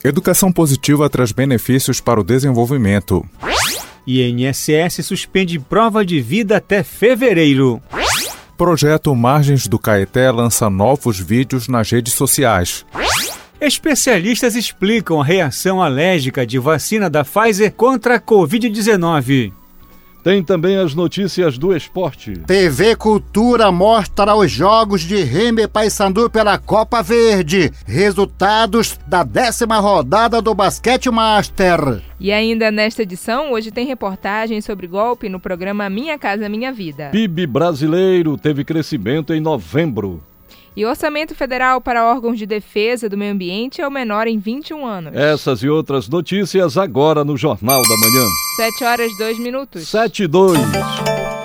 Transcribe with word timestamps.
Educação 0.03 0.51
positiva 0.51 1.09
traz 1.09 1.31
benefícios 1.31 1.99
para 1.99 2.19
o 2.19 2.23
desenvolvimento. 2.23 3.25
INSS 4.09 5.05
suspende 5.05 5.59
prova 5.59 6.03
de 6.03 6.19
vida 6.19 6.57
até 6.57 6.81
fevereiro. 6.83 7.81
Projeto 8.57 9.15
Margens 9.15 9.67
do 9.67 9.77
Caeté 9.77 10.31
lança 10.31 10.69
novos 10.69 11.19
vídeos 11.19 11.67
nas 11.67 11.91
redes 11.91 12.13
sociais. 12.13 12.85
Especialistas 13.61 14.55
explicam 14.55 15.21
a 15.21 15.23
reação 15.23 15.81
alérgica 15.81 16.45
de 16.45 16.57
vacina 16.57 17.09
da 17.09 17.23
Pfizer 17.23 17.71
contra 17.73 18.15
a 18.15 18.19
Covid-19. 18.19 19.53
Tem 20.23 20.43
também 20.43 20.77
as 20.77 20.93
notícias 20.93 21.57
do 21.57 21.75
esporte. 21.75 22.33
TV 22.45 22.95
Cultura 22.95 23.71
mostra 23.71 24.35
os 24.35 24.51
jogos 24.51 25.01
de 25.01 25.23
Remy 25.23 25.67
Paysandu 25.67 26.29
pela 26.29 26.57
Copa 26.57 27.01
Verde. 27.01 27.71
Resultados 27.85 28.99
da 29.07 29.23
décima 29.23 29.79
rodada 29.79 30.41
do 30.41 30.53
Basquete 30.53 31.09
Master. 31.09 32.01
E 32.19 32.33
ainda 32.33 32.69
nesta 32.69 33.03
edição, 33.03 33.53
hoje 33.53 33.71
tem 33.71 33.87
reportagem 33.87 34.59
sobre 34.59 34.87
golpe 34.87 35.29
no 35.29 35.39
programa 35.39 35.89
Minha 35.89 36.19
Casa 36.19 36.49
Minha 36.49 36.73
Vida. 36.73 37.09
PIB 37.11 37.47
brasileiro 37.47 38.37
teve 38.37 38.65
crescimento 38.65 39.33
em 39.33 39.39
novembro. 39.39 40.21
E 40.75 40.85
o 40.85 40.89
orçamento 40.89 41.33
federal 41.35 41.81
para 41.81 42.05
órgãos 42.05 42.37
de 42.37 42.45
defesa 42.45 43.09
do 43.09 43.17
meio 43.17 43.33
ambiente 43.33 43.81
é 43.81 43.87
o 43.87 43.91
menor 43.91 44.27
em 44.27 44.37
21 44.37 44.85
anos. 44.85 45.15
Essas 45.15 45.63
e 45.63 45.69
outras 45.69 46.07
notícias 46.07 46.77
agora 46.77 47.23
no 47.23 47.35
Jornal 47.35 47.81
da 47.81 47.97
Manhã. 47.97 48.27
7 48.57 48.83
horas 48.83 49.17
2 49.17 49.39
minutos. 49.39 49.87
7 49.87 50.23
e 50.23 50.27
2. 50.27 50.59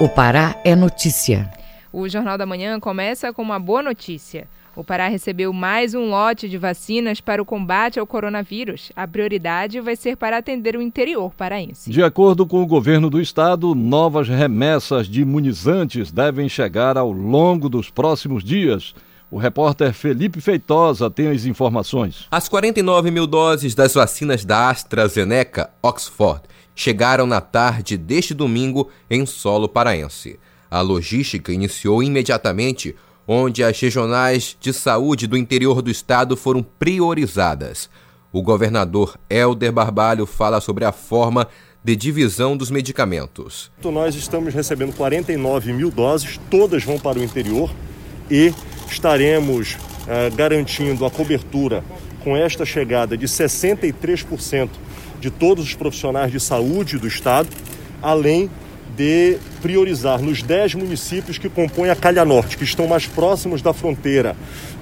O 0.00 0.08
Pará 0.08 0.60
é 0.64 0.76
notícia. 0.76 1.50
O 1.92 2.08
Jornal 2.08 2.36
da 2.36 2.44
Manhã 2.44 2.78
começa 2.78 3.32
com 3.32 3.42
uma 3.42 3.58
boa 3.58 3.82
notícia. 3.82 4.46
O 4.76 4.82
Pará 4.82 5.06
recebeu 5.06 5.52
mais 5.52 5.94
um 5.94 6.10
lote 6.10 6.48
de 6.48 6.58
vacinas 6.58 7.20
para 7.20 7.40
o 7.40 7.44
combate 7.44 8.00
ao 8.00 8.06
coronavírus. 8.06 8.90
A 8.96 9.06
prioridade 9.06 9.80
vai 9.80 9.94
ser 9.94 10.16
para 10.16 10.38
atender 10.38 10.76
o 10.76 10.82
interior 10.82 11.32
paraense. 11.32 11.88
De 11.88 12.02
acordo 12.02 12.44
com 12.44 12.60
o 12.60 12.66
governo 12.66 13.08
do 13.08 13.20
estado, 13.20 13.72
novas 13.72 14.28
remessas 14.28 15.06
de 15.06 15.22
imunizantes 15.22 16.10
devem 16.10 16.48
chegar 16.48 16.98
ao 16.98 17.12
longo 17.12 17.68
dos 17.68 17.88
próximos 17.88 18.42
dias. 18.42 18.92
O 19.34 19.38
repórter 19.38 19.92
Felipe 19.92 20.40
Feitosa 20.40 21.10
tem 21.10 21.26
as 21.26 21.44
informações. 21.44 22.28
As 22.30 22.48
49 22.48 23.10
mil 23.10 23.26
doses 23.26 23.74
das 23.74 23.92
vacinas 23.92 24.44
da 24.44 24.70
AstraZeneca 24.70 25.70
Oxford 25.82 26.42
chegaram 26.72 27.26
na 27.26 27.40
tarde 27.40 27.96
deste 27.96 28.32
domingo 28.32 28.88
em 29.10 29.26
solo 29.26 29.68
paraense. 29.68 30.38
A 30.70 30.80
logística 30.82 31.52
iniciou 31.52 32.00
imediatamente, 32.00 32.94
onde 33.26 33.64
as 33.64 33.80
regionais 33.80 34.56
de 34.60 34.72
saúde 34.72 35.26
do 35.26 35.36
interior 35.36 35.82
do 35.82 35.90
estado 35.90 36.36
foram 36.36 36.62
priorizadas. 36.62 37.90
O 38.32 38.40
governador 38.40 39.18
Helder 39.28 39.72
Barbalho 39.72 40.26
fala 40.26 40.60
sobre 40.60 40.84
a 40.84 40.92
forma 40.92 41.48
de 41.82 41.96
divisão 41.96 42.56
dos 42.56 42.70
medicamentos. 42.70 43.72
Nós 43.82 44.14
estamos 44.14 44.54
recebendo 44.54 44.94
49 44.94 45.72
mil 45.72 45.90
doses, 45.90 46.38
todas 46.48 46.84
vão 46.84 47.00
para 47.00 47.18
o 47.18 47.24
interior 47.24 47.68
e 48.30 48.54
estaremos 48.94 49.74
uh, 49.74 50.34
garantindo 50.34 51.04
a 51.04 51.10
cobertura 51.10 51.84
com 52.22 52.36
esta 52.36 52.64
chegada 52.64 53.16
de 53.16 53.26
63% 53.26 54.70
de 55.20 55.30
todos 55.30 55.64
os 55.64 55.74
profissionais 55.74 56.32
de 56.32 56.40
saúde 56.40 56.98
do 56.98 57.06
estado, 57.06 57.48
além 58.00 58.48
de 58.96 59.38
priorizar 59.60 60.22
nos 60.22 60.42
10 60.42 60.76
municípios 60.76 61.36
que 61.36 61.48
compõem 61.48 61.90
a 61.90 61.96
Calha 61.96 62.24
Norte, 62.24 62.56
que 62.56 62.64
estão 62.64 62.86
mais 62.86 63.06
próximos 63.06 63.60
da 63.60 63.72
fronteira 63.72 64.36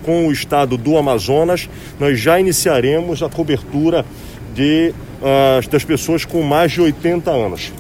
com 0.05 0.27
o 0.27 0.33
estado 0.33 0.77
do 0.77 0.99
Amazonas, 0.99 1.69
nós 1.99 2.21
já 2.21 2.39
iniciaremos 2.39 3.23
a 3.23 3.29
cobertura 3.29 4.05
de, 4.55 4.93
uh, 5.21 5.69
das 5.71 5.85
pessoas 5.85 6.25
com 6.25 6.43
mais 6.43 6.73
de 6.73 6.81
80 6.83 7.31
anos. 7.31 7.73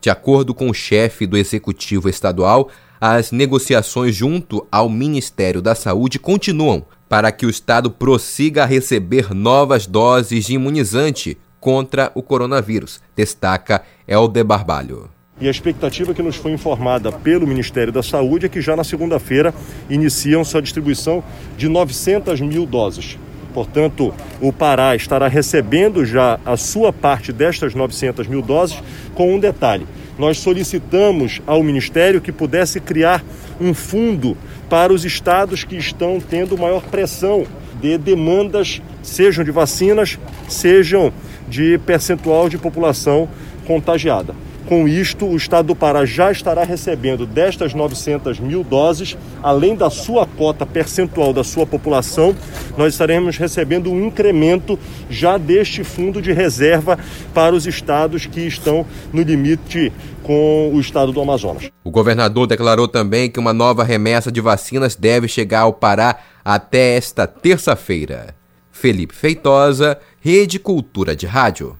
De 0.00 0.08
acordo 0.08 0.54
com 0.54 0.70
o 0.70 0.74
chefe 0.74 1.26
do 1.26 1.36
executivo 1.36 2.08
estadual, 2.08 2.70
as 3.06 3.30
negociações 3.30 4.16
junto 4.16 4.66
ao 4.72 4.88
Ministério 4.88 5.60
da 5.60 5.74
Saúde 5.74 6.18
continuam 6.18 6.86
para 7.06 7.30
que 7.30 7.44
o 7.44 7.50
Estado 7.50 7.90
prossiga 7.90 8.62
a 8.62 8.66
receber 8.66 9.34
novas 9.34 9.86
doses 9.86 10.46
de 10.46 10.54
imunizante 10.54 11.36
contra 11.60 12.10
o 12.14 12.22
coronavírus, 12.22 13.02
destaca 13.14 13.82
Helder 14.08 14.42
Barbalho. 14.42 15.10
E 15.38 15.46
a 15.46 15.50
expectativa 15.50 16.14
que 16.14 16.22
nos 16.22 16.36
foi 16.36 16.52
informada 16.52 17.12
pelo 17.12 17.46
Ministério 17.46 17.92
da 17.92 18.02
Saúde 18.02 18.46
é 18.46 18.48
que 18.48 18.62
já 18.62 18.74
na 18.74 18.84
segunda-feira 18.84 19.52
iniciam 19.90 20.42
sua 20.42 20.62
distribuição 20.62 21.22
de 21.58 21.68
900 21.68 22.40
mil 22.40 22.64
doses. 22.64 23.18
Portanto, 23.52 24.14
o 24.40 24.50
Pará 24.50 24.96
estará 24.96 25.28
recebendo 25.28 26.06
já 26.06 26.40
a 26.44 26.56
sua 26.56 26.90
parte 26.90 27.34
destas 27.34 27.74
900 27.74 28.26
mil 28.26 28.40
doses, 28.40 28.82
com 29.14 29.34
um 29.34 29.38
detalhe: 29.38 29.86
nós 30.18 30.38
solicitamos 30.38 31.40
ao 31.46 31.62
Ministério 31.62 32.20
que 32.20 32.32
pudesse 32.32 32.80
criar 32.80 33.24
um 33.60 33.74
fundo 33.74 34.36
para 34.68 34.92
os 34.92 35.04
estados 35.04 35.64
que 35.64 35.76
estão 35.76 36.20
tendo 36.20 36.56
maior 36.56 36.82
pressão 36.82 37.46
de 37.80 37.98
demandas, 37.98 38.80
sejam 39.02 39.44
de 39.44 39.50
vacinas, 39.50 40.18
sejam 40.48 41.12
de 41.48 41.78
percentual 41.78 42.48
de 42.48 42.58
população 42.58 43.28
contagiada. 43.66 44.34
Com 44.74 44.88
isto, 44.88 45.24
o 45.24 45.36
estado 45.36 45.66
do 45.66 45.76
Pará 45.76 46.04
já 46.04 46.32
estará 46.32 46.64
recebendo 46.64 47.24
destas 47.24 47.72
900 47.72 48.40
mil 48.40 48.64
doses, 48.64 49.16
além 49.40 49.76
da 49.76 49.88
sua 49.88 50.26
cota 50.26 50.66
percentual 50.66 51.32
da 51.32 51.44
sua 51.44 51.64
população, 51.64 52.34
nós 52.76 52.92
estaremos 52.92 53.36
recebendo 53.36 53.88
um 53.88 54.04
incremento 54.04 54.76
já 55.08 55.38
deste 55.38 55.84
fundo 55.84 56.20
de 56.20 56.32
reserva 56.32 56.98
para 57.32 57.54
os 57.54 57.68
estados 57.68 58.26
que 58.26 58.40
estão 58.40 58.84
no 59.12 59.22
limite 59.22 59.92
com 60.24 60.72
o 60.74 60.80
estado 60.80 61.12
do 61.12 61.20
Amazonas. 61.20 61.70
O 61.84 61.90
governador 61.92 62.48
declarou 62.48 62.88
também 62.88 63.30
que 63.30 63.38
uma 63.38 63.52
nova 63.52 63.84
remessa 63.84 64.32
de 64.32 64.40
vacinas 64.40 64.96
deve 64.96 65.28
chegar 65.28 65.60
ao 65.60 65.72
Pará 65.72 66.18
até 66.44 66.96
esta 66.96 67.28
terça-feira. 67.28 68.34
Felipe 68.72 69.14
Feitosa, 69.14 70.00
Rede 70.20 70.58
Cultura 70.58 71.14
de 71.14 71.26
Rádio. 71.26 71.78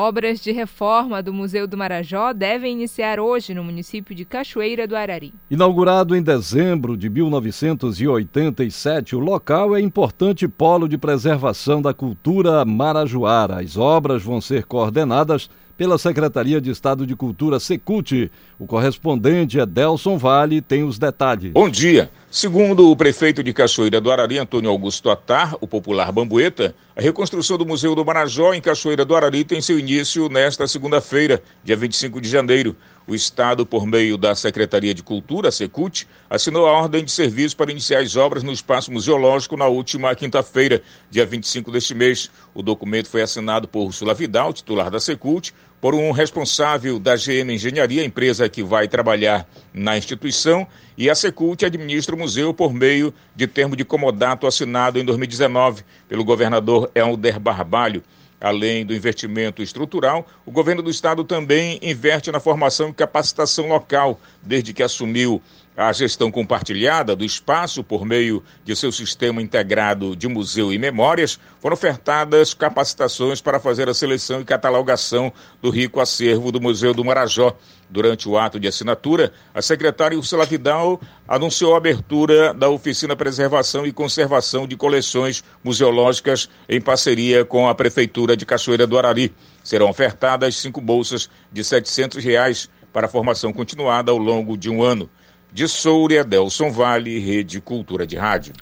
Obras 0.00 0.40
de 0.40 0.52
reforma 0.52 1.20
do 1.20 1.32
Museu 1.32 1.66
do 1.66 1.76
Marajó 1.76 2.32
devem 2.32 2.72
iniciar 2.72 3.18
hoje 3.18 3.52
no 3.52 3.64
município 3.64 4.14
de 4.14 4.24
Cachoeira 4.24 4.86
do 4.86 4.94
Arari. 4.94 5.34
Inaugurado 5.50 6.14
em 6.14 6.22
dezembro 6.22 6.96
de 6.96 7.10
1987, 7.10 9.16
o 9.16 9.18
local 9.18 9.74
é 9.74 9.80
importante 9.80 10.46
polo 10.46 10.88
de 10.88 10.96
preservação 10.96 11.82
da 11.82 11.92
cultura 11.92 12.64
marajoara. 12.64 13.60
As 13.60 13.76
obras 13.76 14.22
vão 14.22 14.40
ser 14.40 14.66
coordenadas 14.66 15.50
pela 15.76 15.98
Secretaria 15.98 16.60
de 16.60 16.70
Estado 16.70 17.04
de 17.04 17.16
Cultura 17.16 17.58
Secult. 17.58 18.30
O 18.56 18.66
correspondente 18.66 19.58
Edelson 19.58 20.16
Vale 20.16 20.60
tem 20.60 20.84
os 20.84 20.96
detalhes. 20.96 21.52
Bom 21.52 21.68
dia. 21.68 22.08
Segundo 22.30 22.90
o 22.90 22.94
prefeito 22.94 23.42
de 23.42 23.54
Cachoeira 23.54 24.02
do 24.02 24.12
Arari, 24.12 24.36
Antônio 24.36 24.68
Augusto 24.68 25.08
Atar, 25.08 25.56
o 25.62 25.66
popular 25.66 26.12
Bambueta, 26.12 26.74
a 26.94 27.00
reconstrução 27.00 27.56
do 27.56 27.64
Museu 27.64 27.94
do 27.94 28.04
Marajó 28.04 28.52
em 28.52 28.60
Cachoeira 28.60 29.02
do 29.02 29.16
Arari 29.16 29.44
tem 29.44 29.62
seu 29.62 29.78
início 29.78 30.28
nesta 30.28 30.66
segunda-feira, 30.68 31.42
dia 31.64 31.74
25 31.74 32.20
de 32.20 32.28
janeiro. 32.28 32.76
O 33.06 33.14
Estado, 33.14 33.64
por 33.64 33.86
meio 33.86 34.18
da 34.18 34.34
Secretaria 34.34 34.92
de 34.92 35.02
Cultura, 35.02 35.50
Secult, 35.50 36.06
assinou 36.28 36.66
a 36.66 36.72
ordem 36.72 37.02
de 37.02 37.10
serviço 37.10 37.56
para 37.56 37.70
iniciar 37.70 38.00
as 38.00 38.14
obras 38.14 38.42
no 38.42 38.52
espaço 38.52 38.92
museológico 38.92 39.56
na 39.56 39.66
última 39.66 40.14
quinta-feira, 40.14 40.82
dia 41.10 41.24
25 41.24 41.72
deste 41.72 41.94
mês. 41.94 42.30
O 42.52 42.62
documento 42.62 43.08
foi 43.08 43.22
assinado 43.22 43.66
por 43.66 43.86
Ursula 43.86 44.12
Vidal, 44.12 44.52
titular 44.52 44.90
da 44.90 45.00
Secult, 45.00 45.54
por 45.80 45.94
um 45.94 46.10
responsável 46.10 46.98
da 46.98 47.14
GM 47.14 47.52
Engenharia, 47.52 48.04
empresa 48.04 48.48
que 48.48 48.62
vai 48.62 48.88
trabalhar 48.88 49.46
na 49.72 49.96
instituição, 49.96 50.66
e 50.96 51.08
a 51.08 51.14
Secult 51.14 51.64
administra 51.64 52.14
o 52.14 52.18
museu 52.18 52.52
por 52.52 52.72
meio 52.72 53.14
de 53.34 53.46
termo 53.46 53.76
de 53.76 53.84
comodato 53.84 54.46
assinado 54.46 54.98
em 54.98 55.04
2019 55.04 55.84
pelo 56.08 56.24
governador 56.24 56.90
Helder 56.94 57.38
Barbalho. 57.38 58.02
Além 58.40 58.86
do 58.86 58.94
investimento 58.94 59.62
estrutural, 59.62 60.26
o 60.46 60.50
governo 60.50 60.80
do 60.80 60.90
estado 60.90 61.24
também 61.24 61.78
investe 61.82 62.30
na 62.30 62.38
formação 62.38 62.90
e 62.90 62.94
capacitação 62.94 63.68
local, 63.68 64.20
desde 64.40 64.72
que 64.72 64.82
assumiu 64.82 65.42
a 65.78 65.92
gestão 65.92 66.28
compartilhada 66.28 67.14
do 67.14 67.24
espaço 67.24 67.84
por 67.84 68.04
meio 68.04 68.42
de 68.64 68.74
seu 68.74 68.90
sistema 68.90 69.40
integrado 69.40 70.16
de 70.16 70.26
museu 70.26 70.72
e 70.72 70.78
memórias, 70.78 71.38
foram 71.60 71.74
ofertadas 71.74 72.52
capacitações 72.52 73.40
para 73.40 73.60
fazer 73.60 73.88
a 73.88 73.94
seleção 73.94 74.40
e 74.40 74.44
catalogação 74.44 75.32
do 75.62 75.70
rico 75.70 76.00
acervo 76.00 76.50
do 76.50 76.60
Museu 76.60 76.92
do 76.92 77.04
Marajó. 77.04 77.56
Durante 77.88 78.28
o 78.28 78.36
ato 78.36 78.58
de 78.58 78.66
assinatura, 78.66 79.32
a 79.54 79.62
secretária 79.62 80.18
Ursula 80.18 80.44
Vidal 80.44 81.00
anunciou 81.28 81.74
a 81.74 81.78
abertura 81.78 82.52
da 82.52 82.68
oficina 82.68 83.14
Preservação 83.14 83.86
e 83.86 83.92
Conservação 83.92 84.66
de 84.66 84.76
Coleções 84.76 85.44
Museológicas 85.62 86.50
em 86.68 86.80
parceria 86.80 87.44
com 87.44 87.68
a 87.68 87.74
Prefeitura 87.74 88.36
de 88.36 88.44
Cachoeira 88.44 88.84
do 88.84 88.98
Arari. 88.98 89.32
Serão 89.62 89.88
ofertadas 89.88 90.56
cinco 90.56 90.80
bolsas 90.80 91.30
de 91.52 91.62
700 91.62 92.24
reais 92.24 92.68
para 92.92 93.06
formação 93.06 93.52
continuada 93.52 94.10
ao 94.10 94.18
longo 94.18 94.56
de 94.56 94.68
um 94.68 94.82
ano. 94.82 95.08
De 95.52 95.66
Soura, 95.66 96.24
Delson 96.24 96.70
Vale, 96.70 97.18
Rede 97.18 97.60
Cultura 97.60 98.06
de 98.06 98.16
Rádio. 98.16 98.52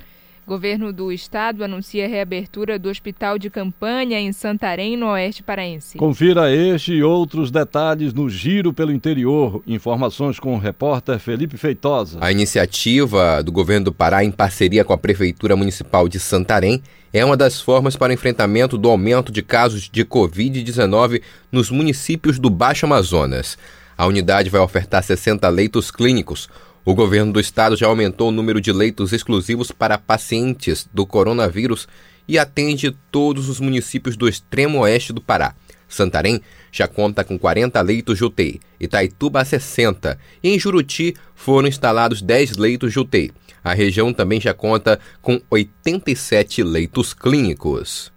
Governo 0.47 0.93
do 0.93 1.11
Estado 1.11 1.65
anuncia 1.65 2.05
a 2.05 2.09
reabertura 2.09 2.79
do 2.79 2.89
Hospital 2.89 3.37
de 3.37 3.51
Campanha 3.51 4.21
em 4.21 4.33
Santarém, 4.33 4.97
no 4.97 5.07
Oeste 5.07 5.43
Paraense. 5.43 5.99
Confira 5.99 6.55
este 6.55 6.93
e 6.93 7.03
outros 7.03 7.51
detalhes 7.51 8.15
no 8.15 8.31
Giro 8.31 8.73
pelo 8.73 8.93
Interior. 8.93 9.61
Informações 9.67 10.39
com 10.39 10.55
o 10.55 10.59
repórter 10.59 11.19
Felipe 11.19 11.57
Feitosa. 11.57 12.19
A 12.21 12.31
iniciativa 12.31 13.43
do 13.43 13.51
governo 13.51 13.87
do 13.87 13.93
Pará, 13.93 14.23
em 14.23 14.31
parceria 14.31 14.85
com 14.85 14.93
a 14.93 14.99
Prefeitura 14.99 15.57
Municipal 15.57 16.09
de 16.09 16.21
Santarém, 16.21 16.81
é 17.13 17.25
uma 17.25 17.37
das 17.37 17.61
formas 17.61 17.97
para 17.97 18.11
o 18.11 18.15
enfrentamento 18.15 18.79
do 18.79 18.89
aumento 18.89 19.33
de 19.33 19.43
casos 19.43 19.91
de 19.91 20.05
Covid-19 20.05 21.23
nos 21.51 21.73
municípios 21.73 22.39
do 22.39 22.51
Baixo 22.51 22.87
Amazonas. 22.87 23.59
A 23.99 24.07
unidade 24.07 24.51
vai 24.51 24.61
ofertar 24.61 25.03
60 25.03 25.49
leitos 25.49 25.91
clínicos, 25.91 26.49
o 26.87 26.95
governo 26.95 27.33
do 27.33 27.41
estado 27.41 27.77
já 27.77 27.89
aumentou 27.89 28.29
o 28.29 28.33
número 28.33 28.61
de 28.61 28.73
leitos 28.73 29.13
exclusivos 29.13 29.73
para 29.73 29.99
pacientes 29.99 30.89
do 30.95 31.05
coronavírus 31.05 31.89
e 32.29 32.39
atende 32.39 32.97
todos 33.11 33.49
os 33.49 33.59
municípios 33.59 34.17
do 34.17 34.29
extremo 34.29 34.79
oeste 34.79 35.13
do 35.13 35.21
Pará. 35.21 35.57
Santarém 35.89 36.41
já 36.71 36.87
conta 36.87 37.25
com 37.25 37.37
40 37.37 37.81
leitos 37.81 38.19
de 38.19 38.25
UTI, 38.25 38.61
Itaituba 38.79 39.45
60 39.45 40.17
e 40.41 40.51
em 40.51 40.59
Juruti 40.61 41.15
foram 41.35 41.67
instalados 41.67 42.23
10 42.23 42.57
leitos 42.57 42.93
de 42.93 43.01
UTI. 43.01 43.33
A 43.65 43.75
região 43.75 44.13
também 44.13 44.41
já 44.41 44.55
conta 44.55 45.01
com 45.21 45.41
87 45.51 46.63
leitos 46.63 47.13
clínicos. 47.13 48.13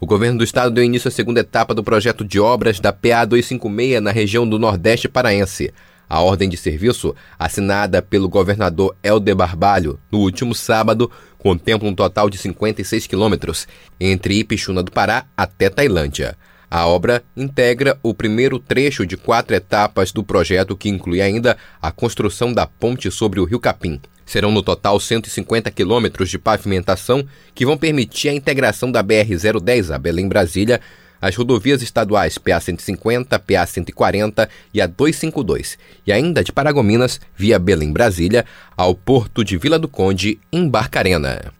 O 0.00 0.06
governo 0.06 0.38
do 0.38 0.44
estado 0.44 0.70
deu 0.70 0.82
início 0.82 1.08
à 1.08 1.10
segunda 1.10 1.40
etapa 1.40 1.74
do 1.74 1.84
projeto 1.84 2.24
de 2.24 2.40
obras 2.40 2.80
da 2.80 2.94
PA 2.94 3.26
256 3.26 4.00
na 4.00 4.10
região 4.10 4.48
do 4.48 4.58
Nordeste 4.58 5.06
paraense. 5.06 5.70
A 6.10 6.20
ordem 6.20 6.48
de 6.48 6.56
serviço, 6.56 7.14
assinada 7.38 8.02
pelo 8.02 8.28
governador 8.28 8.96
Helder 9.00 9.36
Barbalho 9.36 9.96
no 10.10 10.18
último 10.18 10.56
sábado, 10.56 11.08
contempla 11.38 11.88
um 11.88 11.94
total 11.94 12.28
de 12.28 12.36
56 12.36 13.06
quilômetros 13.06 13.68
entre 14.00 14.34
Ipixuna 14.34 14.82
do 14.82 14.90
Pará 14.90 15.26
até 15.36 15.70
Tailândia. 15.70 16.36
A 16.68 16.84
obra 16.84 17.22
integra 17.36 17.96
o 18.02 18.12
primeiro 18.12 18.58
trecho 18.58 19.06
de 19.06 19.16
quatro 19.16 19.54
etapas 19.54 20.10
do 20.10 20.24
projeto, 20.24 20.76
que 20.76 20.88
inclui 20.88 21.20
ainda 21.20 21.56
a 21.80 21.92
construção 21.92 22.52
da 22.52 22.66
ponte 22.66 23.08
sobre 23.12 23.38
o 23.38 23.44
Rio 23.44 23.60
Capim. 23.60 24.00
Serão 24.26 24.50
no 24.50 24.64
total 24.64 24.98
150 24.98 25.70
quilômetros 25.70 26.28
de 26.28 26.40
pavimentação 26.40 27.24
que 27.54 27.64
vão 27.64 27.78
permitir 27.78 28.30
a 28.30 28.34
integração 28.34 28.90
da 28.90 29.02
BR-010 29.02 29.94
a 29.94 29.98
Belém-Brasília 29.98 30.80
as 31.20 31.36
rodovias 31.36 31.82
estaduais 31.82 32.38
PA-150, 32.38 33.38
PA-140 33.38 34.48
e 34.72 34.80
a 34.80 34.86
252, 34.86 35.78
e 36.06 36.12
ainda 36.12 36.42
de 36.42 36.52
Paragominas, 36.52 37.20
via 37.36 37.58
Belém-Brasília, 37.58 38.44
ao 38.76 38.94
porto 38.94 39.44
de 39.44 39.56
Vila 39.56 39.78
do 39.78 39.88
Conde, 39.88 40.40
em 40.52 40.68
Barcarena. 40.68 41.52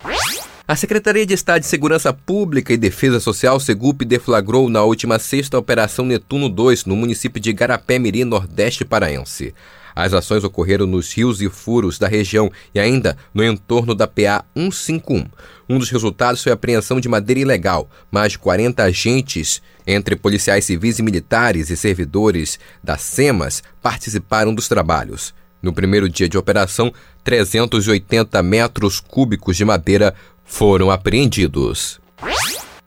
A 0.66 0.76
Secretaria 0.76 1.26
de 1.26 1.34
Estado 1.34 1.62
de 1.62 1.66
Segurança 1.66 2.12
Pública 2.12 2.72
e 2.72 2.76
Defesa 2.76 3.18
Social, 3.18 3.58
Segup, 3.58 4.04
deflagrou 4.04 4.68
na 4.68 4.84
última 4.84 5.18
sexta 5.18 5.56
a 5.56 5.60
Operação 5.60 6.04
Netuno 6.04 6.48
2, 6.48 6.84
no 6.84 6.94
município 6.94 7.40
de 7.40 7.52
Garapé-Miri, 7.52 8.24
Nordeste 8.24 8.84
Paraense. 8.84 9.52
As 10.00 10.14
ações 10.14 10.42
ocorreram 10.44 10.86
nos 10.86 11.12
rios 11.12 11.42
e 11.42 11.50
furos 11.50 11.98
da 11.98 12.08
região 12.08 12.50
e 12.74 12.80
ainda 12.80 13.18
no 13.34 13.44
entorno 13.44 13.94
da 13.94 14.06
PA 14.06 14.42
151. 14.56 15.26
Um 15.68 15.78
dos 15.78 15.90
resultados 15.90 16.42
foi 16.42 16.52
a 16.52 16.54
apreensão 16.54 16.98
de 16.98 17.06
madeira 17.06 17.40
ilegal. 17.40 17.86
Mais 18.10 18.32
de 18.32 18.38
40 18.38 18.82
agentes, 18.82 19.60
entre 19.86 20.16
policiais 20.16 20.64
civis 20.64 20.98
e 20.98 21.02
militares 21.02 21.68
e 21.68 21.76
servidores 21.76 22.58
da 22.82 22.96
SEMAS, 22.96 23.62
participaram 23.82 24.54
dos 24.54 24.68
trabalhos. 24.68 25.34
No 25.62 25.70
primeiro 25.70 26.08
dia 26.08 26.30
de 26.30 26.38
operação, 26.38 26.90
380 27.22 28.42
metros 28.42 29.00
cúbicos 29.00 29.54
de 29.58 29.66
madeira 29.66 30.14
foram 30.46 30.90
apreendidos. 30.90 32.00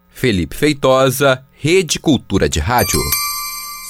Felipe 0.10 0.56
Feitosa, 0.56 1.46
Rede 1.52 2.00
Cultura 2.00 2.50
de 2.50 2.60
Rádio. 2.60 3.00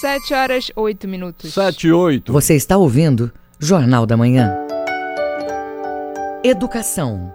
7 0.04 0.34
horas 0.34 0.70
8 0.76 1.08
minutos. 1.08 1.54
7 1.54 1.88
e 1.88 1.94
8. 1.94 2.34
Você 2.34 2.56
está 2.56 2.76
ouvindo 2.76 3.32
Jornal 3.58 4.06
da 4.06 4.18
Manhã. 4.18 4.54
Educação. 6.44 7.34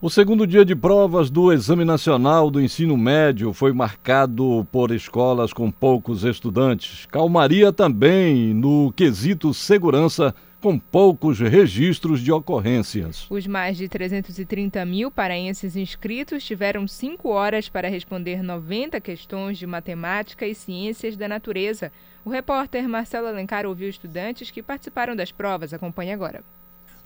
O 0.00 0.08
segundo 0.08 0.46
dia 0.46 0.64
de 0.64 0.76
provas 0.76 1.30
do 1.30 1.52
Exame 1.52 1.84
Nacional 1.84 2.48
do 2.48 2.60
Ensino 2.60 2.96
Médio 2.96 3.52
foi 3.52 3.72
marcado 3.72 4.64
por 4.70 4.92
escolas 4.92 5.52
com 5.52 5.68
poucos 5.68 6.22
estudantes. 6.22 7.06
Calmaria 7.06 7.72
também 7.72 8.54
no 8.54 8.92
quesito 8.94 9.52
segurança 9.52 10.32
com 10.66 10.80
poucos 10.80 11.38
registros 11.38 12.20
de 12.20 12.32
ocorrências. 12.32 13.24
Os 13.30 13.46
mais 13.46 13.76
de 13.76 13.88
330 13.88 14.84
mil 14.84 15.12
paraenses 15.12 15.76
inscritos 15.76 16.42
tiveram 16.42 16.88
cinco 16.88 17.28
horas 17.28 17.68
para 17.68 17.88
responder 17.88 18.42
90 18.42 19.00
questões 19.00 19.58
de 19.58 19.64
matemática 19.64 20.44
e 20.44 20.56
ciências 20.56 21.16
da 21.16 21.28
natureza. 21.28 21.92
O 22.24 22.30
repórter 22.30 22.88
Marcelo 22.88 23.28
Alencar 23.28 23.64
ouviu 23.64 23.88
estudantes 23.88 24.50
que 24.50 24.60
participaram 24.60 25.14
das 25.14 25.30
provas. 25.30 25.72
Acompanhe 25.72 26.12
agora. 26.12 26.42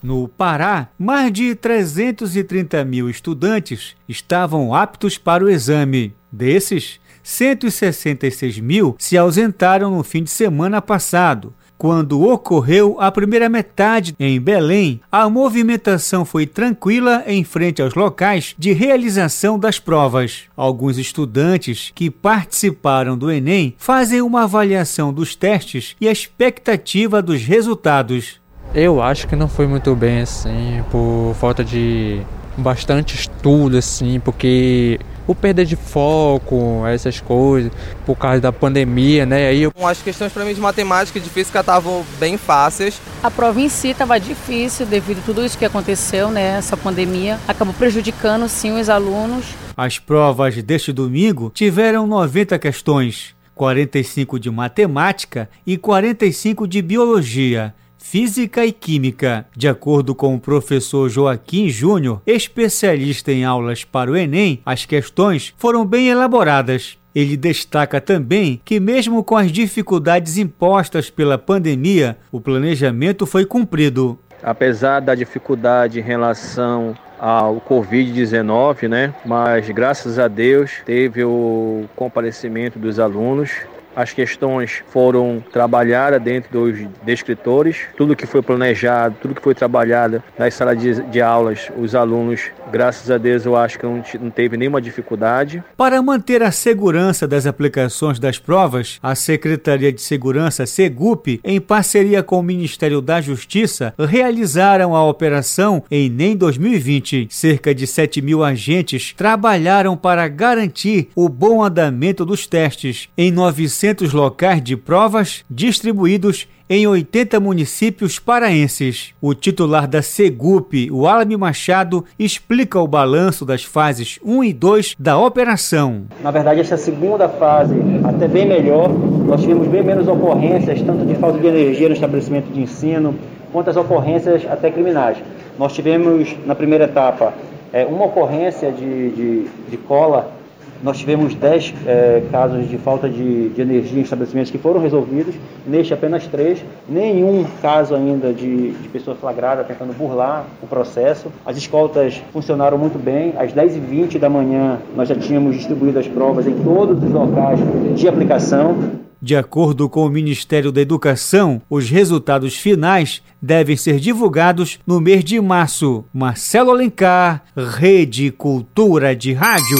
No 0.02 0.26
Pará, 0.26 0.88
mais 0.98 1.30
de 1.30 1.54
330 1.54 2.82
mil 2.86 3.10
estudantes 3.10 3.94
estavam 4.08 4.74
aptos 4.74 5.18
para 5.18 5.44
o 5.44 5.50
exame. 5.50 6.14
Desses, 6.32 6.98
166 7.22 8.58
mil 8.58 8.96
se 8.98 9.18
ausentaram 9.18 9.90
no 9.94 10.02
fim 10.02 10.22
de 10.22 10.30
semana 10.30 10.80
passado, 10.80 11.52
quando 11.80 12.20
ocorreu 12.28 12.98
a 13.00 13.10
primeira 13.10 13.48
metade 13.48 14.14
em 14.20 14.38
Belém, 14.38 15.00
a 15.10 15.30
movimentação 15.30 16.26
foi 16.26 16.46
tranquila 16.46 17.24
em 17.26 17.42
frente 17.42 17.80
aos 17.80 17.94
locais 17.94 18.54
de 18.58 18.74
realização 18.74 19.58
das 19.58 19.78
provas. 19.78 20.42
Alguns 20.54 20.98
estudantes 20.98 21.90
que 21.94 22.10
participaram 22.10 23.16
do 23.16 23.30
Enem 23.30 23.74
fazem 23.78 24.20
uma 24.20 24.42
avaliação 24.42 25.10
dos 25.10 25.34
testes 25.34 25.96
e 25.98 26.06
a 26.06 26.12
expectativa 26.12 27.22
dos 27.22 27.42
resultados. 27.44 28.38
Eu 28.74 29.00
acho 29.00 29.26
que 29.26 29.34
não 29.34 29.48
foi 29.48 29.66
muito 29.66 29.96
bem 29.96 30.20
assim, 30.20 30.84
por 30.90 31.34
falta 31.40 31.64
de 31.64 32.20
bastante 32.58 33.14
estudo 33.14 33.78
assim, 33.78 34.20
porque 34.20 35.00
o 35.26 35.34
perda 35.34 35.64
de 35.64 35.76
foco, 35.76 36.84
essas 36.86 37.20
coisas, 37.20 37.70
por 38.04 38.16
causa 38.16 38.40
da 38.40 38.52
pandemia, 38.52 39.24
né? 39.24 39.48
Aí 39.48 39.62
eu... 39.62 39.72
As 39.82 40.02
questões 40.02 40.32
para 40.32 40.44
mim 40.44 40.54
de 40.54 40.60
matemática 40.60 41.18
e 41.18 41.22
de 41.22 41.30
física 41.30 41.60
estavam 41.60 42.04
bem 42.18 42.36
fáceis. 42.36 43.00
A 43.22 43.30
prova 43.30 43.60
em 43.60 43.68
si 43.68 43.88
estava 43.88 44.18
difícil 44.18 44.86
devido 44.86 45.18
a 45.18 45.22
tudo 45.22 45.44
isso 45.44 45.58
que 45.58 45.64
aconteceu, 45.64 46.30
né? 46.30 46.58
Essa 46.58 46.76
pandemia 46.76 47.38
acabou 47.46 47.74
prejudicando 47.74 48.48
sim 48.48 48.72
os 48.72 48.88
alunos. 48.88 49.46
As 49.76 49.98
provas 49.98 50.62
deste 50.62 50.92
domingo 50.92 51.50
tiveram 51.54 52.06
90 52.06 52.58
questões, 52.58 53.34
45 53.54 54.38
de 54.38 54.50
matemática 54.50 55.48
e 55.66 55.76
45 55.76 56.66
de 56.66 56.82
biologia. 56.82 57.74
Física 58.00 58.64
e 58.64 58.72
química. 58.72 59.46
De 59.56 59.68
acordo 59.68 60.14
com 60.14 60.34
o 60.34 60.40
professor 60.40 61.08
Joaquim 61.08 61.68
Júnior, 61.68 62.20
especialista 62.26 63.30
em 63.30 63.44
aulas 63.44 63.84
para 63.84 64.10
o 64.10 64.16
Enem, 64.16 64.60
as 64.64 64.84
questões 64.84 65.54
foram 65.56 65.84
bem 65.84 66.08
elaboradas. 66.08 66.98
Ele 67.14 67.36
destaca 67.36 68.00
também 68.00 68.60
que, 68.64 68.80
mesmo 68.80 69.22
com 69.22 69.36
as 69.36 69.52
dificuldades 69.52 70.38
impostas 70.38 71.10
pela 71.10 71.36
pandemia, 71.36 72.16
o 72.32 72.40
planejamento 72.40 73.26
foi 73.26 73.44
cumprido. 73.44 74.18
Apesar 74.42 75.00
da 75.00 75.14
dificuldade 75.14 75.98
em 75.98 76.02
relação 76.02 76.96
ao 77.18 77.60
Covid-19, 77.60 78.88
né? 78.88 79.14
Mas 79.24 79.68
graças 79.68 80.18
a 80.18 80.26
Deus 80.26 80.70
teve 80.86 81.22
o 81.22 81.84
comparecimento 81.94 82.78
dos 82.78 82.98
alunos 82.98 83.50
as 83.94 84.12
questões 84.12 84.82
foram 84.88 85.42
trabalhadas 85.52 86.20
dentro 86.22 86.50
dos 86.52 86.78
descritores, 87.02 87.78
tudo 87.96 88.16
que 88.16 88.26
foi 88.26 88.42
planejado, 88.42 89.16
tudo 89.20 89.34
que 89.34 89.42
foi 89.42 89.54
trabalhado 89.54 90.22
nas 90.38 90.54
salas 90.54 90.78
de, 90.78 91.02
de 91.04 91.20
aulas, 91.20 91.70
os 91.76 91.94
alunos, 91.94 92.50
graças 92.70 93.10
a 93.10 93.18
Deus, 93.18 93.44
eu 93.44 93.56
acho 93.56 93.78
que 93.78 93.84
não, 93.84 94.02
não 94.20 94.30
teve 94.30 94.56
nenhuma 94.56 94.80
dificuldade. 94.80 95.62
Para 95.76 96.00
manter 96.02 96.42
a 96.42 96.50
segurança 96.50 97.26
das 97.26 97.46
aplicações 97.46 98.18
das 98.18 98.38
provas, 98.38 98.98
a 99.02 99.14
Secretaria 99.14 99.92
de 99.92 100.00
Segurança, 100.00 100.66
SEGUP, 100.66 101.40
em 101.44 101.60
parceria 101.60 102.22
com 102.22 102.38
o 102.38 102.42
Ministério 102.42 103.00
da 103.00 103.20
Justiça, 103.20 103.94
realizaram 103.98 104.94
a 104.94 105.04
operação 105.04 105.82
Enem 105.90 106.36
2020. 106.36 107.28
Cerca 107.30 107.74
de 107.74 107.86
7 107.86 108.22
mil 108.22 108.44
agentes 108.44 109.12
trabalharam 109.16 109.96
para 109.96 110.26
garantir 110.28 111.08
o 111.14 111.28
bom 111.28 111.62
andamento 111.62 112.24
dos 112.24 112.46
testes 112.46 113.08
em 113.16 113.30
900 113.30 113.79
600 113.80 114.12
locais 114.12 114.62
de 114.62 114.76
provas 114.76 115.42
distribuídos 115.48 116.46
em 116.68 116.86
80 116.86 117.40
municípios 117.40 118.18
paraenses. 118.18 119.14
O 119.22 119.32
titular 119.32 119.88
da 119.88 120.02
Segup, 120.02 120.90
o 120.92 121.08
Alame 121.08 121.34
Machado, 121.34 122.04
explica 122.18 122.78
o 122.78 122.86
balanço 122.86 123.46
das 123.46 123.64
fases 123.64 124.18
1 124.22 124.44
e 124.44 124.52
2 124.52 124.96
da 124.98 125.18
operação. 125.18 126.02
Na 126.22 126.30
verdade, 126.30 126.60
essa 126.60 126.76
segunda 126.76 127.26
fase, 127.26 127.74
até 128.04 128.28
bem 128.28 128.46
melhor, 128.46 128.90
nós 128.90 129.40
tivemos 129.40 129.66
bem 129.68 129.82
menos 129.82 130.06
ocorrências, 130.06 130.82
tanto 130.82 131.06
de 131.06 131.14
falta 131.14 131.38
de 131.38 131.46
energia 131.46 131.88
no 131.88 131.94
estabelecimento 131.94 132.52
de 132.52 132.60
ensino, 132.60 133.14
quanto 133.50 133.70
as 133.70 133.78
ocorrências 133.78 134.42
até 134.46 134.70
criminais. 134.70 135.16
Nós 135.58 135.72
tivemos, 135.72 136.36
na 136.44 136.54
primeira 136.54 136.84
etapa, 136.84 137.32
é, 137.72 137.86
uma 137.86 138.04
ocorrência 138.04 138.70
de, 138.70 139.10
de, 139.10 139.46
de 139.70 139.76
cola 139.78 140.38
nós 140.82 140.98
tivemos 140.98 141.34
10 141.34 141.74
é, 141.86 142.22
casos 142.30 142.68
de 142.68 142.78
falta 142.78 143.08
de, 143.08 143.50
de, 143.50 143.60
energia 143.60 143.98
em 143.98 144.02
estabelecimentos 144.02 144.50
que 144.50 144.58
foram 144.58 144.80
resolvidos, 144.80 145.34
neste 145.66 145.92
apenas 145.92 146.26
3. 146.26 146.64
Nenhum 146.88 147.44
caso 147.60 147.94
ainda 147.94 148.32
de, 148.32 148.72
de 148.72 148.88
pessoa 148.88 149.16
flagrada 149.16 149.64
tentando 149.64 149.92
burlar 149.92 150.46
o 150.62 150.66
processo. 150.66 151.30
As 151.44 151.56
escoltas 151.56 152.22
funcionaram 152.32 152.78
muito 152.78 152.98
bem. 152.98 153.34
Às 153.36 153.52
10h20 153.52 154.18
da 154.18 154.28
manhã, 154.28 154.78
nós 154.96 155.08
já 155.08 155.14
tínhamos 155.14 155.56
distribuído 155.56 155.98
as 155.98 156.08
provas 156.08 156.46
em 156.46 156.54
todos 156.54 157.02
os 157.02 157.10
locais 157.10 157.60
de 157.94 158.08
aplicação. 158.08 159.00
De 159.22 159.36
acordo 159.36 159.86
com 159.86 160.06
o 160.06 160.08
Ministério 160.08 160.72
da 160.72 160.80
Educação, 160.80 161.60
os 161.68 161.90
resultados 161.90 162.56
finais 162.56 163.22
devem 163.40 163.76
ser 163.76 163.98
divulgados 163.98 164.78
no 164.86 164.98
mês 164.98 165.22
de 165.22 165.38
março. 165.38 166.04
Marcelo 166.12 166.70
Alencar, 166.70 167.44
Rede 167.54 168.30
Cultura 168.30 169.14
de 169.14 169.34
Rádio. 169.34 169.76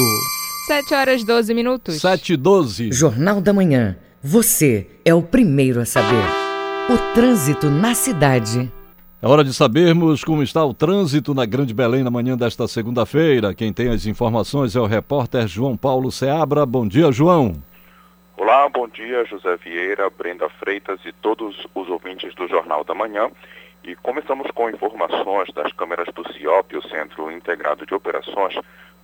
7 0.67 0.93
horas 0.93 1.23
12 1.23 1.55
minutos. 1.55 1.99
7 2.01 2.33
e 2.33 2.37
12. 2.37 2.91
Jornal 2.91 3.41
da 3.41 3.51
Manhã. 3.51 3.97
Você 4.21 4.87
é 5.03 5.11
o 5.11 5.23
primeiro 5.23 5.81
a 5.81 5.85
saber. 5.85 6.23
O 6.87 7.15
trânsito 7.15 7.67
na 7.67 7.95
cidade. 7.95 8.71
É 9.19 9.27
hora 9.27 9.43
de 9.43 9.55
sabermos 9.55 10.23
como 10.23 10.43
está 10.43 10.63
o 10.63 10.71
trânsito 10.71 11.33
na 11.33 11.47
Grande 11.47 11.73
Belém 11.73 12.03
na 12.03 12.11
manhã 12.11 12.37
desta 12.37 12.67
segunda-feira. 12.67 13.55
Quem 13.55 13.73
tem 13.73 13.89
as 13.89 14.05
informações 14.05 14.75
é 14.75 14.79
o 14.79 14.85
repórter 14.85 15.47
João 15.47 15.75
Paulo 15.75 16.11
Seabra. 16.11 16.63
Bom 16.63 16.87
dia, 16.87 17.11
João. 17.11 17.53
Olá, 18.37 18.69
bom 18.69 18.87
dia, 18.87 19.25
José 19.25 19.57
Vieira, 19.57 20.11
Brenda 20.11 20.47
Freitas 20.47 20.99
e 21.05 21.11
todos 21.11 21.55
os 21.73 21.89
ouvintes 21.89 22.35
do 22.35 22.47
Jornal 22.47 22.83
da 22.83 22.93
Manhã. 22.93 23.31
E 23.83 23.95
começamos 23.95 24.49
com 24.51 24.69
informações 24.69 25.51
das 25.55 25.73
câmeras 25.73 26.07
do 26.13 26.23
CIOP, 26.33 26.77
o 26.77 26.87
Centro 26.87 27.31
Integrado 27.31 27.83
de 27.83 27.95
Operações, 27.95 28.53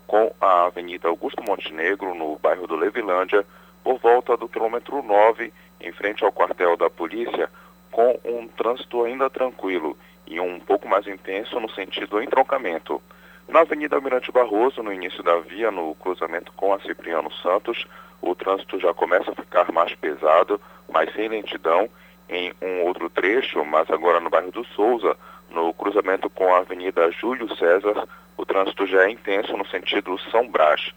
com 0.07 0.33
a 0.39 0.65
Avenida 0.65 1.09
Augusto 1.09 1.43
Montenegro, 1.43 2.15
no 2.15 2.39
bairro 2.39 2.65
do 2.65 2.75
Levilândia, 2.75 3.45
por 3.83 3.99
volta 3.99 4.37
do 4.37 4.47
quilômetro 4.47 5.03
9, 5.03 5.53
em 5.81 5.91
frente 5.91 6.23
ao 6.23 6.31
quartel 6.31 6.77
da 6.77 6.89
polícia, 6.89 7.49
com 7.91 8.17
um 8.23 8.47
trânsito 8.47 9.03
ainda 9.03 9.29
tranquilo 9.29 9.97
e 10.25 10.39
um 10.39 10.59
pouco 10.59 10.87
mais 10.87 11.07
intenso 11.07 11.59
no 11.59 11.69
sentido 11.69 12.21
entroncamento. 12.21 13.01
Na 13.47 13.61
Avenida 13.61 13.95
Almirante 13.95 14.31
Barroso, 14.31 14.83
no 14.83 14.91
início 14.91 15.23
da 15.23 15.37
via, 15.39 15.71
no 15.71 15.95
cruzamento 15.95 16.51
com 16.53 16.73
a 16.73 16.79
Cipriano 16.79 17.31
Santos, 17.31 17.85
o 18.21 18.35
trânsito 18.35 18.79
já 18.79 18.93
começa 18.93 19.31
a 19.31 19.35
ficar 19.35 19.71
mais 19.71 19.93
pesado, 19.95 20.59
mas 20.89 21.13
sem 21.13 21.29
lentidão, 21.29 21.89
em 22.29 22.53
um 22.61 22.83
outro 22.83 23.09
trecho, 23.09 23.63
mas 23.63 23.89
agora 23.89 24.19
no 24.19 24.29
bairro 24.29 24.51
do 24.51 24.65
Souza, 24.65 25.15
no 25.49 25.73
cruzamento 25.73 26.29
com 26.29 26.53
a 26.53 26.59
Avenida 26.59 27.11
Júlio 27.11 27.53
César, 27.55 28.07
o 28.37 28.45
trânsito 28.45 28.85
já 28.85 29.03
é 29.03 29.09
intenso 29.09 29.55
no 29.57 29.65
sentido 29.67 30.17
São 30.31 30.47
Brás. 30.47 30.93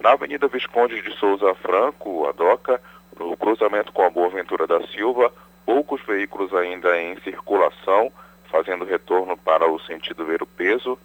Na 0.00 0.12
Avenida 0.12 0.48
Visconde 0.48 1.00
de 1.02 1.12
Souza 1.16 1.54
Franco, 1.56 2.26
a 2.26 2.32
DOCA, 2.32 2.80
no 3.18 3.36
cruzamento 3.36 3.92
com 3.92 4.02
a 4.02 4.10
Boa 4.10 4.30
Ventura 4.30 4.66
da 4.66 4.80
Silva, 4.88 5.32
poucos 5.64 6.00
veículos 6.06 6.54
ainda 6.54 7.00
em 7.00 7.20
circulação, 7.20 8.10
fazendo 8.50 8.84
retorno 8.84 9.36
para 9.36 9.70
o 9.70 9.78
sentido 9.80 10.24
Ver 10.24 10.42
o 10.42 10.46
Peso. 10.46 10.98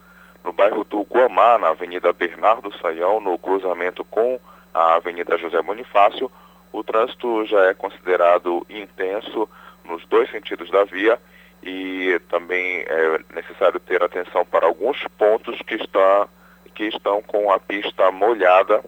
No 0.44 0.54
bairro 0.54 0.84
do 0.84 1.02
Guamá, 1.02 1.58
na 1.58 1.70
Avenida 1.70 2.14
Bernardo 2.14 2.76
Saião, 2.80 3.20
no 3.20 3.38
cruzamento 3.38 4.04
com 4.06 4.40
a 4.74 4.96
Avenida 4.96 5.38
José 5.38 5.62
Bonifácio, 5.62 6.32
o 6.72 6.84
trânsito 6.84 7.46
já 7.46 7.66
é 7.66 7.74
considerado 7.74 8.66
intenso 8.70 9.50
nos 9.84 10.06
dois 10.08 10.30
sentidos 10.32 10.70
da 10.70 10.84
via 10.84 11.20
e 11.66 12.20
também 12.30 12.86
é 12.88 13.20
necessário 13.34 13.80
ter 13.80 14.04
atenção 14.04 14.46
para 14.46 14.68
alguns 14.68 15.04
pontos 15.18 15.58
que, 15.64 15.74
está, 15.74 16.28
que 16.76 16.84
estão 16.86 17.24
com 17.24 17.52
a 17.52 17.60
pista 17.60 18.12
molhada, 18.12 18.84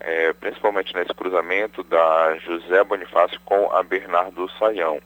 é, 0.00 0.32
principalmente 0.32 0.92
nesse 0.96 1.14
cruzamento 1.14 1.84
da 1.84 2.36
José 2.38 2.82
Bonifácio 2.82 3.40
com 3.44 3.72
a 3.72 3.84
Bernardo 3.84 4.50
Saião. 4.58 5.00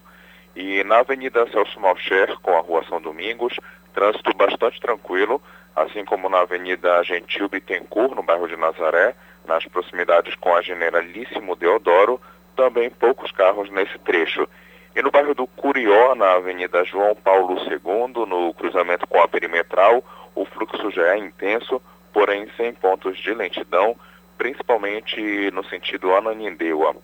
E 0.56 0.82
na 0.84 1.00
Avenida 1.00 1.46
Celso 1.50 1.78
Malcher 1.78 2.34
com 2.40 2.56
a 2.56 2.60
Rua 2.60 2.82
São 2.88 3.00
Domingos, 3.00 3.54
trânsito 3.92 4.34
bastante 4.34 4.80
tranquilo, 4.80 5.40
assim 5.76 6.06
como 6.06 6.30
na 6.30 6.40
Avenida 6.40 7.02
Gentil 7.04 7.48
Bittencourt, 7.48 8.14
no 8.14 8.22
bairro 8.22 8.48
de 8.48 8.56
Nazaré, 8.56 9.14
nas 9.46 9.66
proximidades 9.66 10.34
com 10.36 10.54
a 10.54 10.62
Generalíssimo 10.62 11.56
Deodoro, 11.56 12.18
também 12.56 12.88
poucos 12.90 13.30
carros 13.32 13.70
nesse 13.70 13.98
trecho. 13.98 14.48
E 14.94 15.00
no 15.00 15.10
bairro 15.10 15.34
do 15.34 15.46
Curió, 15.46 16.14
na 16.14 16.32
Avenida 16.32 16.84
João 16.84 17.14
Paulo 17.14 17.56
II, 17.58 18.26
no 18.26 18.52
cruzamento 18.52 19.06
com 19.06 19.20
a 19.20 19.28
perimetral, 19.28 20.04
o 20.34 20.44
fluxo 20.44 20.90
já 20.90 21.14
é 21.14 21.18
intenso, 21.18 21.80
porém 22.12 22.46
sem 22.56 22.74
pontos 22.74 23.16
de 23.16 23.32
lentidão, 23.32 23.96
principalmente 24.36 25.50
no 25.50 25.64
sentido 25.64 26.14
Ananindeua. 26.14 26.94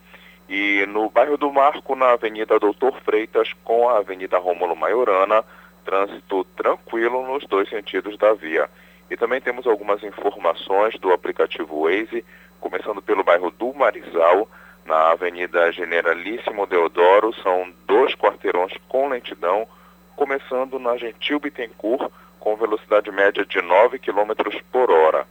E 0.48 0.84
no 0.86 1.08
bairro 1.08 1.38
do 1.38 1.50
Marco, 1.50 1.94
na 1.94 2.12
Avenida 2.12 2.58
Doutor 2.58 2.94
Freitas, 3.00 3.54
com 3.64 3.88
a 3.88 3.98
Avenida 3.98 4.38
Rômulo 4.38 4.76
Maiorana, 4.76 5.42
trânsito 5.82 6.44
tranquilo 6.56 7.26
nos 7.26 7.46
dois 7.46 7.70
sentidos 7.70 8.18
da 8.18 8.34
via. 8.34 8.68
E 9.10 9.16
também 9.16 9.40
temos 9.40 9.66
algumas 9.66 10.02
informações 10.02 10.98
do 10.98 11.10
aplicativo 11.12 11.84
Waze, 11.84 12.22
começando 12.60 13.00
pelo 13.00 13.24
bairro 13.24 13.50
do 13.50 13.72
Marizal, 13.72 14.46
na 14.88 15.10
Avenida 15.10 15.70
Generalíssimo 15.70 16.66
Deodoro, 16.66 17.34
são 17.42 17.70
dois 17.86 18.14
quarteirões 18.14 18.72
com 18.88 19.08
lentidão, 19.08 19.68
começando 20.16 20.78
na 20.78 20.96
Gentil 20.96 21.38
Bittencourt, 21.38 22.10
com 22.40 22.56
velocidade 22.56 23.10
média 23.10 23.44
de 23.44 23.60
9 23.60 23.98
km 23.98 24.32
por 24.72 24.90
hora. 24.90 25.26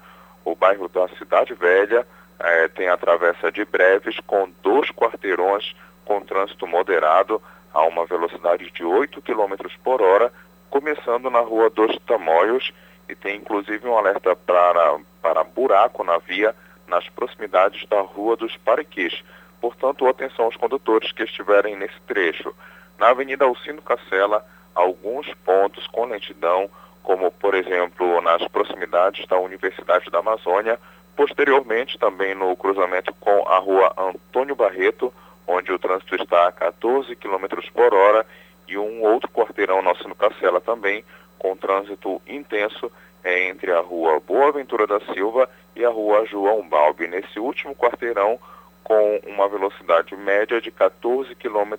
O 0.46 0.56
bairro 0.56 0.88
da 0.88 1.08
Cidade 1.18 1.56
Velha 1.56 2.06
eh, 2.40 2.68
tem 2.68 2.88
a 2.88 2.98
travessa 2.98 3.52
de 3.52 3.66
Breves, 3.66 4.20
com 4.28 4.48
dois 4.62 4.92
quarteirões 4.92 5.76
com 6.06 6.22
trânsito 6.22 6.68
moderado, 6.68 7.42
a 7.74 7.82
uma 7.82 8.06
velocidade 8.06 8.70
de 8.70 8.84
8 8.84 9.22
km 9.24 9.56
por 9.84 10.04
hora, 10.04 10.32
começando 10.70 11.32
na 11.32 11.40
Rua 11.40 11.70
dos 11.72 11.98
Tamoios, 12.06 12.72
e 13.10 13.16
tem 13.16 13.38
inclusive 13.38 13.88
um 13.88 13.98
alerta 13.98 14.36
para, 14.36 15.00
para 15.20 15.44
buraco 15.44 16.04
na 16.04 16.20
via 16.20 16.56
nas 16.88 17.10
proximidades 17.10 17.88
da 17.88 18.02
Rua 18.02 18.36
dos 18.36 18.56
Pariquis. 18.58 19.24
Portanto, 19.60 20.08
atenção 20.08 20.46
aos 20.46 20.56
condutores 20.56 21.12
que 21.12 21.24
estiverem 21.24 21.76
nesse 21.76 22.00
trecho. 22.08 22.54
Na 22.98 23.10
Avenida 23.10 23.46
Alcino 23.46 23.82
Cacela, 23.82 24.46
alguns 24.74 25.32
pontos 25.46 25.86
com 25.88 26.06
lentidão, 26.06 26.70
como 27.04 27.32
por 27.32 27.56
exemplo 27.56 28.22
nas 28.22 28.48
proximidades 28.50 29.26
da 29.28 29.38
Universidade 29.38 30.10
da 30.10 30.20
Amazônia, 30.20 30.80
posteriormente 31.16 31.98
também 31.98 32.36
no 32.36 32.56
cruzamento 32.56 33.14
com 33.20 33.48
a 33.48 33.58
rua 33.58 33.94
Antônio 33.98 34.56
Barreto, 34.56 35.14
onde 35.48 35.72
o 35.72 35.80
trânsito 35.80 36.16
está 36.16 36.48
a 36.48 36.52
14 36.52 37.16
km 37.16 37.46
por 37.74 37.94
hora, 37.94 38.26
e 38.68 38.78
um 38.78 39.02
outro 39.02 39.30
quarteirão 39.30 39.82
no 39.82 40.16
Cacela 40.16 40.60
também, 40.60 41.04
com 41.40 41.56
trânsito 41.56 42.22
intenso 42.28 42.92
é, 43.24 43.48
entre 43.48 43.72
a 43.72 43.80
rua 43.80 44.20
Boa 44.20 44.52
Ventura 44.52 44.86
da 44.86 45.00
Silva 45.14 45.50
e 45.76 45.86
a 45.86 45.90
rua 45.90 46.26
João 46.26 46.68
Balbi. 46.68 47.08
Nesse 47.08 47.40
último 47.40 47.76
quarteirão, 47.76 48.40
com 48.88 49.20
uma 49.28 49.50
velocidade 49.50 50.16
média 50.16 50.62
de 50.62 50.72
14 50.72 51.36
km 51.36 51.76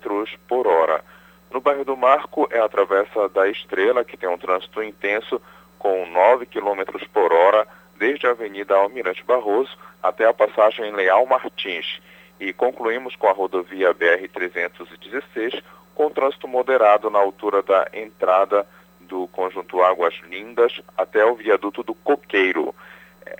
por 0.47 0.67
hora. 0.67 1.03
No 1.51 1.59
bairro 1.59 1.83
do 1.83 1.97
Marco 1.97 2.47
é 2.51 2.59
a 2.59 2.69
travessa 2.69 3.27
da 3.29 3.49
Estrela, 3.49 4.05
que 4.05 4.15
tem 4.15 4.29
um 4.29 4.37
trânsito 4.37 4.83
intenso 4.83 5.41
com 5.79 6.05
9 6.05 6.45
km 6.45 6.83
por 7.11 7.33
hora, 7.33 7.67
desde 7.95 8.27
a 8.27 8.29
Avenida 8.29 8.75
Almirante 8.75 9.23
Barroso 9.23 9.75
até 10.03 10.27
a 10.27 10.33
passagem 10.35 10.91
Leal 10.91 11.25
Martins. 11.25 11.99
E 12.39 12.53
concluímos 12.53 13.15
com 13.15 13.25
a 13.25 13.33
rodovia 13.33 13.91
BR-316, 13.91 15.63
com 15.95 16.11
trânsito 16.11 16.47
moderado 16.47 17.09
na 17.09 17.17
altura 17.17 17.63
da 17.63 17.87
entrada 17.91 18.67
do 18.99 19.27
conjunto 19.29 19.81
Águas 19.81 20.13
Lindas 20.29 20.79
até 20.95 21.25
o 21.25 21.33
viaduto 21.33 21.81
do 21.81 21.95
Coqueiro. 21.95 22.75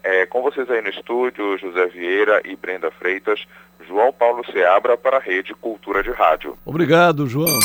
É, 0.04 0.26
com 0.26 0.42
vocês 0.42 0.70
aí 0.70 0.82
no 0.82 0.90
estúdio, 0.90 1.58
José 1.58 1.88
Vieira 1.88 2.42
e 2.46 2.56
Brenda 2.56 2.92
Freitas, 2.92 3.46
João 3.88 4.14
Paulo 4.14 4.44
Seabra 4.52 4.98
para 4.98 5.18
a 5.18 5.20
Rede 5.20 5.54
Cultura 5.56 6.04
de 6.04 6.12
Rádio. 6.12 6.58
Obrigado, 6.66 7.28
João. 7.28 7.60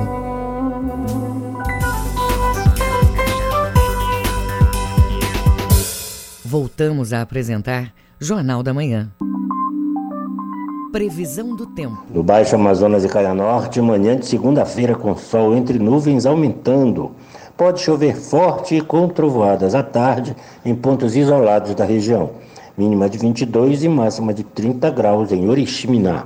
Voltamos 6.45 7.13
a 7.13 7.23
apresentar 7.23 7.91
Jornal 8.19 8.61
da 8.61 8.75
Manhã. 8.75 9.11
Previsão 10.91 11.53
do 11.53 11.65
tempo. 11.65 11.97
No 12.09 12.23
Baixo 12.23 12.55
Amazonas 12.55 13.03
e 13.03 13.09
Caia 13.09 13.33
Norte, 13.33 13.81
manhã 13.81 14.15
de 14.15 14.25
segunda-feira 14.25 14.95
com 14.95 15.15
sol 15.17 15.53
entre 15.53 15.77
nuvens 15.77 16.25
aumentando. 16.25 17.11
Pode 17.57 17.81
chover 17.81 18.15
forte 18.15 18.75
e 18.75 18.81
com 18.81 19.09
trovoadas 19.09 19.75
à 19.75 19.83
tarde 19.83 20.35
em 20.63 20.73
pontos 20.73 21.15
isolados 21.15 21.75
da 21.75 21.83
região. 21.83 22.29
Mínima 22.77 23.09
de 23.09 23.17
22 23.17 23.83
e 23.83 23.89
máxima 23.89 24.33
de 24.33 24.43
30 24.43 24.89
graus 24.91 25.31
em 25.31 25.49
Oriximiná. 25.49 26.25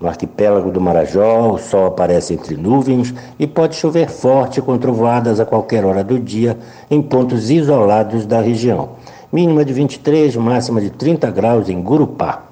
No 0.00 0.08
arquipélago 0.08 0.70
do 0.70 0.80
Marajó, 0.80 1.52
o 1.52 1.58
sol 1.58 1.86
aparece 1.86 2.32
entre 2.32 2.56
nuvens 2.56 3.12
e 3.38 3.46
pode 3.46 3.76
chover 3.76 4.08
forte 4.08 4.62
com 4.62 4.78
trovoadas 4.78 5.38
a 5.38 5.44
qualquer 5.44 5.84
hora 5.84 6.02
do 6.02 6.18
dia 6.18 6.56
em 6.90 7.02
pontos 7.02 7.50
isolados 7.50 8.24
da 8.24 8.40
região. 8.40 8.90
Mínima 9.30 9.64
de 9.64 9.72
23, 9.74 10.34
máxima 10.36 10.80
de 10.80 10.88
30 10.88 11.30
graus 11.30 11.68
em 11.68 11.82
Gurupá. 11.82 12.47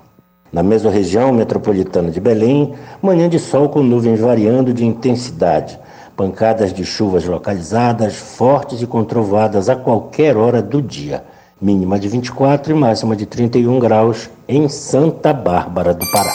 Na 0.53 0.63
mesorregião 0.63 1.33
metropolitana 1.33 2.11
de 2.11 2.21
Belém, 2.21 2.75
manhã 3.03 3.29
de 3.29 3.39
sol 3.39 3.69
com 3.69 3.83
nuvens 3.83 4.21
variando 4.21 4.73
de 4.73 4.85
intensidade. 4.85 5.79
Pancadas 6.17 6.73
de 6.73 6.85
chuvas 6.85 7.25
localizadas, 7.25 8.17
fortes 8.17 8.81
e 8.81 8.87
controvadas 8.87 9.69
a 9.69 9.77
qualquer 9.77 10.37
hora 10.37 10.63
do 10.63 10.81
dia. 10.81 11.25
Mínima 11.61 11.99
de 11.99 12.09
24 12.09 12.73
e 12.73 12.75
máxima 12.75 13.17
de 13.17 13.27
31 13.27 13.79
graus 13.79 14.31
em 14.49 14.69
Santa 14.69 15.33
Bárbara 15.33 15.93
do 15.93 16.07
Pará. 16.11 16.33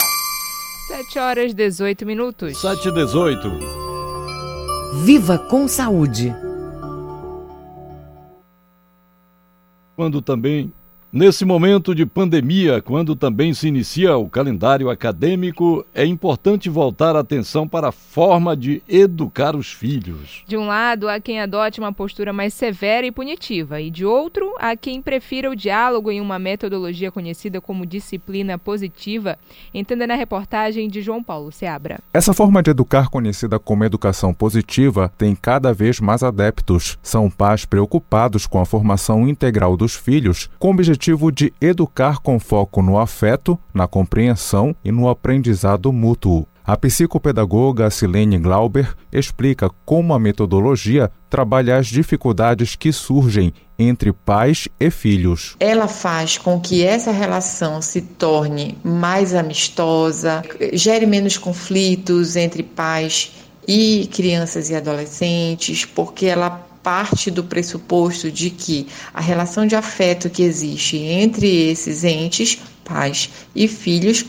7 0.87 1.19
horas 1.19 1.53
18 1.53 2.05
minutos. 2.05 2.59
7 2.59 2.89
e 2.89 2.91
18. 2.91 3.51
Viva 5.03 5.37
com 5.37 5.67
saúde. 5.67 6.35
Quando 9.95 10.21
também 10.21 10.73
Nesse 11.13 11.43
momento 11.43 11.93
de 11.93 12.05
pandemia, 12.05 12.81
quando 12.81 13.17
também 13.17 13.53
se 13.53 13.67
inicia 13.67 14.15
o 14.15 14.29
calendário 14.29 14.89
acadêmico, 14.89 15.85
é 15.93 16.05
importante 16.05 16.69
voltar 16.69 17.17
a 17.17 17.19
atenção 17.19 17.67
para 17.67 17.89
a 17.89 17.91
forma 17.91 18.55
de 18.55 18.81
educar 18.87 19.53
os 19.53 19.73
filhos. 19.73 20.41
De 20.47 20.55
um 20.55 20.65
lado, 20.65 21.09
há 21.09 21.19
quem 21.19 21.41
adote 21.41 21.81
uma 21.81 21.91
postura 21.91 22.31
mais 22.31 22.53
severa 22.53 23.05
e 23.05 23.11
punitiva, 23.11 23.81
e 23.81 23.91
de 23.91 24.05
outro, 24.05 24.55
há 24.57 24.73
quem 24.77 25.01
prefira 25.01 25.51
o 25.51 25.55
diálogo 25.55 26.09
em 26.09 26.21
uma 26.21 26.39
metodologia 26.39 27.11
conhecida 27.11 27.59
como 27.59 27.85
disciplina 27.85 28.57
positiva. 28.57 29.37
Entenda 29.73 30.07
na 30.07 30.15
reportagem 30.15 30.87
de 30.87 31.01
João 31.01 31.21
Paulo 31.21 31.51
Seabra. 31.51 31.99
Essa 32.13 32.33
forma 32.33 32.63
de 32.63 32.71
educar, 32.71 33.09
conhecida 33.09 33.59
como 33.59 33.83
educação 33.83 34.33
positiva, 34.33 35.11
tem 35.17 35.35
cada 35.35 35.73
vez 35.73 35.99
mais 35.99 36.23
adeptos. 36.23 36.97
São 37.03 37.29
pais 37.29 37.65
preocupados 37.65 38.47
com 38.47 38.61
a 38.61 38.65
formação 38.65 39.27
integral 39.27 39.75
dos 39.75 39.93
filhos, 39.93 40.49
com 40.57 40.69
o 40.69 40.71
objetivo 40.71 41.00
objetivo 41.01 41.31
de 41.31 41.51
educar 41.59 42.19
com 42.19 42.39
foco 42.39 42.83
no 42.83 42.99
afeto, 42.99 43.57
na 43.73 43.87
compreensão 43.87 44.75
e 44.85 44.91
no 44.91 45.09
aprendizado 45.09 45.91
mútuo. 45.91 46.45
A 46.63 46.77
psicopedagoga 46.77 47.89
Silene 47.89 48.37
Glauber 48.37 48.93
explica 49.11 49.67
como 49.83 50.13
a 50.13 50.19
metodologia 50.19 51.09
trabalha 51.27 51.77
as 51.77 51.87
dificuldades 51.87 52.75
que 52.75 52.93
surgem 52.93 53.51
entre 53.79 54.13
pais 54.13 54.67
e 54.79 54.91
filhos. 54.91 55.55
Ela 55.59 55.87
faz 55.87 56.37
com 56.37 56.59
que 56.59 56.85
essa 56.85 57.11
relação 57.11 57.81
se 57.81 58.01
torne 58.01 58.77
mais 58.83 59.33
amistosa, 59.33 60.43
gere 60.73 61.07
menos 61.07 61.35
conflitos 61.35 62.35
entre 62.35 62.61
pais 62.61 63.31
e 63.67 64.07
crianças 64.13 64.69
e 64.69 64.75
adolescentes, 64.75 65.83
porque 65.83 66.27
ela 66.27 66.63
parte 66.83 67.29
do 67.29 67.43
pressuposto 67.43 68.31
de 68.31 68.49
que 68.49 68.87
a 69.13 69.21
relação 69.21 69.65
de 69.65 69.75
afeto 69.75 70.29
que 70.29 70.43
existe 70.43 70.97
entre 70.97 71.69
esses 71.69 72.03
entes, 72.03 72.59
pais 72.83 73.29
e 73.55 73.67
filhos, 73.67 74.25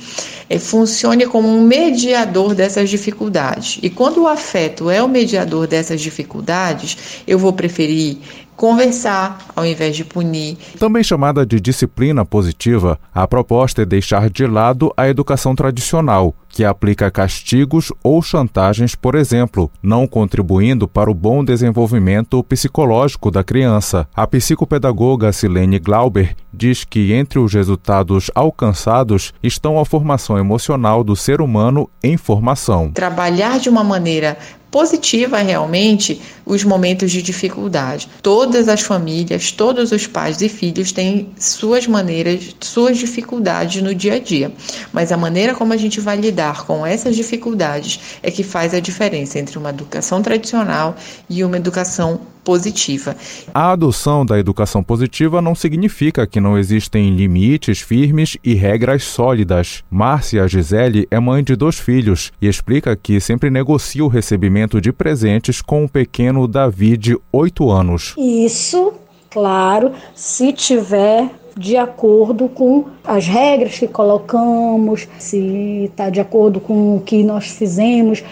é, 0.49 0.59
funcione 0.59 1.27
como 1.27 1.49
um 1.49 1.63
mediador 1.63 2.55
dessas 2.55 2.91
dificuldades. 2.91 3.79
E 3.83 3.91
quando 3.91 4.23
o 4.23 4.29
afeto 4.29 4.91
é 4.91 5.03
o 5.03 5.09
mediador 5.09 5.67
dessas 5.67 6.01
dificuldades, 6.01 7.23
eu 7.27 7.39
vou 7.39 7.53
preferir 7.53 8.19
conversar 8.63 9.39
ao 9.57 9.67
invés 9.67 9.97
de 9.97 10.05
punir. 10.05 10.57
Também 10.79 11.03
chamada 11.03 11.45
de 11.45 11.61
disciplina 11.61 12.25
positiva, 12.25 12.97
a 13.13 13.27
proposta 13.27 13.83
é 13.83 13.85
deixar 13.85 14.31
de 14.31 14.47
lado 14.47 14.95
a 14.97 15.09
educação 15.09 15.53
tradicional, 15.53 16.33
que 16.49 16.65
aplica 16.65 17.11
castigos 17.11 17.93
ou 18.05 18.23
chantagens, 18.23 18.95
por 18.95 19.17
exemplo, 19.17 19.69
não 19.83 20.07
contribuindo 20.07 20.87
para 20.87 21.11
o 21.11 21.15
bom 21.15 21.45
desenvolvimento 21.45 22.41
psicológico 22.45 23.33
da 23.33 23.43
criança. 23.43 24.07
A 24.15 24.29
psicopedagoga 24.29 25.33
Silene 25.33 25.81
Glauber 25.81 26.37
diz 26.55 26.85
que 26.85 27.13
entre 27.13 27.41
os 27.41 27.53
resultados 27.53 28.31
alcançados 28.33 29.35
estão 29.43 29.77
a 29.77 29.85
formação 29.85 30.39
emocional 30.39 31.03
do 31.03 31.17
ser 31.17 31.41
humano 31.41 31.91
em 32.01 32.17
formação. 32.17 32.93
Trabalhar 32.93 33.59
de 33.59 33.69
uma 33.69 33.83
maneira 33.83 34.39
positiva 34.73 35.37
realmente 35.37 36.21
os 36.47 36.65
momentos 36.65 37.13
de 37.13 37.21
dificuldade. 37.21 38.09
Todas 38.23 38.69
as 38.69 38.81
famílias, 38.81 39.53
todos 39.53 39.93
os 39.93 40.07
pais 40.07 40.41
e 40.41 40.49
filhos 40.49 40.91
têm 40.91 41.29
suas 41.39 41.87
maneiras, 41.87 42.57
suas 42.59 42.97
dificuldades 42.97 43.83
no 43.83 43.95
dia 43.95 44.15
a 44.15 44.19
dia, 44.19 44.51
mas 44.91 45.13
a 45.13 45.17
maneira 45.17 45.55
como 45.55 45.75
a 45.75 45.77
gente 45.77 46.01
vai 46.01 46.17
lidar 46.17 46.65
com 46.65 46.87
essas 46.87 47.15
dificuldades 47.15 48.19
é 48.23 48.31
que 48.31 48.43
faz 48.43 48.73
a 48.73 48.81
diferença 48.81 49.39
entre 49.39 49.59
uma 49.59 49.69
educação 49.69 50.23
tradicional 50.23 50.97
e 51.29 51.45
uma 51.45 51.59
educação 51.59 52.32
positiva. 52.45 53.17
A 53.53 53.73
adoção 53.73 54.25
da 54.25 54.39
educação 54.39 54.83
positiva 54.83 55.41
não 55.41 55.55
significa 55.55 56.27
que 56.27 56.41
não 56.41 56.59
existem 56.59 57.15
limites 57.15 57.81
firmes 57.81 58.37
e 58.43 58.55
regras 58.55 59.05
sólidas. 59.05 59.83
Márcia 59.91 60.47
Gisele 60.47 61.07
é 61.11 61.19
mãe 61.19 61.43
de 61.43 61.57
dois 61.57 61.79
filhos 61.79 62.33
e 62.41 62.49
explica 62.49 62.97
que 62.97 63.21
sempre 63.21 63.51
negocia 63.51 64.05
o 64.05 64.09
recebimento 64.09 64.81
de 64.81 64.93
presentes 64.93 65.61
com 65.61 65.85
o 65.85 65.89
pequeno 65.89 66.47
Davi 66.47 66.97
de 66.97 67.19
8 67.33 67.71
anos. 67.71 68.15
Isso, 68.17 68.93
claro, 69.31 69.93
se 70.15 70.53
tiver 70.53 71.42
de 71.57 71.77
acordo 71.77 72.49
com 72.49 72.85
as 73.05 73.27
regras 73.27 73.79
que 73.79 73.89
colocamos, 73.89 75.09
se 75.19 75.85
está 75.85 76.11
de 76.11 76.21
acordo 76.21 76.61
com 76.61 76.97
o 76.97 77.01
que 77.01 77.23
nós 77.23 77.47
fizemos 77.47 78.23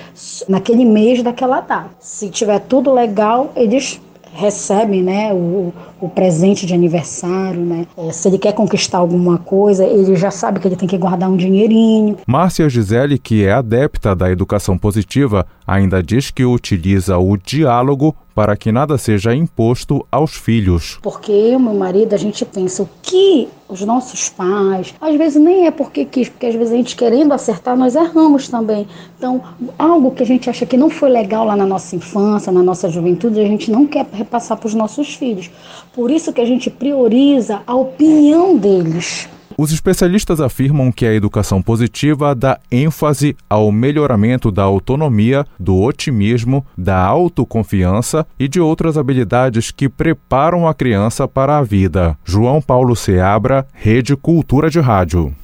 naquele 0.48 0.84
mês 0.84 1.22
daquela 1.22 1.60
data. 1.60 1.90
Se 2.00 2.28
tiver 2.28 2.60
tudo 2.60 2.92
legal, 2.92 3.52
eles 3.54 4.00
recebem 4.32 5.02
né, 5.02 5.32
o, 5.32 5.72
o 6.00 6.08
presente 6.08 6.66
de 6.66 6.74
aniversário, 6.74 7.60
né? 7.60 7.86
É, 7.96 8.12
se 8.12 8.28
ele 8.28 8.38
quer 8.38 8.52
conquistar 8.52 8.98
alguma 8.98 9.38
coisa, 9.38 9.84
ele 9.84 10.16
já 10.16 10.30
sabe 10.30 10.60
que 10.60 10.68
ele 10.68 10.76
tem 10.76 10.88
que 10.88 10.96
guardar 10.96 11.30
um 11.30 11.36
dinheirinho. 11.36 12.16
Márcia 12.26 12.68
Gisele, 12.68 13.18
que 13.18 13.44
é 13.44 13.52
adepta 13.52 14.14
da 14.14 14.30
educação 14.30 14.78
positiva, 14.78 15.46
ainda 15.66 16.02
diz 16.02 16.30
que 16.30 16.44
utiliza 16.44 17.18
o 17.18 17.36
diálogo 17.36 18.14
para 18.34 18.56
que 18.56 18.72
nada 18.72 18.96
seja 18.96 19.34
imposto 19.34 20.06
aos 20.10 20.34
filhos. 20.34 20.98
Porque 21.02 21.30
eu, 21.30 21.58
meu 21.58 21.74
marido, 21.74 22.14
a 22.14 22.16
gente 22.16 22.44
pensa 22.44 22.82
o 22.82 22.88
que 23.02 23.48
os 23.68 23.82
nossos 23.82 24.28
pais, 24.28 24.94
às 25.00 25.16
vezes 25.16 25.40
nem 25.40 25.66
é 25.66 25.70
porque 25.70 26.04
quis, 26.04 26.28
porque 26.28 26.46
às 26.46 26.54
vezes 26.54 26.72
a 26.72 26.76
gente 26.76 26.96
querendo 26.96 27.32
acertar, 27.32 27.76
nós 27.76 27.94
erramos 27.94 28.48
também. 28.48 28.88
Então, 29.16 29.42
algo 29.78 30.10
que 30.10 30.22
a 30.22 30.26
gente 30.26 30.50
acha 30.50 30.66
que 30.66 30.76
não 30.76 30.90
foi 30.90 31.08
legal 31.08 31.44
lá 31.44 31.54
na 31.54 31.66
nossa 31.66 31.94
infância, 31.94 32.50
na 32.50 32.62
nossa 32.62 32.88
juventude, 32.88 33.38
a 33.38 33.44
gente 33.44 33.70
não 33.70 33.86
quer 33.86 34.06
repassar 34.12 34.56
para 34.56 34.66
os 34.66 34.74
nossos 34.74 35.14
filhos. 35.14 35.50
Por 35.94 36.10
isso 36.10 36.32
que 36.32 36.40
a 36.40 36.44
gente 36.44 36.70
prioriza 36.70 37.62
a 37.66 37.74
opinião 37.74 38.56
deles. 38.56 39.28
Os 39.58 39.72
especialistas 39.72 40.40
afirmam 40.40 40.90
que 40.90 41.04
a 41.04 41.12
educação 41.12 41.60
positiva 41.60 42.34
dá 42.34 42.58
ênfase 42.72 43.36
ao 43.48 43.70
melhoramento 43.70 44.50
da 44.50 44.62
autonomia, 44.62 45.44
do 45.58 45.78
otimismo, 45.78 46.64
da 46.78 46.96
autoconfiança 46.96 48.26
e 48.38 48.48
de 48.48 48.58
outras 48.58 48.96
habilidades 48.96 49.70
que 49.70 49.86
preparam 49.86 50.66
a 50.66 50.72
criança 50.72 51.28
para 51.28 51.58
a 51.58 51.62
vida. 51.62 52.16
João 52.24 52.62
Paulo 52.62 52.96
Seabra, 52.96 53.66
Rede 53.74 54.16
Cultura 54.16 54.70
de 54.70 54.80
Rádio. 54.80 55.34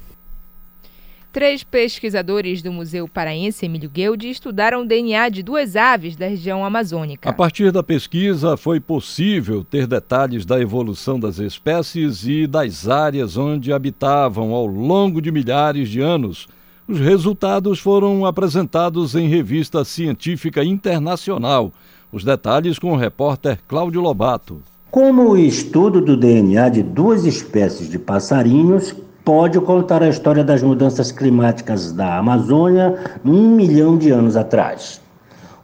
Três 1.37 1.63
pesquisadores 1.63 2.63
do 2.63 2.73
Museu 2.73 3.07
Paraense 3.07 3.63
Emílio 3.63 3.91
Guilde 3.91 4.27
estudaram 4.27 4.81
o 4.81 4.87
DNA 4.87 5.29
de 5.29 5.43
duas 5.43 5.75
aves 5.75 6.15
da 6.15 6.25
região 6.25 6.65
amazônica. 6.65 7.29
A 7.29 7.31
partir 7.31 7.71
da 7.71 7.83
pesquisa, 7.83 8.57
foi 8.57 8.79
possível 8.79 9.63
ter 9.63 9.85
detalhes 9.85 10.47
da 10.47 10.59
evolução 10.59 11.19
das 11.19 11.37
espécies 11.37 12.25
e 12.25 12.47
das 12.47 12.89
áreas 12.89 13.37
onde 13.37 13.71
habitavam 13.71 14.51
ao 14.51 14.65
longo 14.65 15.21
de 15.21 15.31
milhares 15.31 15.89
de 15.89 16.01
anos. 16.01 16.47
Os 16.87 16.99
resultados 16.99 17.77
foram 17.77 18.25
apresentados 18.25 19.13
em 19.13 19.27
revista 19.27 19.85
científica 19.85 20.63
internacional. 20.63 21.71
Os 22.11 22.23
detalhes 22.23 22.79
com 22.79 22.93
o 22.93 22.97
repórter 22.97 23.59
Cláudio 23.67 24.01
Lobato. 24.01 24.59
Como 24.89 25.29
o 25.29 25.37
estudo 25.37 26.01
do 26.01 26.17
DNA 26.17 26.69
de 26.69 26.81
duas 26.81 27.25
espécies 27.25 27.91
de 27.91 27.99
passarinhos 27.99 28.95
pode 29.27 29.59
contar 29.59 30.01
a 30.01 30.07
história 30.07 30.41
das 30.41 30.63
mudanças 30.63 31.11
climáticas 31.11 31.91
da 31.91 32.17
Amazônia 32.17 32.95
um 33.25 33.49
milhão 33.49 33.97
de 33.97 34.09
anos 34.09 34.37
atrás. 34.37 35.01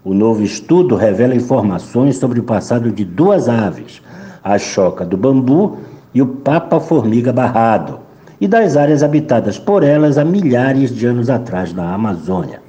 O 0.03 0.13
novo 0.13 0.43
estudo 0.43 0.97
revela 0.97 1.33
informações 1.33 2.17
sobre 2.17 2.41
o 2.41 2.43
passado 2.43 2.91
de 2.91 3.05
duas 3.05 3.47
aves, 3.47 4.01
a 4.43 4.57
choca 4.57 5.05
do 5.05 5.15
bambu 5.15 5.77
e 6.13 6.21
o 6.21 6.27
papa-formiga 6.27 7.31
barrado, 7.31 8.01
e 8.41 8.49
das 8.49 8.75
áreas 8.75 9.01
habitadas 9.01 9.57
por 9.57 9.81
elas 9.81 10.17
há 10.17 10.25
milhares 10.25 10.93
de 10.93 11.05
anos 11.05 11.29
atrás 11.29 11.73
na 11.73 11.93
Amazônia. 11.93 12.61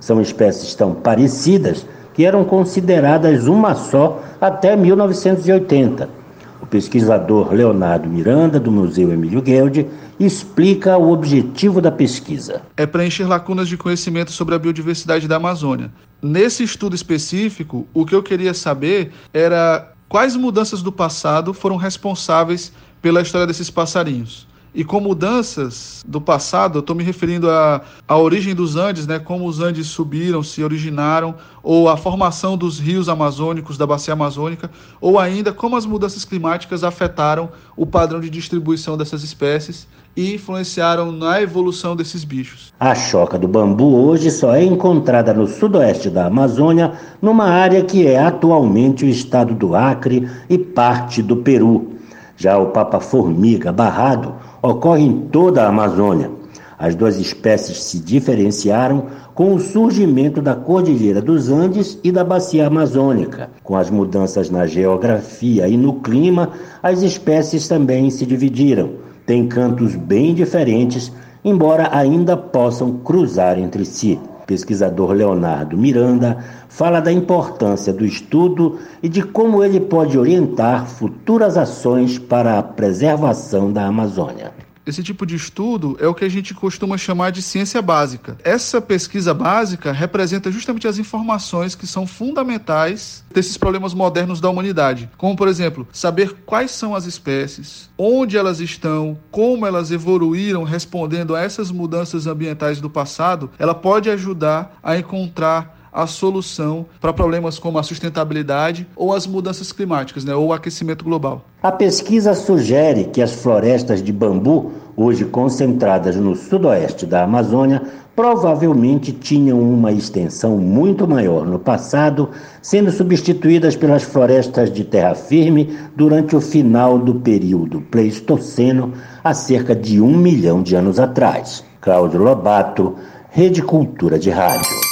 São 0.00 0.20
espécies 0.20 0.74
tão 0.74 0.94
parecidas 0.94 1.86
que 2.12 2.24
eram 2.26 2.42
consideradas 2.42 3.46
uma 3.46 3.76
só 3.76 4.20
até 4.40 4.74
1980 4.74 6.24
o 6.64 6.66
pesquisador 6.66 7.52
Leonardo 7.52 8.08
Miranda, 8.08 8.58
do 8.58 8.72
Museu 8.72 9.12
Emílio 9.12 9.42
Guelde, 9.42 9.86
explica 10.18 10.96
o 10.96 11.10
objetivo 11.10 11.80
da 11.80 11.90
pesquisa. 11.90 12.62
É 12.76 12.86
preencher 12.86 13.24
lacunas 13.24 13.68
de 13.68 13.76
conhecimento 13.76 14.32
sobre 14.32 14.54
a 14.54 14.58
biodiversidade 14.58 15.28
da 15.28 15.36
Amazônia. 15.36 15.90
Nesse 16.22 16.62
estudo 16.62 16.94
específico, 16.94 17.86
o 17.92 18.06
que 18.06 18.14
eu 18.14 18.22
queria 18.22 18.54
saber 18.54 19.12
era 19.32 19.92
quais 20.08 20.36
mudanças 20.36 20.82
do 20.82 20.92
passado 20.92 21.52
foram 21.52 21.76
responsáveis 21.76 22.72
pela 23.02 23.20
história 23.20 23.46
desses 23.46 23.68
passarinhos. 23.68 24.46
E 24.74 24.82
com 24.82 24.98
mudanças 24.98 26.04
do 26.04 26.20
passado, 26.20 26.78
eu 26.78 26.80
estou 26.80 26.96
me 26.96 27.04
referindo 27.04 27.48
à, 27.48 27.80
à 28.08 28.18
origem 28.18 28.56
dos 28.56 28.74
Andes, 28.74 29.06
né, 29.06 29.20
como 29.20 29.46
os 29.46 29.60
Andes 29.60 29.86
subiram, 29.86 30.42
se 30.42 30.64
originaram, 30.64 31.36
ou 31.62 31.88
a 31.88 31.96
formação 31.96 32.56
dos 32.56 32.80
rios 32.80 33.08
amazônicos, 33.08 33.78
da 33.78 33.86
bacia 33.86 34.14
amazônica, 34.14 34.68
ou 35.00 35.16
ainda 35.20 35.52
como 35.52 35.76
as 35.76 35.86
mudanças 35.86 36.24
climáticas 36.24 36.82
afetaram 36.82 37.50
o 37.76 37.86
padrão 37.86 38.20
de 38.20 38.28
distribuição 38.28 38.96
dessas 38.96 39.22
espécies 39.22 39.86
e 40.16 40.34
influenciaram 40.34 41.12
na 41.12 41.40
evolução 41.40 41.94
desses 41.94 42.24
bichos. 42.24 42.72
A 42.80 42.96
choca 42.96 43.38
do 43.38 43.46
bambu 43.46 43.94
hoje 44.08 44.28
só 44.28 44.56
é 44.56 44.64
encontrada 44.64 45.32
no 45.32 45.46
sudoeste 45.46 46.10
da 46.10 46.26
Amazônia, 46.26 46.94
numa 47.22 47.44
área 47.44 47.84
que 47.84 48.08
é 48.08 48.18
atualmente 48.18 49.04
o 49.04 49.08
estado 49.08 49.54
do 49.54 49.76
Acre 49.76 50.28
e 50.50 50.58
parte 50.58 51.22
do 51.22 51.36
Peru. 51.36 51.92
Já 52.36 52.58
o 52.58 52.66
papa-formiga 52.66 53.72
barrado 53.72 54.34
ocorre 54.64 55.02
em 55.02 55.12
toda 55.28 55.62
a 55.62 55.68
Amazônia. 55.68 56.30
As 56.78 56.94
duas 56.94 57.18
espécies 57.18 57.82
se 57.84 57.98
diferenciaram 57.98 59.06
com 59.34 59.54
o 59.54 59.60
surgimento 59.60 60.40
da 60.40 60.54
Cordilheira 60.54 61.20
dos 61.20 61.50
Andes 61.50 61.98
e 62.02 62.10
da 62.10 62.24
Bacia 62.24 62.66
Amazônica. 62.66 63.50
Com 63.62 63.76
as 63.76 63.90
mudanças 63.90 64.50
na 64.50 64.66
geografia 64.66 65.68
e 65.68 65.76
no 65.76 66.00
clima, 66.00 66.50
as 66.82 67.02
espécies 67.02 67.68
também 67.68 68.10
se 68.10 68.24
dividiram. 68.24 68.92
Têm 69.26 69.46
cantos 69.46 69.94
bem 69.94 70.34
diferentes, 70.34 71.12
embora 71.44 71.90
ainda 71.92 72.36
possam 72.36 72.98
cruzar 72.98 73.58
entre 73.58 73.84
si. 73.84 74.18
Pesquisador 74.46 75.12
Leonardo 75.12 75.76
Miranda 75.76 76.38
fala 76.68 77.00
da 77.00 77.12
importância 77.12 77.92
do 77.92 78.04
estudo 78.04 78.78
e 79.02 79.08
de 79.08 79.22
como 79.22 79.62
ele 79.62 79.80
pode 79.80 80.18
orientar 80.18 80.86
futuras 80.86 81.56
ações 81.56 82.18
para 82.18 82.58
a 82.58 82.62
preservação 82.62 83.72
da 83.72 83.86
Amazônia. 83.86 84.63
Esse 84.86 85.02
tipo 85.02 85.24
de 85.24 85.34
estudo 85.34 85.96
é 85.98 86.06
o 86.06 86.14
que 86.14 86.24
a 86.24 86.28
gente 86.28 86.52
costuma 86.52 86.98
chamar 86.98 87.30
de 87.30 87.40
ciência 87.40 87.80
básica. 87.80 88.36
Essa 88.44 88.80
pesquisa 88.80 89.32
básica 89.32 89.92
representa 89.92 90.50
justamente 90.50 90.86
as 90.86 90.98
informações 90.98 91.74
que 91.74 91.86
são 91.86 92.06
fundamentais 92.06 93.24
desses 93.32 93.56
problemas 93.56 93.94
modernos 93.94 94.40
da 94.40 94.50
humanidade, 94.50 95.08
como 95.16 95.36
por 95.36 95.48
exemplo, 95.48 95.88
saber 95.92 96.34
quais 96.44 96.70
são 96.70 96.94
as 96.94 97.06
espécies, 97.06 97.88
onde 97.96 98.36
elas 98.36 98.60
estão, 98.60 99.18
como 99.30 99.66
elas 99.66 99.90
evoluíram 99.90 100.64
respondendo 100.64 101.34
a 101.34 101.40
essas 101.40 101.70
mudanças 101.70 102.26
ambientais 102.26 102.80
do 102.80 102.90
passado, 102.90 103.50
ela 103.58 103.74
pode 103.74 104.10
ajudar 104.10 104.78
a 104.82 104.98
encontrar 104.98 105.83
a 105.94 106.08
solução 106.08 106.84
para 107.00 107.12
problemas 107.12 107.56
como 107.56 107.78
a 107.78 107.82
sustentabilidade 107.84 108.84
ou 108.96 109.14
as 109.14 109.28
mudanças 109.28 109.70
climáticas, 109.70 110.24
né, 110.24 110.34
ou 110.34 110.48
o 110.48 110.52
aquecimento 110.52 111.04
global. 111.04 111.44
A 111.62 111.70
pesquisa 111.70 112.34
sugere 112.34 113.04
que 113.04 113.22
as 113.22 113.32
florestas 113.32 114.02
de 114.02 114.12
bambu, 114.12 114.72
hoje 114.96 115.24
concentradas 115.24 116.16
no 116.16 116.34
sudoeste 116.34 117.06
da 117.06 117.22
Amazônia, 117.22 117.80
provavelmente 118.16 119.12
tinham 119.12 119.60
uma 119.60 119.92
extensão 119.92 120.56
muito 120.56 121.06
maior 121.06 121.46
no 121.46 121.58
passado, 121.58 122.30
sendo 122.62 122.90
substituídas 122.90 123.76
pelas 123.76 124.02
florestas 124.02 124.72
de 124.72 124.84
terra 124.84 125.14
firme 125.14 125.76
durante 125.96 126.36
o 126.36 126.40
final 126.40 126.98
do 126.98 127.16
período 127.16 127.80
Pleistoceno, 127.80 128.92
há 129.22 129.34
cerca 129.34 129.74
de 129.74 130.00
um 130.00 130.16
milhão 130.16 130.62
de 130.62 130.76
anos 130.76 130.98
atrás. 130.98 131.64
Cláudio 131.80 132.22
Lobato, 132.22 132.94
Rede 133.30 133.62
Cultura 133.62 134.18
de 134.18 134.30
Rádio. 134.30 134.83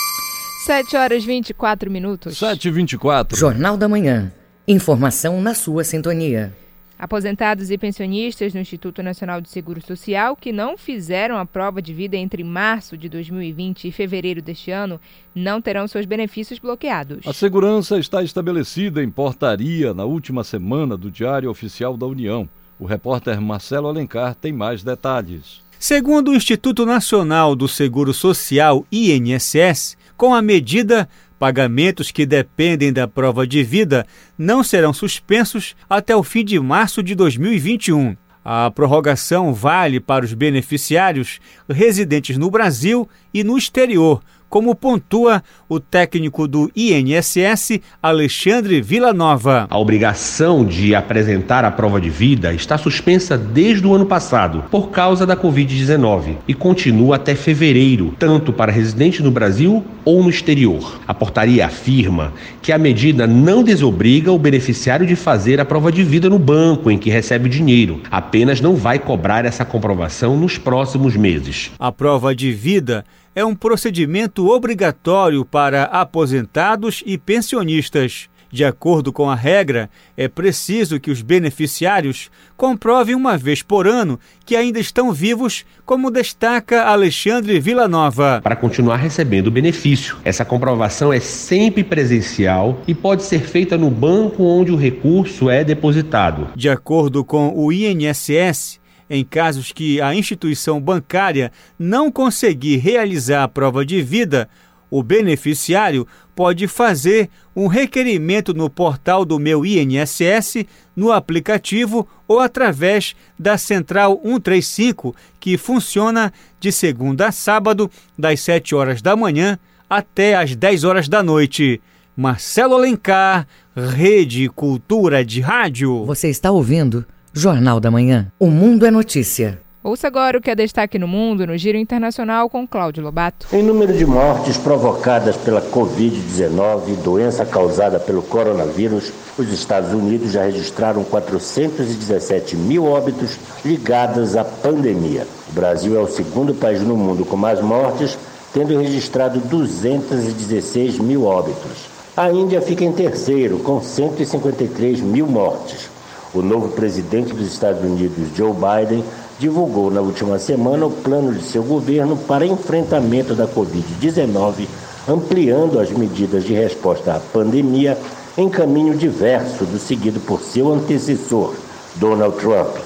7 0.64 0.96
horas 0.96 1.24
24 1.24 1.90
minutos. 1.90 2.38
7 2.38 2.68
e 2.68 2.70
24. 2.70 3.36
Jornal 3.36 3.76
da 3.76 3.88
Manhã. 3.88 4.32
Informação 4.66 5.40
na 5.40 5.54
sua 5.54 5.82
sintonia. 5.82 6.54
Aposentados 6.96 7.68
e 7.72 7.76
pensionistas 7.76 8.54
no 8.54 8.60
Instituto 8.60 9.02
Nacional 9.02 9.40
de 9.40 9.50
Seguro 9.50 9.84
Social 9.84 10.36
que 10.36 10.52
não 10.52 10.78
fizeram 10.78 11.36
a 11.36 11.44
prova 11.44 11.82
de 11.82 11.92
vida 11.92 12.16
entre 12.16 12.44
março 12.44 12.96
de 12.96 13.08
2020 13.08 13.88
e 13.88 13.90
fevereiro 13.90 14.40
deste 14.40 14.70
ano 14.70 15.00
não 15.34 15.60
terão 15.60 15.88
seus 15.88 16.06
benefícios 16.06 16.60
bloqueados. 16.60 17.26
A 17.26 17.32
segurança 17.32 17.98
está 17.98 18.22
estabelecida 18.22 19.02
em 19.02 19.10
portaria 19.10 19.92
na 19.92 20.04
última 20.04 20.44
semana 20.44 20.96
do 20.96 21.10
Diário 21.10 21.50
Oficial 21.50 21.96
da 21.96 22.06
União. 22.06 22.48
O 22.78 22.86
repórter 22.86 23.40
Marcelo 23.40 23.88
Alencar 23.88 24.36
tem 24.36 24.52
mais 24.52 24.84
detalhes. 24.84 25.60
Segundo 25.76 26.30
o 26.30 26.34
Instituto 26.36 26.86
Nacional 26.86 27.56
do 27.56 27.66
Seguro 27.66 28.14
Social, 28.14 28.86
INSS, 28.92 29.96
com 30.22 30.32
a 30.32 30.40
medida, 30.40 31.08
Pagamentos 31.36 32.12
que 32.12 32.24
dependem 32.24 32.92
da 32.92 33.08
prova 33.08 33.44
de 33.44 33.64
vida 33.64 34.06
não 34.38 34.62
serão 34.62 34.92
suspensos 34.92 35.74
até 35.90 36.14
o 36.14 36.22
fim 36.22 36.44
de 36.44 36.60
março 36.60 37.02
de 37.02 37.16
2021. 37.16 38.16
A 38.44 38.70
prorrogação 38.70 39.52
vale 39.52 39.98
para 39.98 40.24
os 40.24 40.32
beneficiários 40.32 41.40
residentes 41.68 42.38
no 42.38 42.48
Brasil 42.52 43.08
e 43.34 43.42
no 43.42 43.58
exterior, 43.58 44.22
como 44.52 44.74
pontua 44.74 45.42
o 45.66 45.80
técnico 45.80 46.46
do 46.46 46.70
INSS, 46.76 47.80
Alexandre 48.02 48.82
Villanova. 48.82 49.66
A 49.70 49.78
obrigação 49.78 50.62
de 50.62 50.94
apresentar 50.94 51.64
a 51.64 51.70
prova 51.70 51.98
de 51.98 52.10
vida 52.10 52.52
está 52.52 52.76
suspensa 52.76 53.38
desde 53.38 53.86
o 53.86 53.94
ano 53.94 54.04
passado, 54.04 54.64
por 54.70 54.90
causa 54.90 55.24
da 55.24 55.34
Covid-19, 55.34 56.36
e 56.46 56.52
continua 56.52 57.16
até 57.16 57.34
fevereiro, 57.34 58.14
tanto 58.18 58.52
para 58.52 58.70
residentes 58.70 59.20
no 59.20 59.30
Brasil 59.30 59.82
ou 60.04 60.22
no 60.22 60.28
exterior. 60.28 61.00
A 61.08 61.14
portaria 61.14 61.64
afirma 61.64 62.34
que 62.60 62.72
a 62.72 62.78
medida 62.78 63.26
não 63.26 63.64
desobriga 63.64 64.32
o 64.32 64.38
beneficiário 64.38 65.06
de 65.06 65.16
fazer 65.16 65.62
a 65.62 65.64
prova 65.64 65.90
de 65.90 66.04
vida 66.04 66.28
no 66.28 66.38
banco 66.38 66.90
em 66.90 66.98
que 66.98 67.08
recebe 67.08 67.46
o 67.46 67.50
dinheiro, 67.50 68.02
apenas 68.10 68.60
não 68.60 68.76
vai 68.76 68.98
cobrar 68.98 69.46
essa 69.46 69.64
comprovação 69.64 70.36
nos 70.36 70.58
próximos 70.58 71.16
meses. 71.16 71.70
A 71.78 71.90
prova 71.90 72.34
de 72.34 72.52
vida 72.52 73.02
é 73.34 73.44
um 73.44 73.54
procedimento 73.54 74.48
obrigatório 74.48 75.44
para 75.44 75.84
aposentados 75.84 77.02
e 77.06 77.16
pensionistas. 77.16 78.28
De 78.52 78.66
acordo 78.66 79.14
com 79.14 79.30
a 79.30 79.34
regra, 79.34 79.88
é 80.14 80.28
preciso 80.28 81.00
que 81.00 81.10
os 81.10 81.22
beneficiários 81.22 82.30
comprovem 82.54 83.14
uma 83.14 83.38
vez 83.38 83.62
por 83.62 83.88
ano 83.88 84.20
que 84.44 84.54
ainda 84.54 84.78
estão 84.78 85.10
vivos, 85.10 85.64
como 85.86 86.10
destaca 86.10 86.84
Alexandre 86.84 87.58
Villanova. 87.58 88.42
Para 88.42 88.54
continuar 88.54 88.96
recebendo 88.96 89.46
o 89.46 89.50
benefício, 89.50 90.18
essa 90.22 90.44
comprovação 90.44 91.10
é 91.10 91.18
sempre 91.18 91.82
presencial 91.82 92.82
e 92.86 92.94
pode 92.94 93.22
ser 93.22 93.40
feita 93.40 93.78
no 93.78 93.90
banco 93.90 94.44
onde 94.44 94.70
o 94.70 94.76
recurso 94.76 95.48
é 95.48 95.64
depositado. 95.64 96.48
De 96.54 96.68
acordo 96.68 97.24
com 97.24 97.54
o 97.56 97.72
INSS, 97.72 98.81
em 99.12 99.22
casos 99.22 99.72
que 99.72 100.00
a 100.00 100.14
instituição 100.14 100.80
bancária 100.80 101.52
não 101.78 102.10
conseguir 102.10 102.78
realizar 102.78 103.44
a 103.44 103.48
prova 103.48 103.84
de 103.84 104.00
vida, 104.00 104.48
o 104.90 105.02
beneficiário 105.02 106.08
pode 106.34 106.66
fazer 106.66 107.28
um 107.54 107.66
requerimento 107.66 108.54
no 108.54 108.70
portal 108.70 109.26
do 109.26 109.38
Meu 109.38 109.66
INSS, 109.66 110.64
no 110.96 111.12
aplicativo 111.12 112.08
ou 112.26 112.40
através 112.40 113.14
da 113.38 113.58
Central 113.58 114.18
135, 114.22 115.14
que 115.38 115.58
funciona 115.58 116.32
de 116.58 116.72
segunda 116.72 117.28
a 117.28 117.32
sábado, 117.32 117.90
das 118.18 118.40
7 118.40 118.74
horas 118.74 119.02
da 119.02 119.14
manhã 119.14 119.58
até 119.90 120.36
às 120.36 120.56
10 120.56 120.84
horas 120.84 121.06
da 121.06 121.22
noite. 121.22 121.82
Marcelo 122.16 122.76
Alencar, 122.76 123.46
Rede 123.76 124.48
Cultura 124.48 125.22
de 125.22 125.42
Rádio. 125.42 126.06
Você 126.06 126.30
está 126.30 126.50
ouvindo 126.50 127.04
Jornal 127.34 127.80
da 127.80 127.90
Manhã. 127.90 128.30
O 128.38 128.48
Mundo 128.48 128.84
é 128.84 128.90
Notícia. 128.90 129.58
Ouça 129.82 130.06
agora 130.06 130.36
o 130.36 130.40
que 130.40 130.50
é 130.50 130.54
destaque 130.54 130.98
no 130.98 131.08
mundo 131.08 131.46
no 131.46 131.56
Giro 131.56 131.78
Internacional 131.78 132.48
com 132.50 132.68
Cláudio 132.68 133.02
Lobato. 133.02 133.46
Em 133.52 133.62
número 133.62 133.96
de 133.96 134.04
mortes 134.04 134.58
provocadas 134.58 135.34
pela 135.38 135.62
Covid-19, 135.62 137.02
doença 137.02 137.46
causada 137.46 137.98
pelo 137.98 138.22
coronavírus, 138.22 139.10
os 139.38 139.50
Estados 139.50 139.94
Unidos 139.94 140.32
já 140.32 140.44
registraram 140.44 141.02
417 141.04 142.54
mil 142.54 142.84
óbitos 142.84 143.38
ligados 143.64 144.36
à 144.36 144.44
pandemia. 144.44 145.26
O 145.50 145.54
Brasil 145.54 145.96
é 145.96 146.00
o 146.00 146.06
segundo 146.06 146.54
país 146.54 146.82
no 146.82 146.96
mundo 146.96 147.24
com 147.24 147.36
mais 147.36 147.62
mortes, 147.62 148.16
tendo 148.52 148.78
registrado 148.78 149.40
216 149.40 150.98
mil 150.98 151.24
óbitos. 151.24 151.90
A 152.14 152.30
Índia 152.30 152.60
fica 152.60 152.84
em 152.84 152.92
terceiro, 152.92 153.58
com 153.60 153.80
153 153.80 155.00
mil 155.00 155.26
mortes. 155.26 155.91
O 156.34 156.40
novo 156.40 156.68
presidente 156.70 157.34
dos 157.34 157.52
Estados 157.52 157.82
Unidos, 157.82 158.28
Joe 158.34 158.52
Biden, 158.52 159.04
divulgou 159.38 159.90
na 159.90 160.00
última 160.00 160.38
semana 160.38 160.86
o 160.86 160.90
plano 160.90 161.34
de 161.34 161.44
seu 161.44 161.62
governo 161.62 162.16
para 162.16 162.46
enfrentamento 162.46 163.34
da 163.34 163.46
Covid-19, 163.46 164.66
ampliando 165.06 165.78
as 165.78 165.90
medidas 165.90 166.44
de 166.44 166.54
resposta 166.54 167.14
à 167.14 167.20
pandemia 167.20 167.98
em 168.38 168.48
caminho 168.48 168.96
diverso 168.96 169.66
do 169.66 169.78
seguido 169.78 170.20
por 170.20 170.40
seu 170.40 170.72
antecessor, 170.72 171.52
Donald 171.96 172.36
Trump. 172.38 172.76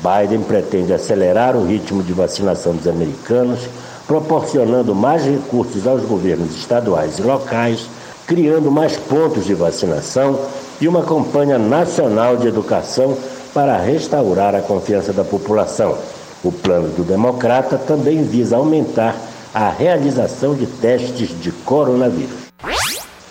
Biden 0.00 0.40
pretende 0.44 0.94
acelerar 0.94 1.56
o 1.56 1.66
ritmo 1.66 2.02
de 2.02 2.14
vacinação 2.14 2.74
dos 2.74 2.86
americanos, 2.86 3.60
proporcionando 4.06 4.94
mais 4.94 5.24
recursos 5.24 5.86
aos 5.86 6.02
governos 6.04 6.56
estaduais 6.56 7.18
e 7.18 7.22
locais, 7.22 7.86
criando 8.26 8.70
mais 8.70 8.96
pontos 8.96 9.44
de 9.44 9.52
vacinação 9.52 10.38
e 10.80 10.88
uma 10.88 11.02
campanha 11.02 11.58
nacional 11.58 12.36
de 12.36 12.48
educação 12.48 13.16
para 13.52 13.76
restaurar 13.78 14.54
a 14.54 14.60
confiança 14.60 15.12
da 15.12 15.24
população. 15.24 15.96
O 16.44 16.52
plano 16.52 16.88
do 16.90 17.02
Democrata 17.02 17.76
também 17.76 18.22
visa 18.22 18.56
aumentar 18.56 19.16
a 19.52 19.70
realização 19.70 20.54
de 20.54 20.66
testes 20.66 21.30
de 21.40 21.50
coronavírus. 21.50 22.48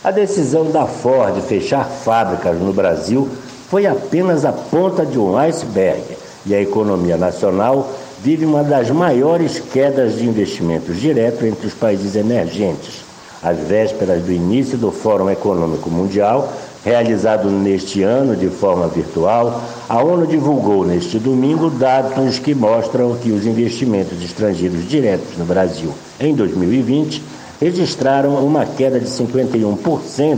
A 0.04 0.12
decisão 0.12 0.72
da 0.72 0.86
Ford 0.86 1.40
fechar 1.42 1.86
fábricas 1.86 2.60
no 2.60 2.74
Brasil 2.74 3.28
foi 3.70 3.86
apenas 3.86 4.46
a 4.46 4.52
ponta 4.52 5.06
de 5.06 5.20
um 5.20 5.38
iceberg 5.38 6.04
e 6.46 6.56
a 6.56 6.62
economia 6.62 7.18
nacional 7.18 7.92
vive 8.22 8.46
uma 8.46 8.64
das 8.64 8.90
maiores 8.90 9.60
quedas 9.60 10.16
de 10.16 10.26
investimentos 10.26 11.00
direto 11.00 11.46
entre 11.46 11.68
os 11.68 11.74
países 11.74 12.16
emergentes. 12.16 13.06
Às 13.44 13.60
vésperas 13.60 14.24
do 14.24 14.32
início 14.32 14.78
do 14.78 14.92
Fórum 14.92 15.30
Econômico 15.30 15.90
Mundial, 15.90 16.52
realizado 16.88 17.52
neste 17.52 18.02
ano 18.02 18.34
de 18.34 18.48
forma 18.48 18.88
virtual, 18.88 19.62
a 19.90 20.02
ONU 20.02 20.26
divulgou 20.26 20.86
neste 20.86 21.20
domingo 21.20 21.70
dados 21.70 22.40
que 22.40 22.56
mostram 22.56 23.18
que 23.18 23.30
os 23.30 23.46
investimentos 23.46 24.24
estrangeiros 24.24 24.88
diretos 24.88 25.38
no 25.38 25.44
Brasil 25.44 25.94
em 26.18 26.34
2020 26.34 27.22
registraram 27.60 28.36
uma 28.36 28.66
queda 28.66 29.02
de 29.02 29.06
51% 29.06 30.38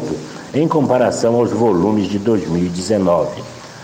em 0.55 0.67
comparação 0.67 1.35
aos 1.35 1.51
volumes 1.51 2.07
de 2.07 2.17
2019. 2.17 3.43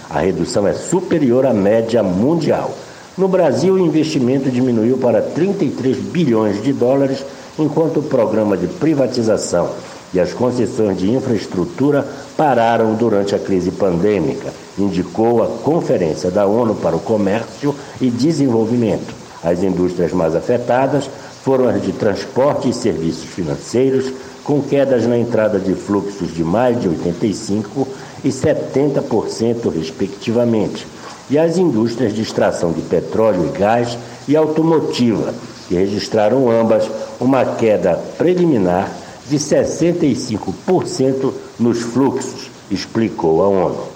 A 0.10 0.22
redução 0.22 0.68
é 0.68 0.74
superior 0.74 1.46
à 1.46 1.54
média 1.54 2.02
mundial. 2.02 2.74
No 3.16 3.28
Brasil, 3.28 3.76
o 3.76 3.80
investimento 3.80 4.50
diminuiu 4.50 4.98
para 4.98 5.22
33 5.22 5.98
bilhões 5.98 6.64
de 6.64 6.74
dólares, 6.74 7.24
enquanto 7.60 8.00
o 8.00 8.04
programa 8.04 8.58
de 8.58 8.66
privatização 8.66 9.70
e 10.16 10.20
as 10.20 10.34
concessões 10.34 10.98
de 10.98 11.12
infraestrutura 11.12 12.08
pararam 12.38 12.94
durante 12.96 13.34
a 13.34 13.40
crise 13.40 13.72
pandêmica, 13.72 14.54
indicou 14.78 15.42
a 15.44 15.48
Conferência 15.48 16.30
da 16.30 16.46
ONU 16.46 16.76
para 16.76 16.96
o 16.96 17.00
Comércio 17.00 17.74
e 18.00 18.10
Desenvolvimento. 18.10 19.14
As 19.44 19.64
indústrias 19.64 20.12
mais 20.12 20.36
afetadas 20.36 21.10
foram 21.44 21.68
as 21.68 21.82
de 21.82 21.92
transporte 21.92 22.70
e 22.70 22.74
serviços 22.74 23.26
financeiros, 23.26 24.12
com 24.44 24.62
quedas 24.62 25.06
na 25.08 25.18
entrada 25.18 25.60
de 25.60 25.74
fluxos 25.74 26.34
de 26.34 26.44
mais 26.44 26.80
de 26.80 26.90
85% 26.90 27.88
e 28.24 28.30
70%, 28.30 29.72
respectivamente, 29.74 30.88
e 31.30 31.38
as 31.38 31.58
indústrias 31.58 32.14
de 32.14 32.22
extração 32.22 32.72
de 32.72 32.82
petróleo 32.82 33.48
e 33.48 33.58
gás 33.58 33.98
e 34.28 34.36
automotiva, 34.36 35.34
que 35.68 35.76
registraram 35.76 36.50
ambas 36.50 36.90
uma 37.20 37.46
queda 37.46 38.00
preliminar 38.18 38.92
de 39.28 39.38
65% 39.38 41.34
nos 41.60 41.82
fluxos, 41.82 42.50
explicou 42.70 43.44
a 43.44 43.48
ONU. 43.48 43.96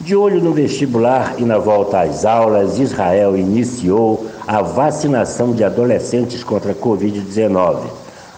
De 0.00 0.14
olho 0.14 0.40
no 0.42 0.52
vestibular 0.52 1.34
e 1.38 1.44
na 1.44 1.58
volta 1.58 2.00
às 2.00 2.24
aulas, 2.24 2.78
Israel 2.78 3.36
iniciou 3.36 4.26
a 4.46 4.62
vacinação 4.62 5.52
de 5.52 5.64
adolescentes 5.64 6.44
contra 6.44 6.72
a 6.72 6.74
Covid-19. 6.74 7.80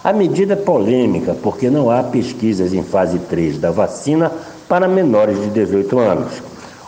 A 0.03 0.11
medida 0.11 0.53
é 0.53 0.55
polêmica 0.55 1.35
porque 1.41 1.69
não 1.69 1.91
há 1.91 2.01
pesquisas 2.01 2.73
em 2.73 2.81
fase 2.81 3.19
3 3.19 3.59
da 3.59 3.69
vacina 3.69 4.31
para 4.67 4.87
menores 4.87 5.39
de 5.39 5.49
18 5.51 5.99
anos. 5.99 6.41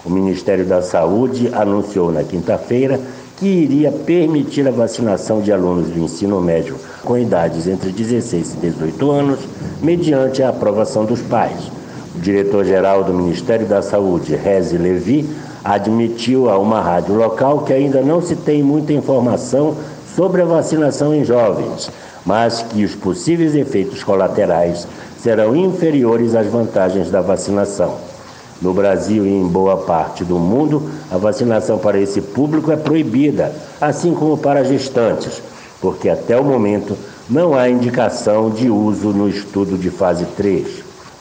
O 0.03 0.09
Ministério 0.09 0.65
da 0.65 0.81
Saúde 0.81 1.49
anunciou 1.53 2.11
na 2.11 2.23
quinta-feira 2.23 2.99
que 3.37 3.47
iria 3.47 3.91
permitir 3.91 4.67
a 4.67 4.71
vacinação 4.71 5.41
de 5.41 5.51
alunos 5.51 5.89
do 5.89 5.99
ensino 5.99 6.39
médio 6.39 6.75
com 7.03 7.17
idades 7.17 7.67
entre 7.67 7.91
16 7.91 8.53
e 8.53 8.57
18 8.57 9.11
anos, 9.11 9.39
mediante 9.81 10.41
a 10.43 10.49
aprovação 10.49 11.05
dos 11.05 11.21
pais. 11.21 11.71
O 12.15 12.19
diretor-geral 12.19 13.03
do 13.03 13.13
Ministério 13.13 13.65
da 13.65 13.81
Saúde, 13.81 14.35
Rezi 14.35 14.77
Levi, 14.77 15.27
admitiu 15.63 16.49
a 16.49 16.57
uma 16.57 16.81
rádio 16.81 17.15
local 17.15 17.63
que 17.63 17.73
ainda 17.73 18.01
não 18.01 18.21
se 18.21 18.35
tem 18.35 18.61
muita 18.61 18.93
informação 18.93 19.75
sobre 20.15 20.41
a 20.41 20.45
vacinação 20.45 21.13
em 21.13 21.25
jovens, 21.25 21.89
mas 22.25 22.61
que 22.61 22.83
os 22.83 22.93
possíveis 22.93 23.55
efeitos 23.55 24.03
colaterais 24.03 24.87
serão 25.19 25.55
inferiores 25.55 26.35
às 26.35 26.47
vantagens 26.47 27.09
da 27.09 27.21
vacinação. 27.21 28.12
No 28.63 28.73
Brasil 28.73 29.25
e 29.25 29.29
em 29.29 29.45
boa 29.45 29.75
parte 29.75 30.23
do 30.23 30.39
mundo, 30.39 30.89
a 31.11 31.17
vacinação 31.17 31.77
para 31.77 31.99
esse 31.99 32.21
público 32.21 32.71
é 32.71 32.77
proibida, 32.77 33.53
assim 33.81 34.13
como 34.13 34.37
para 34.37 34.63
gestantes, 34.63 35.43
porque 35.81 36.07
até 36.07 36.39
o 36.39 36.45
momento 36.45 36.97
não 37.29 37.55
há 37.55 37.69
indicação 37.69 38.49
de 38.49 38.69
uso 38.69 39.09
no 39.09 39.27
estudo 39.27 39.77
de 39.77 39.89
fase 39.89 40.25
3. 40.37 40.65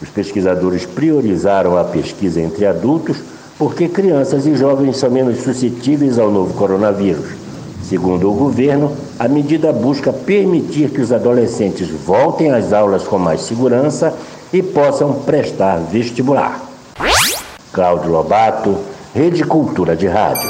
Os 0.01 0.09
pesquisadores 0.09 0.87
priorizaram 0.87 1.77
a 1.77 1.83
pesquisa 1.83 2.41
entre 2.41 2.65
adultos 2.65 3.17
porque 3.59 3.89
crianças 3.89 4.47
e 4.47 4.55
jovens 4.55 4.97
são 4.97 5.11
menos 5.11 5.43
suscetíveis 5.43 6.21
ao 6.21 6.31
novo 6.31 6.55
coronavírus. 6.55 7.27
Segundo 7.83 8.31
o 8.31 8.35
governo, 8.35 8.93
a 9.19 9.27
medida 9.27 9.73
busca 9.73 10.13
permitir 10.13 10.91
que 10.91 11.01
os 11.01 11.11
adolescentes 11.11 11.89
voltem 11.89 12.53
às 12.53 12.73
aulas 12.73 13.03
com 13.03 13.19
mais 13.19 13.41
segurança 13.41 14.15
e 14.53 14.63
possam 14.63 15.13
prestar 15.13 15.79
vestibular. 15.79 16.72
Cláudio 17.73 18.11
Lobato, 18.11 18.85
Rede 19.15 19.45
Cultura 19.45 19.97
de 19.97 20.07
Rádio. 20.07 20.49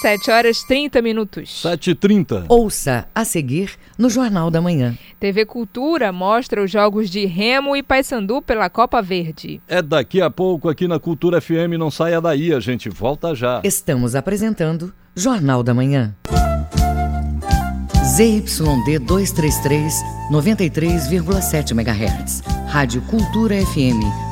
7 0.00 0.30
horas 0.30 0.62
30 0.62 1.02
minutos. 1.02 1.62
7h30. 1.64 2.44
Ouça 2.48 3.08
a 3.12 3.24
seguir 3.24 3.72
no 3.98 4.08
Jornal 4.08 4.48
da 4.48 4.60
Manhã. 4.60 4.96
TV 5.18 5.44
Cultura 5.44 6.12
mostra 6.12 6.62
os 6.62 6.70
jogos 6.70 7.10
de 7.10 7.26
Remo 7.26 7.74
e 7.74 7.82
Paysandu 7.82 8.40
pela 8.40 8.70
Copa 8.70 9.02
Verde. 9.02 9.60
É 9.66 9.82
daqui 9.82 10.22
a 10.22 10.30
pouco 10.30 10.68
aqui 10.68 10.86
na 10.86 11.00
Cultura 11.00 11.40
FM, 11.40 11.74
não 11.76 11.90
saia 11.90 12.20
daí, 12.20 12.54
a 12.54 12.60
gente 12.60 12.88
volta 12.88 13.34
já. 13.34 13.60
Estamos 13.64 14.14
apresentando 14.14 14.94
Jornal 15.16 15.64
da 15.64 15.74
Manhã. 15.74 16.14
ZYD 18.16 19.00
233, 19.00 19.92
93,7 20.30 21.72
MHz. 21.72 22.42
Rádio 22.68 23.02
Cultura 23.02 23.56
FM, 23.56 24.27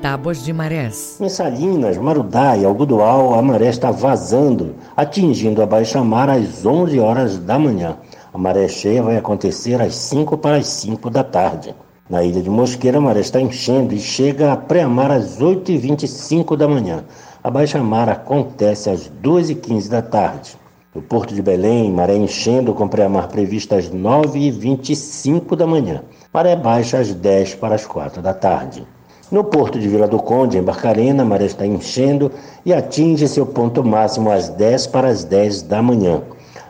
Tábuas 0.00 0.42
de 0.42 0.50
marés. 0.50 1.20
Em 1.20 1.28
Salinas, 1.28 1.98
Marudá 1.98 2.56
e 2.56 2.64
Algodual, 2.64 3.34
a 3.34 3.42
maré 3.42 3.68
está 3.68 3.90
vazando, 3.90 4.74
atingindo 4.96 5.62
a 5.62 5.66
baixa-mar 5.66 6.30
às 6.30 6.64
11 6.64 6.98
horas 6.98 7.36
da 7.36 7.58
manhã. 7.58 7.98
A 8.32 8.38
maré 8.38 8.66
cheia 8.66 9.02
vai 9.02 9.18
acontecer 9.18 9.78
às 9.78 9.94
5 9.94 10.38
para 10.38 10.56
as 10.56 10.68
5 10.68 11.10
da 11.10 11.22
tarde. 11.22 11.74
Na 12.08 12.24
ilha 12.24 12.40
de 12.40 12.48
Mosqueira, 12.48 12.96
a 12.96 13.00
maré 13.00 13.20
está 13.20 13.42
enchendo 13.42 13.92
e 13.92 14.00
chega 14.00 14.52
a 14.52 14.56
pré-mar 14.56 15.10
às 15.10 15.38
8h25 15.38 16.56
da 16.56 16.66
manhã. 16.66 17.04
A 17.44 17.50
baixa-mar 17.50 18.08
acontece 18.08 18.88
às 18.88 19.10
2h15 19.22 19.90
da 19.90 20.00
tarde. 20.00 20.56
No 20.94 21.02
Porto 21.02 21.34
de 21.34 21.42
Belém, 21.42 21.92
maré 21.92 22.16
enchendo 22.16 22.72
com 22.72 22.88
pré-mar 22.88 23.28
prevista 23.28 23.76
às 23.76 23.90
9h25 23.90 25.54
da 25.54 25.66
manhã. 25.66 26.02
Maré 26.32 26.56
baixa 26.56 26.98
às 26.98 27.12
10 27.12 27.56
para 27.56 27.74
as 27.74 27.84
4 27.84 28.22
da 28.22 28.32
tarde. 28.32 28.86
No 29.30 29.44
porto 29.44 29.78
de 29.78 29.88
Vila 29.88 30.08
do 30.08 30.18
Conde, 30.18 30.58
em 30.58 30.62
Barcarena, 30.62 31.22
a 31.22 31.26
maré 31.26 31.46
está 31.46 31.64
enchendo 31.64 32.32
e 32.66 32.74
atinge 32.74 33.28
seu 33.28 33.46
ponto 33.46 33.84
máximo 33.84 34.28
às 34.28 34.48
10 34.48 34.88
para 34.88 35.06
as 35.06 35.22
10 35.22 35.62
da 35.62 35.80
manhã. 35.80 36.20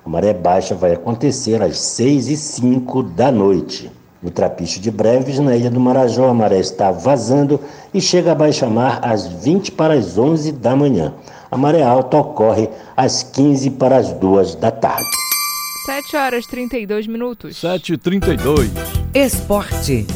A 0.04 0.08
maré 0.08 0.34
baixa 0.34 0.74
vai 0.74 0.92
acontecer 0.92 1.62
às 1.62 1.78
6 1.78 2.28
e 2.28 2.36
5 2.36 3.02
da 3.02 3.32
noite. 3.32 3.90
No 4.22 4.30
Trapicho 4.30 4.78
de 4.78 4.90
Breves, 4.90 5.38
na 5.38 5.56
ilha 5.56 5.70
do 5.70 5.80
Marajó, 5.80 6.28
a 6.28 6.34
maré 6.34 6.58
está 6.58 6.90
vazando 6.90 7.58
e 7.94 8.00
chega 8.00 8.32
a 8.32 8.34
baixa-mar 8.34 9.00
às 9.02 9.26
20 9.26 9.72
para 9.72 9.94
as 9.94 10.18
11 10.18 10.52
da 10.52 10.76
manhã. 10.76 11.14
A 11.50 11.56
maré 11.56 11.82
alta 11.82 12.18
ocorre 12.18 12.68
às 12.94 13.22
15 13.22 13.70
para 13.70 13.96
as 13.96 14.12
2 14.12 14.56
da 14.56 14.70
tarde. 14.70 15.08
7 15.86 16.16
horas 16.16 16.46
32 16.46 17.06
minutos. 17.06 17.56
7h32. 17.56 18.68
Esporte. 19.14 20.06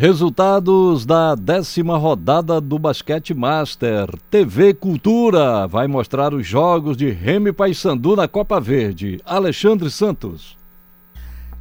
Resultados 0.00 1.04
da 1.04 1.34
décima 1.34 1.98
rodada 1.98 2.60
do 2.60 2.78
Basquete 2.78 3.34
Master. 3.34 4.08
TV 4.30 4.72
Cultura 4.72 5.66
vai 5.66 5.88
mostrar 5.88 6.32
os 6.32 6.46
jogos 6.46 6.96
de 6.96 7.10
Remy 7.10 7.52
Paysandu 7.52 8.14
na 8.14 8.28
Copa 8.28 8.60
Verde. 8.60 9.20
Alexandre 9.24 9.90
Santos. 9.90 10.57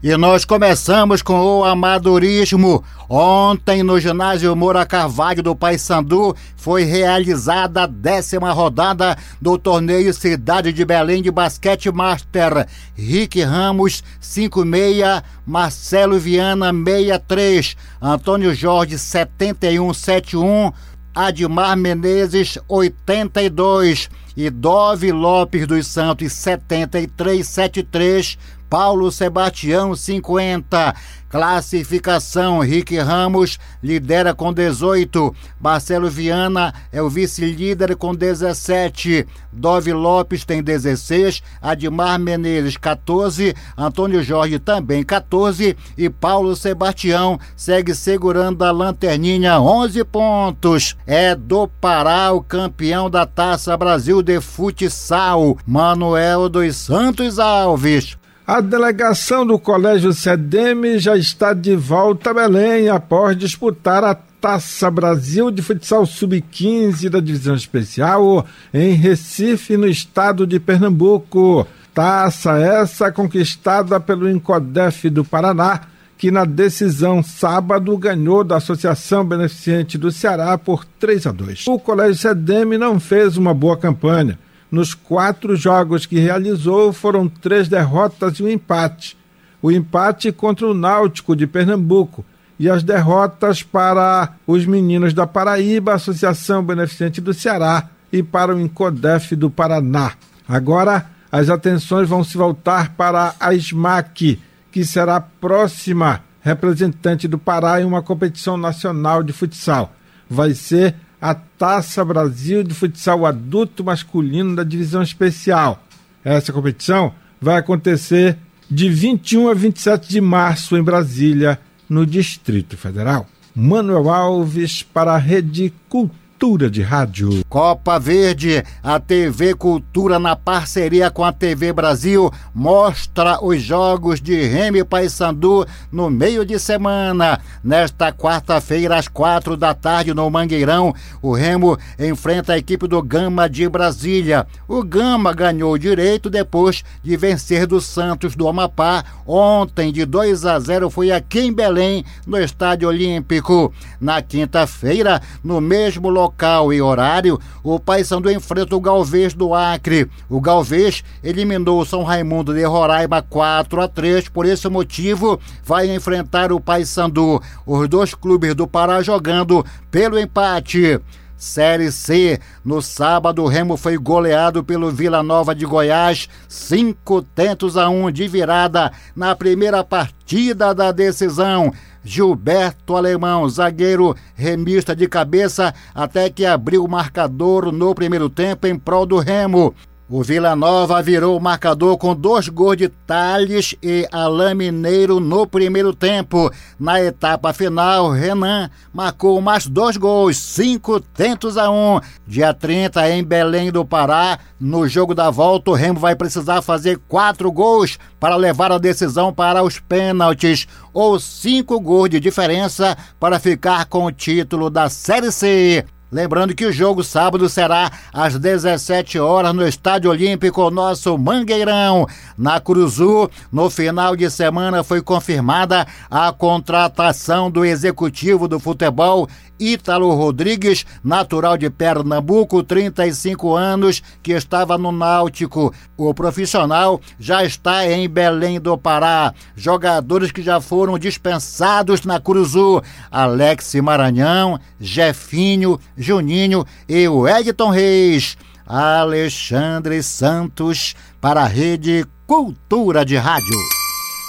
E 0.02 0.16
nós 0.16 0.46
começamos 0.46 1.24
com 1.24 1.44
o 1.44 1.64
amadorismo. 1.66 2.84
Ontem, 3.10 3.82
no 3.82 4.00
ginásio 4.00 4.56
Moura 4.56 4.86
Carvalho 4.86 5.42
do 5.42 5.56
Paysandu, 5.56 6.36
foi 6.56 6.84
realizada 6.84 7.82
a 7.82 7.88
décima 7.88 8.52
rodada 8.52 9.18
do 9.42 9.58
torneio 9.58 10.14
Cidade 10.14 10.72
de 10.72 10.86
Belém 10.86 11.24
de 11.24 11.32
Basquete 11.32 11.92
Master. 11.92 12.68
Rick 12.96 13.42
Ramos, 13.42 14.04
56, 14.22 15.24
Marcelo 15.44 16.20
Viana, 16.20 16.72
63, 16.72 17.76
Antônio 18.00 18.54
Jorge, 18.54 19.00
71, 19.00 19.96
71, 19.96 20.72
Admar 21.16 21.76
Menezes, 21.76 22.60
82 22.68 24.12
e 24.38 24.52
Dove 24.52 25.12
Lopes 25.12 25.66
dos 25.66 25.88
Santos, 25.88 26.32
73, 26.34 27.48
73, 27.48 28.38
Paulo 28.69 29.12
Sebastião 29.12 29.95
50. 29.95 30.95
Classificação: 31.30 32.60
Rick 32.60 32.97
Ramos 32.97 33.60
lidera 33.84 34.34
com 34.34 34.53
18. 34.53 35.36
Marcelo 35.60 36.10
Viana 36.10 36.73
é 36.91 37.01
o 37.01 37.10
vice-líder 37.10 37.97
com 37.97 38.15
17. 38.15 39.27
Dove 39.51 39.91
Lopes 39.91 40.45
tem 40.45 40.63
16. 40.63 41.43
Admar 41.62 42.17
Menezes 42.17 42.77
14. 42.77 43.53
Antônio 43.77 44.23
Jorge 44.23 44.58
também 44.58 45.03
14. 45.03 45.75
E 45.97 46.10
Paulo 46.10 46.56
Sebastião 46.56 47.38
segue 47.58 47.93
segurando 47.93 48.63
a 48.63 48.71
lanterninha 48.71 49.60
11 49.60 50.06
pontos. 50.06 50.95
É 51.06 51.36
do 51.36 51.67
Pará 51.67 52.32
o 52.32 52.41
campeão 52.41 53.10
da 53.10 53.25
Taça 53.25 53.75
Brasil 53.75 54.21
de 54.21 54.39
Futsal, 54.39 55.58
Manuel 55.65 56.47
dos 56.47 56.77
Santos 56.77 57.38
Alves. 57.38 58.17
A 58.48 58.62
delegação 58.62 59.46
do 59.46 59.60
Colégio 59.60 60.14
CEDEM 60.14 60.98
já 61.00 61.18
está 61.18 61.52
de 61.52 61.76
volta 61.76 62.30
a 62.30 62.34
Belém 62.34 62.88
após 62.88 63.38
disputar 63.38 64.06
a 64.06 64.16
Taça 64.16 64.90
Brasil 64.90 65.52
de 65.52 65.62
Futsal 65.62 66.06
Sub-15 66.06 67.10
da 67.10 67.20
Divisão 67.20 67.56
Especial 67.56 68.46
em 68.74 68.94
Recife, 68.94 69.76
no 69.76 69.86
estado 69.86 70.48
de 70.48 70.62
Pernambuco. 70.62 71.68
Taça 71.94 72.58
essa 72.58 73.12
conquistada 73.12 74.00
pelo 74.00 74.30
Incodef 74.30 75.10
do 75.10 75.26
Paraná, 75.26 75.82
que 76.18 76.32
na 76.32 76.46
decisão 76.46 77.22
sábado 77.22 77.98
ganhou 77.98 78.46
da 78.46 78.56
Associação 78.56 79.26
Beneficente 79.26 79.98
do 79.98 80.10
Ceará 80.10 80.58
por 80.58 80.86
3 80.86 81.28
a 81.28 81.32
2. 81.34 81.68
O 81.68 81.78
Colégio 81.78 82.16
CEDEM 82.16 82.78
não 82.78 82.98
fez 82.98 83.36
uma 83.36 83.54
boa 83.54 83.76
campanha 83.76 84.40
nos 84.71 84.93
quatro 84.93 85.56
jogos 85.56 86.06
que 86.06 86.19
realizou, 86.19 86.91
foram 86.91 87.27
três 87.27 87.67
derrotas 87.67 88.38
e 88.38 88.43
um 88.43 88.49
empate. 88.49 89.17
O 89.62 89.71
empate 89.71 90.32
contra 90.32 90.67
o 90.67 90.73
Náutico 90.73 91.36
de 91.36 91.47
Pernambuco 91.47 92.25
e 92.60 92.69
as 92.69 92.84
derrotas 92.84 93.63
para 93.63 94.34
os 94.45 94.65
meninos 94.65 95.13
da 95.13 95.27
Paraíba, 95.27 95.93
Associação 95.93 96.63
Beneficente 96.63 97.21
do 97.21 97.34
Ceará, 97.34 97.89
e 98.12 98.23
para 98.23 98.56
o 98.56 98.60
Incodef 98.60 99.36
do 99.36 99.49
Paraná. 99.49 100.13
Agora, 100.47 101.08
as 101.32 101.49
atenções 101.49 102.08
vão 102.08 102.23
se 102.23 102.38
voltar 102.38 102.93
para 102.95 103.36
a 103.39 103.53
SMAC, 103.53 104.39
que 104.71 104.86
será 104.86 105.17
a 105.17 105.21
próxima 105.21 106.23
representante 106.41 107.27
do 107.27 107.38
Pará 107.38 107.82
em 107.82 107.86
uma 107.86 108.01
competição 108.01 108.58
nacional 108.58 109.21
de 109.21 109.34
futsal. 109.34 109.93
Vai 110.30 110.53
ser 110.53 110.95
a 111.21 111.34
Taça 111.34 112.03
Brasil 112.06 112.63
de 112.63 112.73
Futsal 112.73 113.25
Adulto 113.25 113.84
Masculino 113.84 114.56
da 114.56 114.63
Divisão 114.63 115.01
Especial. 115.01 115.84
Essa 116.23 116.53
competição 116.53 117.13
vai 117.41 117.58
acontecer 117.58 118.38
de 118.69 118.89
21 118.89 119.49
a 119.49 119.53
27 119.53 120.10
de 120.10 120.21
março 120.21 120.75
em 120.75 120.84
Brasília, 120.84 121.60
no 121.89 122.06
Distrito 122.06 122.75
Federal. 122.75 123.25
Manuel 123.56 124.10
Alves 124.10 124.84
para 124.84 125.13
a 125.13 125.17
Rede 125.17 125.73
Cultura 125.89 126.27
Cultura 126.39 126.69
de 126.69 126.84
Rádio. 126.84 127.43
Copa 127.50 127.97
Verde, 127.97 128.63
a 128.84 129.00
TV 129.00 129.56
Cultura 129.56 130.19
na 130.19 130.36
parceria 130.36 131.10
com 131.10 131.23
a 131.23 131.32
TV 131.32 131.73
Brasil 131.73 132.32
mostra 132.54 133.43
os 133.43 133.60
jogos 133.60 134.22
de 134.22 134.45
Remy 134.45 134.84
Paysandu 134.84 135.66
no 135.91 136.12
meio 136.12 136.45
de 136.45 136.59
semana. 136.59 137.39
Nesta 137.64 138.14
quarta-feira 138.14 138.97
às 138.97 139.07
quatro 139.07 139.57
da 139.57 139.74
tarde 139.74 140.14
no 140.14 140.30
Mangueirão, 140.30 140.93
o 141.24 141.34
Remo 141.34 141.76
enfrenta 141.97 142.53
a 142.53 142.57
equipe 142.59 142.88
do 142.88 143.01
Gama 143.01 143.49
de 143.49 143.68
Brasília. 143.68 144.45
O 144.68 144.84
Gama 144.84 145.34
ganhou 145.34 145.76
direito 145.76 146.30
depois 146.30 146.84
de 147.01 147.18
vencer 147.18 147.66
do 147.66 147.82
Santos 147.82 148.36
do 148.36 148.47
Amapá 148.47 149.03
ontem 149.26 149.91
de 149.91 150.05
2 150.05 150.45
a 150.45 150.59
0 150.59 150.91
foi 150.91 151.09
aqui 151.09 151.39
em 151.39 151.51
Belém, 151.51 152.05
no 152.28 152.38
Estádio 152.38 152.89
Olímpico. 152.89 153.74
Na 153.99 154.22
quinta-feira, 154.22 155.20
no 155.43 155.59
mesmo 155.59 156.09
local 156.09 156.26
local 156.28 156.73
e 156.73 156.82
horário, 156.82 157.39
o 157.63 157.80
Paysandu 157.80 158.30
enfrenta 158.30 158.75
o 158.75 158.82
Galvez 158.82 159.34
do 159.34 159.53
Acre. 159.53 160.09
O 160.30 160.41
Galvez 160.41 161.03
eliminou 161.23 161.80
o 161.80 161.86
São 161.86 162.03
Raimundo 162.03 162.53
de 162.53 162.63
Roraima 162.65 163.21
4 163.21 163.82
a 163.82 163.88
3, 163.88 164.28
por 164.30 164.45
esse 164.45 164.67
motivo 164.67 165.39
vai 165.63 165.89
enfrentar 165.89 166.51
o 166.51 166.59
Paysandu. 166.59 167.41
Os 167.65 167.88
dois 167.88 168.13
clubes 168.13 168.53
do 168.53 168.67
Pará 168.67 169.01
jogando 169.01 169.65
pelo 169.89 170.19
empate. 170.19 170.99
Série 171.38 171.91
C. 171.91 172.39
No 172.65 172.82
sábado, 172.82 173.43
o 173.43 173.47
Remo 173.47 173.78
foi 173.78 173.95
goleado 173.95 174.63
pelo 174.63 174.91
Vila 174.91 175.21
Nova 175.21 175.53
de 175.53 175.67
Goiás, 175.67 176.28
cinco 176.49 177.21
tentos 177.21 177.78
a 177.78 177.88
um 177.89 178.09
de 178.09 178.28
virada 178.28 178.91
na 179.15 179.36
primeira 179.36 179.84
partida 179.84 180.73
da 180.73 180.91
decisão. 180.91 181.71
Gilberto 182.08 182.95
Alemão, 182.95 183.49
zagueiro 183.49 184.16
remista 184.34 184.95
de 184.95 185.10
cabeça, 185.10 185.74
até 185.93 186.30
que 186.30 186.45
abriu 186.45 186.86
o 186.86 186.89
marcador 186.89 187.70
no 187.70 187.93
primeiro 187.93 188.30
tempo 188.30 188.66
em 188.66 188.80
prol 188.80 189.05
do 189.05 189.20
Remo. 189.20 189.76
O 190.10 190.24
Vila 190.24 190.55
Nova 190.55 191.01
virou 191.01 191.36
o 191.36 191.41
marcador 191.41 191.97
com 191.97 192.16
dois 192.16 192.47
gols 192.47 192.78
de 192.78 192.88
Thales 192.88 193.76
e 193.84 194.08
Alain 194.10 194.53
Mineiro 194.53 195.20
no 195.20 195.45
primeiro 195.45 195.93
tempo. 195.93 196.49
Na 196.80 197.01
etapa 197.01 197.51
final, 197.51 198.12
Renan 198.12 198.70
marcou 198.93 199.41
mais 199.41 199.68
dois 199.68 199.97
gols, 199.97 200.38
cinco 200.38 201.01
tentos 201.01 201.58
a 201.58 201.70
um. 201.70 201.99
Dia 202.26 202.53
30, 202.53 203.10
em 203.10 203.22
Belém 203.22 203.70
do 203.70 203.84
Pará, 203.84 204.39
no 204.58 204.88
jogo 204.88 205.14
da 205.14 205.30
volta, 205.30 205.72
o 205.72 205.74
Remo 205.74 205.99
vai 205.99 206.16
precisar 206.16 206.62
fazer 206.62 206.97
quatro 207.10 207.51
gols 207.51 207.99
para 208.18 208.38
levar 208.38 208.72
a 208.72 208.78
decisão 208.78 209.34
para 209.34 209.62
os 209.62 209.78
pênaltis, 209.78 210.70
ou 210.93 211.20
cinco 211.20 211.82
gols 211.82 212.10
de 212.10 212.22
diferença 212.22 212.97
para 213.20 213.41
ficar 213.41 213.84
com 213.88 214.05
o 214.05 214.12
título 214.14 214.70
da 214.70 214.89
Série 214.89 215.34
C. 215.34 215.86
Lembrando 216.10 216.55
que 216.55 216.66
o 216.66 216.72
jogo 216.72 217.03
sábado 217.03 217.49
será 217.49 217.91
às 218.14 218.39
17 218.39 219.20
horas 219.20 219.53
no 219.53 219.68
Estádio 219.68 220.10
Olímpico, 220.10 220.72
nosso 220.72 221.18
Mangueirão. 221.18 222.08
Na 222.38 222.62
Cruzu, 222.62 223.30
no 223.51 223.70
final 223.70 224.16
de 224.16 224.30
semana 224.30 224.86
foi 224.86 225.01
confirmada 225.01 225.86
a 226.10 226.32
contratação 226.32 227.51
do 227.51 227.66
executivo 227.66 228.47
do 228.47 228.58
futebol 228.58 229.28
Ítalo 229.60 230.14
Rodrigues, 230.14 230.86
natural 231.03 231.58
de 231.58 231.70
Pernambuco, 231.70 232.64
35 232.64 233.55
anos, 233.55 234.01
que 234.22 234.34
estava 234.34 234.78
no 234.78 234.91
Náutico. 234.91 235.74
O 235.95 236.14
profissional 236.14 237.01
já 237.20 237.43
está 237.43 237.89
em 237.89 238.08
Belém 238.10 238.60
do 238.60 238.78
Pará. 238.78 239.34
Jogadores 239.55 240.32
que 240.32 240.41
já 240.41 240.62
foram 240.62 240.97
dispensados 240.99 242.03
na 242.03 242.20
Cruzu: 242.20 242.82
Alex 243.12 243.76
Maranhão, 243.76 244.60
Jefinho, 244.80 245.80
Juninho 245.97 246.66
e 246.88 247.08
o 247.08 247.28
Edson 247.28 247.70
Reis. 247.70 248.38
Alexandre 248.68 250.03
Santos 250.03 250.93
para 251.22 251.43
a 251.43 251.47
Rede 251.47 252.05
Cultura 252.28 253.05
de 253.05 253.16
Rádio. 253.16 253.76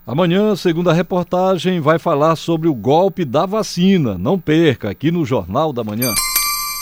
Amanhã, 0.07 0.55
segundo 0.55 0.91
a 0.91 0.93
reportagem, 0.93 1.79
vai 1.79 1.97
falar 1.97 2.35
sobre 2.35 2.67
o 2.67 2.75
golpe 2.75 3.25
da 3.25 3.47
vacina. 3.47 4.19
Não 4.19 4.39
perca, 4.39 4.91
aqui 4.91 5.09
no 5.09 5.25
Jornal 5.25 5.73
da 5.73 5.83
Manhã. 5.83 6.13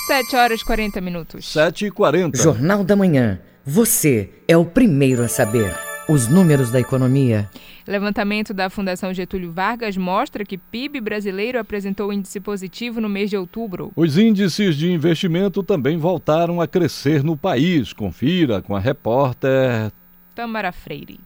7 0.08 0.36
horas 0.36 0.60
e 0.60 0.66
40 0.66 1.00
minutos. 1.00 1.50
7 1.50 1.86
e 1.86 1.92
40. 1.92 2.38
Jornal 2.38 2.84
da 2.84 2.98
Manhã. 2.98 3.40
Você 3.66 4.30
é 4.46 4.58
o 4.58 4.66
primeiro 4.66 5.24
a 5.24 5.30
saber. 5.30 5.74
Os 6.10 6.28
números 6.28 6.70
da 6.70 6.82
economia. 6.82 7.50
Levantamento 7.88 8.54
da 8.54 8.70
Fundação 8.70 9.14
Getúlio 9.14 9.54
Vargas 9.54 9.96
mostra 9.96 10.44
que 10.44 10.58
PIB 10.58 11.00
brasileiro 11.00 11.58
apresentou 11.58 12.12
índice 12.12 12.42
positivo 12.42 13.00
no 13.00 13.08
mês 13.08 13.30
de 13.30 13.38
outubro. 13.38 13.94
Os 13.96 14.18
índices 14.18 14.76
de 14.76 14.92
investimento 14.92 15.64
também 15.64 15.98
voltaram 15.98 16.60
a 16.60 16.68
crescer 16.68 17.24
no 17.24 17.38
país. 17.38 17.94
Confira 17.94 18.62
com 18.62 18.76
a 18.76 18.82
repórter 18.82 19.94
Tamara 20.36 20.74
Freire. 20.74 21.22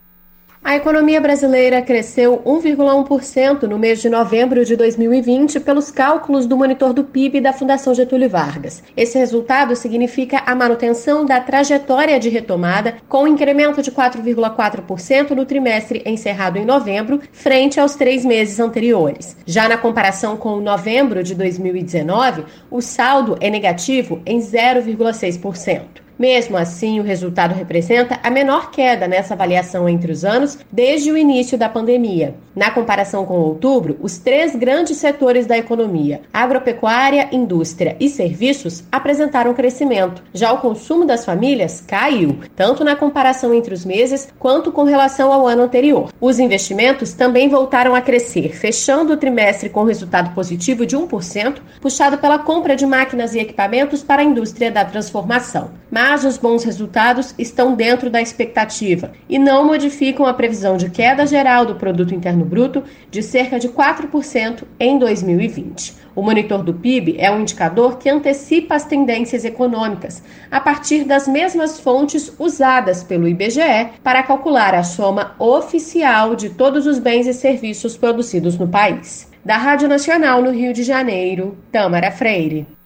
A 0.68 0.76
economia 0.76 1.22
brasileira 1.22 1.82
cresceu 1.82 2.42
1,1% 2.46 3.64
no 3.64 3.80
mês 3.80 4.02
de 4.02 4.10
novembro 4.10 4.66
de 4.66 4.76
2020 4.76 5.62
pelos 5.62 5.90
cálculos 5.90 6.46
do 6.46 6.58
monitor 6.58 6.92
do 6.92 7.06
PIB 7.06 7.40
da 7.40 7.54
Fundação 7.54 7.96
Getúlio 7.96 8.30
Vargas. 8.30 8.84
Esse 8.98 9.18
resultado 9.18 9.78
significa 9.78 10.44
a 10.46 10.54
manutenção 10.54 11.26
da 11.26 11.40
trajetória 11.40 12.20
de 12.20 12.28
retomada, 12.28 12.98
com 13.08 13.24
um 13.24 13.28
incremento 13.28 13.82
de 13.82 13.94
4,4% 13.94 15.30
no 15.30 15.46
trimestre 15.46 16.04
encerrado 16.06 16.58
em 16.58 16.66
novembro, 16.66 17.22
frente 17.32 17.80
aos 17.80 17.96
três 17.96 18.26
meses 18.26 18.60
anteriores. 18.60 19.38
Já 19.46 19.70
na 19.70 19.78
comparação 19.78 20.36
com 20.36 20.60
novembro 20.60 21.24
de 21.24 21.34
2019, 21.34 22.44
o 22.70 22.82
saldo 22.82 23.38
é 23.40 23.50
negativo 23.50 24.22
em 24.26 24.40
0,6%. 24.40 26.07
Mesmo 26.18 26.58
assim, 26.58 27.00
o 27.00 27.04
resultado 27.04 27.54
representa 27.54 28.20
a 28.24 28.30
menor 28.32 28.72
queda 28.72 29.08
nessa 29.08 29.36
avaliação 29.36 29.88
entre 29.88 30.12
os 30.12 30.26
anos 30.26 30.58
desde 30.72 31.12
o 31.12 31.18
início 31.18 31.58
da 31.58 31.70
pandemia. 31.70 32.34
Na 32.56 32.72
comparação 32.72 33.24
com 33.24 33.36
outubro, 33.36 33.98
os 34.02 34.18
três 34.18 34.56
grandes 34.56 34.98
setores 34.98 35.46
da 35.46 35.58
economia, 35.58 36.22
agropecuária, 36.34 37.30
indústria 37.32 37.96
e 38.00 38.10
serviços, 38.10 38.84
apresentaram 38.92 39.54
crescimento. 39.54 40.24
Já 40.34 40.52
o 40.52 40.58
consumo 40.58 41.06
das 41.06 41.24
famílias 41.24 41.82
caiu, 41.82 42.40
tanto 42.56 42.84
na 42.84 42.96
comparação 42.96 43.54
entre 43.54 43.76
os 43.76 43.86
meses 43.86 44.28
quanto 44.40 44.72
com 44.72 44.84
relação 44.84 45.32
ao 45.32 45.46
ano 45.46 45.64
anterior. 45.64 46.12
Os 46.20 46.40
investimentos 46.40 47.14
também 47.14 47.48
voltaram 47.48 47.94
a 47.94 48.02
crescer, 48.02 48.56
fechando 48.56 49.14
o 49.14 49.18
trimestre 49.18 49.70
com 49.70 49.84
resultado 49.84 50.34
positivo 50.34 50.84
de 50.84 50.98
1%, 50.98 51.58
puxado 51.80 52.18
pela 52.18 52.40
compra 52.40 52.76
de 52.76 52.88
máquinas 52.88 53.36
e 53.36 53.40
equipamentos 53.40 54.02
para 54.02 54.24
a 54.24 54.26
indústria 54.26 54.72
da 54.72 54.84
transformação. 54.84 55.70
Mas 55.92 56.07
mas 56.10 56.24
os 56.24 56.38
bons 56.38 56.64
resultados 56.64 57.36
estão 57.38 57.76
dentro 57.76 58.10
da 58.10 58.22
expectativa 58.22 59.12
e 59.28 59.38
não 59.38 59.66
modificam 59.66 60.26
a 60.26 60.34
previsão 60.34 60.78
de 60.78 60.90
queda 60.90 61.28
geral 61.28 61.66
do 61.66 61.76
produto 61.76 62.16
interno 62.16 62.46
bruto 62.46 62.82
de 63.12 63.22
cerca 63.22 63.60
de 63.60 63.68
4% 63.68 64.64
em 64.80 64.98
2020. 64.98 65.96
O 66.16 66.22
monitor 66.22 66.64
do 66.64 66.74
PIB 66.74 67.18
é 67.20 67.30
um 67.30 67.42
indicador 67.42 67.98
que 67.98 68.10
antecipa 68.10 68.76
as 68.76 68.86
tendências 68.86 69.44
econômicas 69.44 70.24
a 70.50 70.62
partir 70.62 71.04
das 71.04 71.28
mesmas 71.28 71.78
fontes 71.78 72.34
usadas 72.40 73.04
pelo 73.04 73.28
IBGE 73.28 73.90
para 74.02 74.24
calcular 74.24 74.74
a 74.76 74.84
soma 74.84 75.36
oficial 75.38 76.38
de 76.38 76.52
todos 76.52 76.88
os 76.88 77.00
bens 77.00 77.28
e 77.28 77.34
serviços 77.34 77.98
produzidos 77.98 78.58
no 78.58 78.70
país. 78.70 79.30
Da 79.44 79.58
Rádio 79.58 79.90
Nacional 79.90 80.42
no 80.42 80.52
Rio 80.52 80.72
de 80.72 80.84
Janeiro, 80.84 81.58
Tamara 81.70 82.12
Freire. 82.12 82.77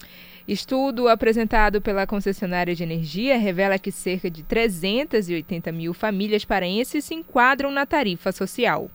Estudo 0.47 1.07
apresentado 1.07 1.81
pela 1.81 2.07
concessionária 2.07 2.73
de 2.73 2.83
energia 2.83 3.37
revela 3.37 3.77
que 3.77 3.91
cerca 3.91 4.29
de 4.29 4.43
380 4.43 5.71
mil 5.71 5.93
famílias 5.93 6.43
paraenses 6.43 7.05
se 7.05 7.13
enquadram 7.13 7.71
na 7.71 7.85
tarifa 7.85 8.31
social. 8.31 8.89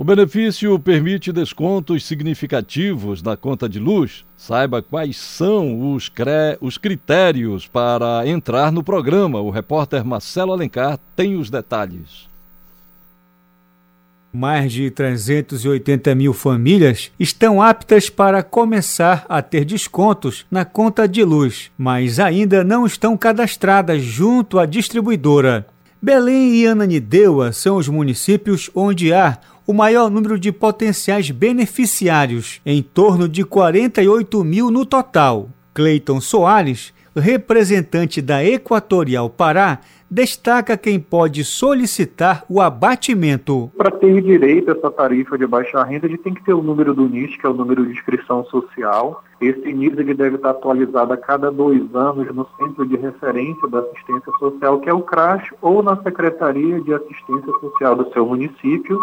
O 0.00 0.04
benefício 0.04 0.78
permite 0.78 1.30
descontos 1.30 2.06
significativos 2.06 3.22
na 3.22 3.36
conta 3.36 3.68
de 3.68 3.78
luz. 3.78 4.24
Saiba 4.34 4.80
quais 4.80 5.18
são 5.18 5.92
os, 5.92 6.08
cre... 6.08 6.56
os 6.58 6.78
critérios 6.78 7.66
para 7.66 8.26
entrar 8.26 8.72
no 8.72 8.82
programa. 8.82 9.42
O 9.42 9.50
repórter 9.50 10.02
Marcelo 10.02 10.54
Alencar 10.54 10.98
tem 11.14 11.36
os 11.36 11.50
detalhes. 11.50 12.29
Mais 14.32 14.72
de 14.72 14.88
380 14.92 16.14
mil 16.14 16.32
famílias 16.32 17.10
estão 17.18 17.60
aptas 17.60 18.08
para 18.08 18.44
começar 18.44 19.26
a 19.28 19.42
ter 19.42 19.64
descontos 19.64 20.46
na 20.48 20.64
conta 20.64 21.08
de 21.08 21.24
luz, 21.24 21.68
mas 21.76 22.20
ainda 22.20 22.62
não 22.62 22.86
estão 22.86 23.16
cadastradas 23.16 24.02
junto 24.02 24.60
à 24.60 24.66
distribuidora. 24.66 25.66
Belém 26.00 26.54
e 26.54 26.66
Ananindeua 26.66 27.50
são 27.52 27.76
os 27.76 27.88
municípios 27.88 28.70
onde 28.72 29.12
há 29.12 29.36
o 29.66 29.72
maior 29.72 30.08
número 30.08 30.38
de 30.38 30.52
potenciais 30.52 31.30
beneficiários, 31.32 32.60
em 32.64 32.82
torno 32.82 33.28
de 33.28 33.44
48 33.44 34.44
mil 34.44 34.70
no 34.70 34.86
total. 34.86 35.50
Cleiton 35.74 36.20
Soares, 36.20 36.92
representante 37.16 38.22
da 38.22 38.44
Equatorial 38.44 39.28
Pará, 39.28 39.80
destaca 40.10 40.76
quem 40.76 40.98
pode 40.98 41.44
solicitar 41.44 42.44
o 42.48 42.60
abatimento. 42.60 43.70
Para 43.76 43.92
ter 43.92 44.20
direito 44.20 44.70
a 44.70 44.74
essa 44.74 44.90
tarifa 44.90 45.38
de 45.38 45.46
baixa 45.46 45.82
renda, 45.84 46.06
ele 46.06 46.18
tem 46.18 46.34
que 46.34 46.44
ter 46.44 46.52
o 46.52 46.62
número 46.62 46.92
do 46.92 47.08
NIS, 47.08 47.36
que 47.36 47.46
é 47.46 47.48
o 47.48 47.54
número 47.54 47.86
de 47.86 47.92
inscrição 47.92 48.44
social. 48.46 49.22
Esse 49.40 49.72
NIS 49.72 49.96
ele 49.96 50.14
deve 50.14 50.36
estar 50.36 50.50
atualizado 50.50 51.12
a 51.12 51.16
cada 51.16 51.50
dois 51.50 51.82
anos 51.94 52.34
no 52.34 52.46
Centro 52.58 52.84
de 52.84 52.96
Referência 52.96 53.68
da 53.68 53.78
Assistência 53.78 54.32
Social, 54.40 54.80
que 54.80 54.88
é 54.90 54.92
o 54.92 55.02
CRAS, 55.02 55.42
ou 55.62 55.82
na 55.82 55.96
Secretaria 56.02 56.80
de 56.80 56.92
Assistência 56.92 57.52
Social 57.60 57.94
do 57.94 58.12
seu 58.12 58.26
município. 58.26 58.98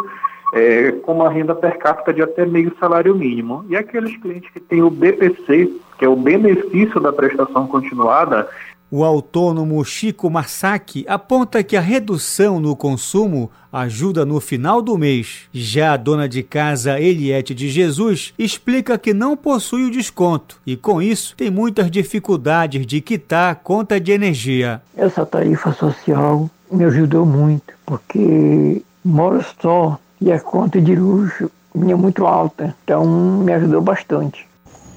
É, 0.53 0.93
com 1.03 1.16
uma 1.16 1.30
renda 1.30 1.53
per 1.53 1.78
capita 1.78 2.14
de 2.14 2.22
até 2.22 2.45
meio 2.45 2.74
salário 2.80 3.14
mínimo. 3.14 3.66
E 3.68 3.76
aqueles 3.76 4.16
clientes 4.16 4.49
que 4.49 4.62
têm 4.62 4.82
o 4.82 4.89
BPC, 4.89 5.70
que 5.99 6.05
é 6.05 6.08
o 6.08 6.16
benefício 6.16 7.01
da 7.01 7.12
prestação 7.12 7.68
continuada, 7.68 8.47
o 8.89 9.03
autônomo 9.03 9.83
Chico 9.83 10.29
Masaki 10.29 11.05
aponta 11.07 11.63
que 11.63 11.75
a 11.75 11.81
redução 11.81 12.59
no 12.59 12.75
consumo 12.75 13.51
ajuda 13.71 14.25
no 14.25 14.39
final 14.39 14.81
do 14.81 14.97
mês. 14.97 15.41
Já 15.53 15.93
a 15.93 15.97
dona 15.97 16.27
de 16.27 16.41
casa 16.41 16.99
Eliette 16.99 17.53
de 17.53 17.69
Jesus 17.69 18.33
explica 18.39 18.97
que 18.97 19.13
não 19.13 19.35
possui 19.35 19.85
o 19.85 19.91
desconto 19.91 20.59
e, 20.65 20.75
com 20.75 21.01
isso, 21.01 21.35
tem 21.35 21.51
muitas 21.51 21.91
dificuldades 21.91 22.85
de 22.85 23.01
quitar 23.01 23.51
a 23.51 23.55
conta 23.55 23.99
de 23.99 24.11
energia. 24.11 24.81
Essa 24.95 25.25
tarifa 25.25 25.73
social 25.73 26.49
me 26.71 26.85
ajudou 26.85 27.25
muito, 27.25 27.73
porque 27.85 28.81
moro 29.03 29.43
só 29.61 29.99
e 30.19 30.31
a 30.31 30.39
conta 30.39 30.81
de 30.81 30.95
luxo 30.95 31.51
minha 31.77 31.93
é 31.93 31.95
muito 31.95 32.25
alta, 32.25 32.75
então 32.83 33.05
me 33.05 33.53
ajudou 33.53 33.81
bastante. 33.81 34.47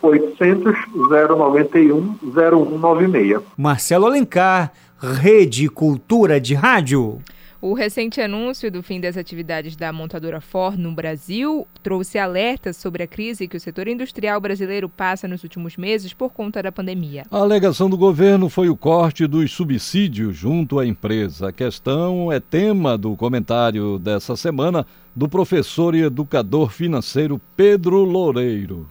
0800 0.02 0.74
091 0.94 2.16
0196. 2.34 3.42
Marcelo 3.56 4.06
Alencar, 4.06 4.72
Rede 5.00 5.68
Cultura 5.68 6.40
de 6.40 6.54
Rádio. 6.54 7.18
O 7.66 7.72
recente 7.72 8.20
anúncio 8.20 8.70
do 8.70 8.82
fim 8.82 9.00
das 9.00 9.16
atividades 9.16 9.74
da 9.74 9.90
montadora 9.90 10.38
Ford 10.38 10.76
no 10.76 10.92
Brasil 10.92 11.66
trouxe 11.82 12.18
alertas 12.18 12.76
sobre 12.76 13.02
a 13.02 13.06
crise 13.06 13.48
que 13.48 13.56
o 13.56 13.60
setor 13.60 13.88
industrial 13.88 14.38
brasileiro 14.38 14.86
passa 14.86 15.26
nos 15.26 15.42
últimos 15.42 15.78
meses 15.78 16.12
por 16.12 16.30
conta 16.30 16.62
da 16.62 16.70
pandemia. 16.70 17.24
A 17.30 17.38
alegação 17.38 17.88
do 17.88 17.96
governo 17.96 18.50
foi 18.50 18.68
o 18.68 18.76
corte 18.76 19.26
dos 19.26 19.50
subsídios 19.50 20.36
junto 20.36 20.78
à 20.78 20.86
empresa. 20.86 21.48
A 21.48 21.52
questão 21.52 22.30
é 22.30 22.38
tema 22.38 22.98
do 22.98 23.16
comentário 23.16 23.98
dessa 23.98 24.36
semana 24.36 24.86
do 25.16 25.26
professor 25.26 25.94
e 25.94 26.02
educador 26.02 26.70
financeiro 26.70 27.40
Pedro 27.56 28.04
Loureiro. 28.04 28.86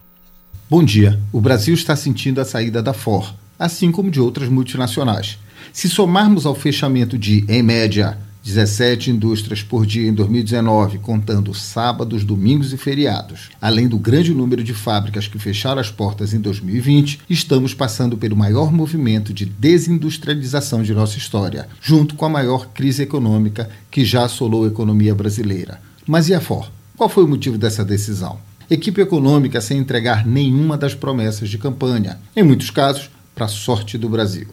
Bom 0.68 0.82
dia. 0.82 1.20
O 1.32 1.40
Brasil 1.40 1.74
está 1.74 1.94
sentindo 1.94 2.40
a 2.40 2.44
saída 2.44 2.82
da 2.82 2.92
Ford, 2.92 3.36
assim 3.56 3.92
como 3.92 4.10
de 4.10 4.20
outras 4.20 4.48
multinacionais. 4.48 5.38
Se 5.72 5.88
somarmos 5.88 6.44
ao 6.44 6.56
fechamento 6.56 7.16
de, 7.16 7.44
em 7.48 7.62
média, 7.62 8.18
17 8.44 9.10
indústrias 9.10 9.62
por 9.62 9.86
dia 9.86 10.06
em 10.06 10.12
2019, 10.12 10.98
contando 10.98 11.54
sábados, 11.54 12.24
domingos 12.24 12.74
e 12.74 12.76
feriados. 12.76 13.48
Além 13.58 13.88
do 13.88 13.96
grande 13.98 14.34
número 14.34 14.62
de 14.62 14.74
fábricas 14.74 15.26
que 15.26 15.38
fecharam 15.38 15.80
as 15.80 15.90
portas 15.90 16.34
em 16.34 16.40
2020, 16.40 17.20
estamos 17.28 17.72
passando 17.72 18.18
pelo 18.18 18.36
maior 18.36 18.70
movimento 18.70 19.32
de 19.32 19.46
desindustrialização 19.46 20.82
de 20.82 20.92
nossa 20.92 21.16
história, 21.16 21.66
junto 21.80 22.16
com 22.16 22.26
a 22.26 22.28
maior 22.28 22.68
crise 22.68 23.02
econômica 23.02 23.70
que 23.90 24.04
já 24.04 24.24
assolou 24.26 24.64
a 24.64 24.68
economia 24.68 25.14
brasileira. 25.14 25.80
Mas 26.06 26.28
e 26.28 26.34
a 26.34 26.40
FOR? 26.40 26.70
Qual 26.98 27.08
foi 27.08 27.24
o 27.24 27.28
motivo 27.28 27.56
dessa 27.56 27.82
decisão? 27.82 28.38
Equipe 28.68 29.00
econômica 29.00 29.58
sem 29.62 29.78
entregar 29.78 30.26
nenhuma 30.26 30.76
das 30.76 30.94
promessas 30.94 31.48
de 31.48 31.56
campanha, 31.56 32.18
em 32.36 32.42
muitos 32.42 32.68
casos, 32.68 33.08
para 33.34 33.46
a 33.46 33.48
sorte 33.48 33.96
do 33.96 34.08
Brasil. 34.10 34.48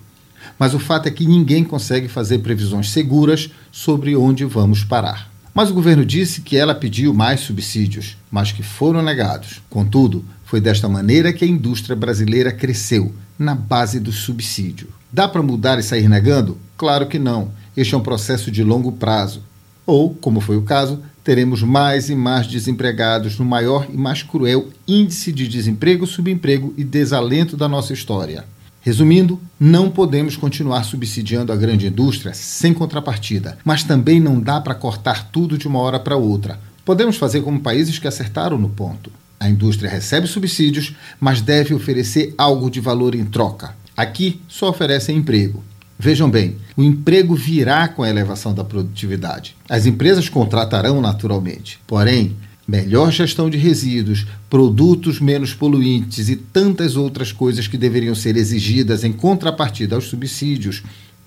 Mas 0.61 0.75
o 0.75 0.79
fato 0.79 1.07
é 1.07 1.09
que 1.09 1.25
ninguém 1.25 1.63
consegue 1.63 2.07
fazer 2.07 2.37
previsões 2.37 2.91
seguras 2.91 3.49
sobre 3.71 4.15
onde 4.15 4.45
vamos 4.45 4.83
parar. 4.83 5.27
Mas 5.55 5.71
o 5.71 5.73
governo 5.73 6.05
disse 6.05 6.41
que 6.41 6.55
ela 6.55 6.75
pediu 6.75 7.15
mais 7.15 7.39
subsídios, 7.39 8.15
mas 8.29 8.51
que 8.51 8.61
foram 8.61 9.01
negados. 9.01 9.59
Contudo, 9.71 10.23
foi 10.45 10.61
desta 10.61 10.87
maneira 10.87 11.33
que 11.33 11.43
a 11.43 11.47
indústria 11.47 11.95
brasileira 11.95 12.51
cresceu, 12.51 13.11
na 13.39 13.55
base 13.55 13.99
do 13.99 14.11
subsídio. 14.11 14.89
Dá 15.11 15.27
para 15.27 15.41
mudar 15.41 15.79
e 15.79 15.83
sair 15.83 16.07
negando? 16.07 16.59
Claro 16.77 17.07
que 17.07 17.17
não. 17.17 17.51
Este 17.75 17.95
é 17.95 17.97
um 17.97 18.03
processo 18.03 18.51
de 18.51 18.63
longo 18.63 18.91
prazo. 18.91 19.41
Ou, 19.83 20.13
como 20.13 20.39
foi 20.39 20.57
o 20.57 20.61
caso, 20.61 20.99
teremos 21.23 21.63
mais 21.63 22.07
e 22.07 22.15
mais 22.15 22.45
desempregados 22.45 23.39
no 23.39 23.45
maior 23.45 23.87
e 23.91 23.97
mais 23.97 24.21
cruel 24.21 24.69
índice 24.87 25.31
de 25.31 25.47
desemprego, 25.47 26.05
subemprego 26.05 26.71
e 26.77 26.83
desalento 26.83 27.57
da 27.57 27.67
nossa 27.67 27.93
história. 27.93 28.45
Resumindo, 28.81 29.39
não 29.59 29.91
podemos 29.91 30.35
continuar 30.35 30.83
subsidiando 30.83 31.53
a 31.53 31.55
grande 31.55 31.85
indústria 31.85 32.33
sem 32.33 32.73
contrapartida, 32.73 33.57
mas 33.63 33.83
também 33.83 34.19
não 34.19 34.39
dá 34.39 34.59
para 34.59 34.73
cortar 34.73 35.29
tudo 35.31 35.55
de 35.55 35.67
uma 35.67 35.79
hora 35.79 35.99
para 35.99 36.17
outra. 36.17 36.59
Podemos 36.83 37.15
fazer 37.15 37.41
como 37.41 37.59
países 37.59 37.99
que 37.99 38.07
acertaram 38.07 38.57
no 38.57 38.69
ponto. 38.69 39.11
A 39.39 39.47
indústria 39.47 39.89
recebe 39.89 40.25
subsídios, 40.25 40.95
mas 41.19 41.41
deve 41.41 41.75
oferecer 41.75 42.33
algo 42.35 42.71
de 42.71 42.79
valor 42.79 43.13
em 43.13 43.25
troca. 43.25 43.75
Aqui 43.95 44.41
só 44.47 44.69
oferecem 44.69 45.17
emprego. 45.17 45.63
Vejam 45.99 46.27
bem, 46.27 46.57
o 46.75 46.81
emprego 46.81 47.35
virá 47.35 47.87
com 47.87 48.01
a 48.01 48.09
elevação 48.09 48.55
da 48.55 48.63
produtividade. 48.63 49.55
As 49.69 49.85
empresas 49.85 50.27
contratarão 50.27 50.99
naturalmente, 50.99 51.79
porém, 51.85 52.35
melhor 52.71 53.11
gestão 53.11 53.49
de 53.49 53.57
resíduos, 53.57 54.25
produtos 54.49 55.19
menos 55.19 55.53
poluentes 55.53 56.29
e 56.29 56.37
tantas 56.37 56.95
outras 56.95 57.33
coisas 57.33 57.67
que 57.67 57.77
deveriam 57.77 58.15
ser 58.15 58.37
exigidas 58.37 59.03
em 59.03 59.11
contrapartida 59.11 59.93
aos 59.93 60.05
subsídios 60.05 60.81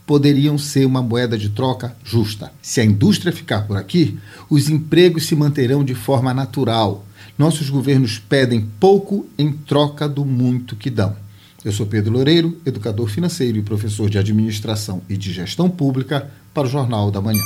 poderiam 0.07 0.57
ser 0.57 0.87
uma 0.87 1.03
moeda 1.03 1.37
de 1.37 1.51
troca 1.51 1.95
justa. 2.03 2.51
Se 2.63 2.81
a 2.81 2.85
indústria 2.85 3.31
ficar 3.31 3.67
por 3.67 3.77
aqui, 3.77 4.19
os 4.49 4.71
empregos 4.71 5.27
se 5.27 5.37
manterão 5.37 5.85
de 5.85 5.95
forma 5.95 6.33
natural. 6.33 7.05
Nossos 7.37 7.69
governos 7.69 8.19
pedem 8.19 8.67
pouco 8.81 9.27
em 9.37 9.53
troca 9.53 10.09
do 10.09 10.25
muito 10.25 10.75
que 10.75 10.89
dão. 10.89 11.15
Eu 11.63 11.73
sou 11.73 11.85
Pedro 11.85 12.13
Loureiro, 12.13 12.57
educador 12.65 13.09
financeiro 13.09 13.59
e 13.59 13.63
professor 13.63 14.09
de 14.09 14.17
administração 14.17 15.03
e 15.11 15.17
de 15.17 15.31
gestão 15.31 15.69
pública 15.69 16.31
para 16.55 16.67
o 16.67 16.71
Jornal 16.71 17.11
da 17.11 17.21
Manhã. 17.21 17.43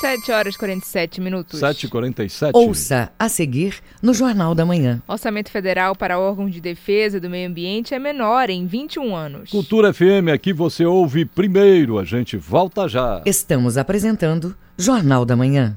7 0.00 0.32
horas 0.32 0.54
e 0.54 0.58
47 0.58 1.20
minutos. 1.20 1.60
7 1.60 1.84
e 1.84 1.88
47 1.88 2.56
Ouça 2.56 3.12
a 3.18 3.28
seguir 3.28 3.74
no 4.02 4.14
Jornal 4.14 4.54
da 4.54 4.64
Manhã. 4.64 5.02
Orçamento 5.06 5.50
federal 5.50 5.94
para 5.94 6.18
órgãos 6.18 6.52
de 6.52 6.60
defesa 6.60 7.20
do 7.20 7.28
meio 7.28 7.48
ambiente 7.48 7.94
é 7.94 7.98
menor 7.98 8.48
em 8.48 8.66
21 8.66 9.14
anos. 9.14 9.50
Cultura 9.50 9.92
FM, 9.92 10.32
aqui 10.32 10.54
você 10.54 10.86
ouve 10.86 11.26
primeiro. 11.26 11.98
A 11.98 12.04
gente 12.04 12.38
volta 12.38 12.88
já. 12.88 13.20
Estamos 13.26 13.76
apresentando 13.76 14.56
Jornal 14.78 15.26
da 15.26 15.36
Manhã. 15.36 15.76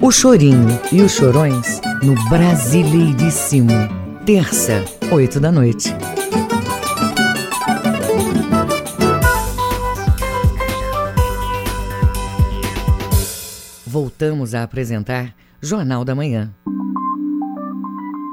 O 0.00 0.10
Chorinho 0.10 0.80
e 0.90 1.02
os 1.02 1.12
Chorões 1.12 1.78
no 2.02 2.14
Brasileiríssimo. 2.30 3.70
Terça, 4.24 4.82
8 5.12 5.38
da 5.38 5.52
noite. 5.52 5.94
Voltamos 13.92 14.54
a 14.54 14.62
apresentar 14.62 15.34
Jornal 15.60 16.04
da 16.04 16.14
Manhã. 16.14 16.54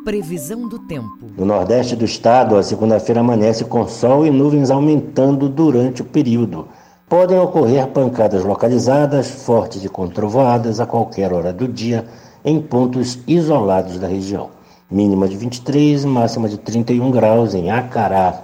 Previsão 0.05 0.67
do 0.67 0.77
tempo. 0.77 1.31
No 1.35 1.45
nordeste 1.45 1.95
do 1.95 2.05
estado, 2.05 2.55
a 2.55 2.61
segunda-feira 2.61 3.21
amanhece 3.21 3.65
com 3.65 3.87
sol 3.87 4.23
e 4.23 4.29
nuvens 4.29 4.69
aumentando 4.69 5.49
durante 5.49 6.03
o 6.03 6.05
período. 6.05 6.67
Podem 7.09 7.39
ocorrer 7.39 7.87
pancadas 7.87 8.43
localizadas, 8.43 9.31
fortes 9.31 9.83
e 9.83 9.89
controvoadas 9.89 10.79
a 10.79 10.85
qualquer 10.85 11.33
hora 11.33 11.51
do 11.51 11.67
dia, 11.67 12.05
em 12.45 12.61
pontos 12.61 13.17
isolados 13.27 13.97
da 13.97 14.07
região. 14.07 14.51
Mínima 14.91 15.27
de 15.27 15.37
23, 15.37 16.05
máxima 16.05 16.47
de 16.47 16.59
31 16.59 17.09
graus 17.09 17.55
em 17.55 17.71
Acará. 17.71 18.43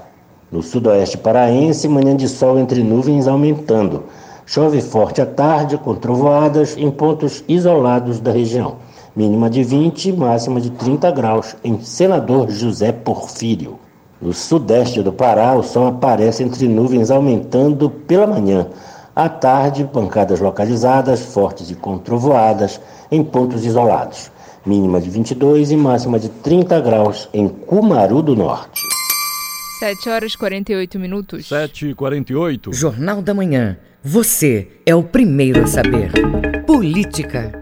No 0.51 0.63
sudoeste 0.63 1.19
paraense, 1.19 1.87
manhã 1.87 2.17
de 2.17 2.27
sol 2.27 2.57
entre 2.57 2.81
nuvens 2.81 3.27
aumentando. 3.27 4.05
Chove 4.45 4.81
forte 4.81 5.21
à 5.21 5.25
tarde, 5.25 5.77
com 5.77 5.95
trovoadas 5.95 6.75
em 6.77 6.91
pontos 6.91 7.43
isolados 7.47 8.19
da 8.19 8.31
região. 8.31 8.77
Mínima 9.15 9.49
de 9.49 9.63
20, 9.63 10.11
máxima 10.11 10.59
de 10.59 10.69
30 10.71 11.11
graus 11.11 11.55
em 11.63 11.79
Senador 11.81 12.49
José 12.49 12.91
Porfírio. 12.91 13.79
No 14.21 14.33
sudeste 14.33 15.01
do 15.01 15.13
Pará, 15.13 15.55
o 15.55 15.63
sol 15.63 15.87
aparece 15.87 16.43
entre 16.43 16.67
nuvens 16.67 17.11
aumentando 17.11 17.89
pela 17.89 18.25
manhã. 18.27 18.67
À 19.15 19.29
tarde, 19.29 19.87
pancadas 19.91 20.39
localizadas, 20.39 21.21
fortes 21.21 21.69
e 21.69 21.75
com 21.75 21.97
trovoadas 21.97 22.81
em 23.11 23.23
pontos 23.23 23.63
isolados. 23.63 24.31
Mínima 24.65 24.99
de 24.99 25.09
22 25.09 25.71
e 25.71 25.75
máxima 25.75 26.17
de 26.19 26.29
30 26.29 26.79
graus 26.79 27.29
em 27.33 27.47
Cumaru 27.47 28.21
do 28.21 28.35
Norte. 28.35 28.81
7 29.79 30.09
horas 30.09 30.33
e 30.33 30.37
48 30.37 30.99
minutos. 30.99 31.47
7 31.49 31.89
e 31.89 31.93
48 31.93 32.73
Jornal 32.73 33.21
da 33.21 33.33
Manhã. 33.33 33.77
Você 34.05 34.67
é 34.85 34.93
o 34.93 35.01
primeiro 35.01 35.63
a 35.63 35.65
saber. 35.65 36.11
Política. 36.67 37.53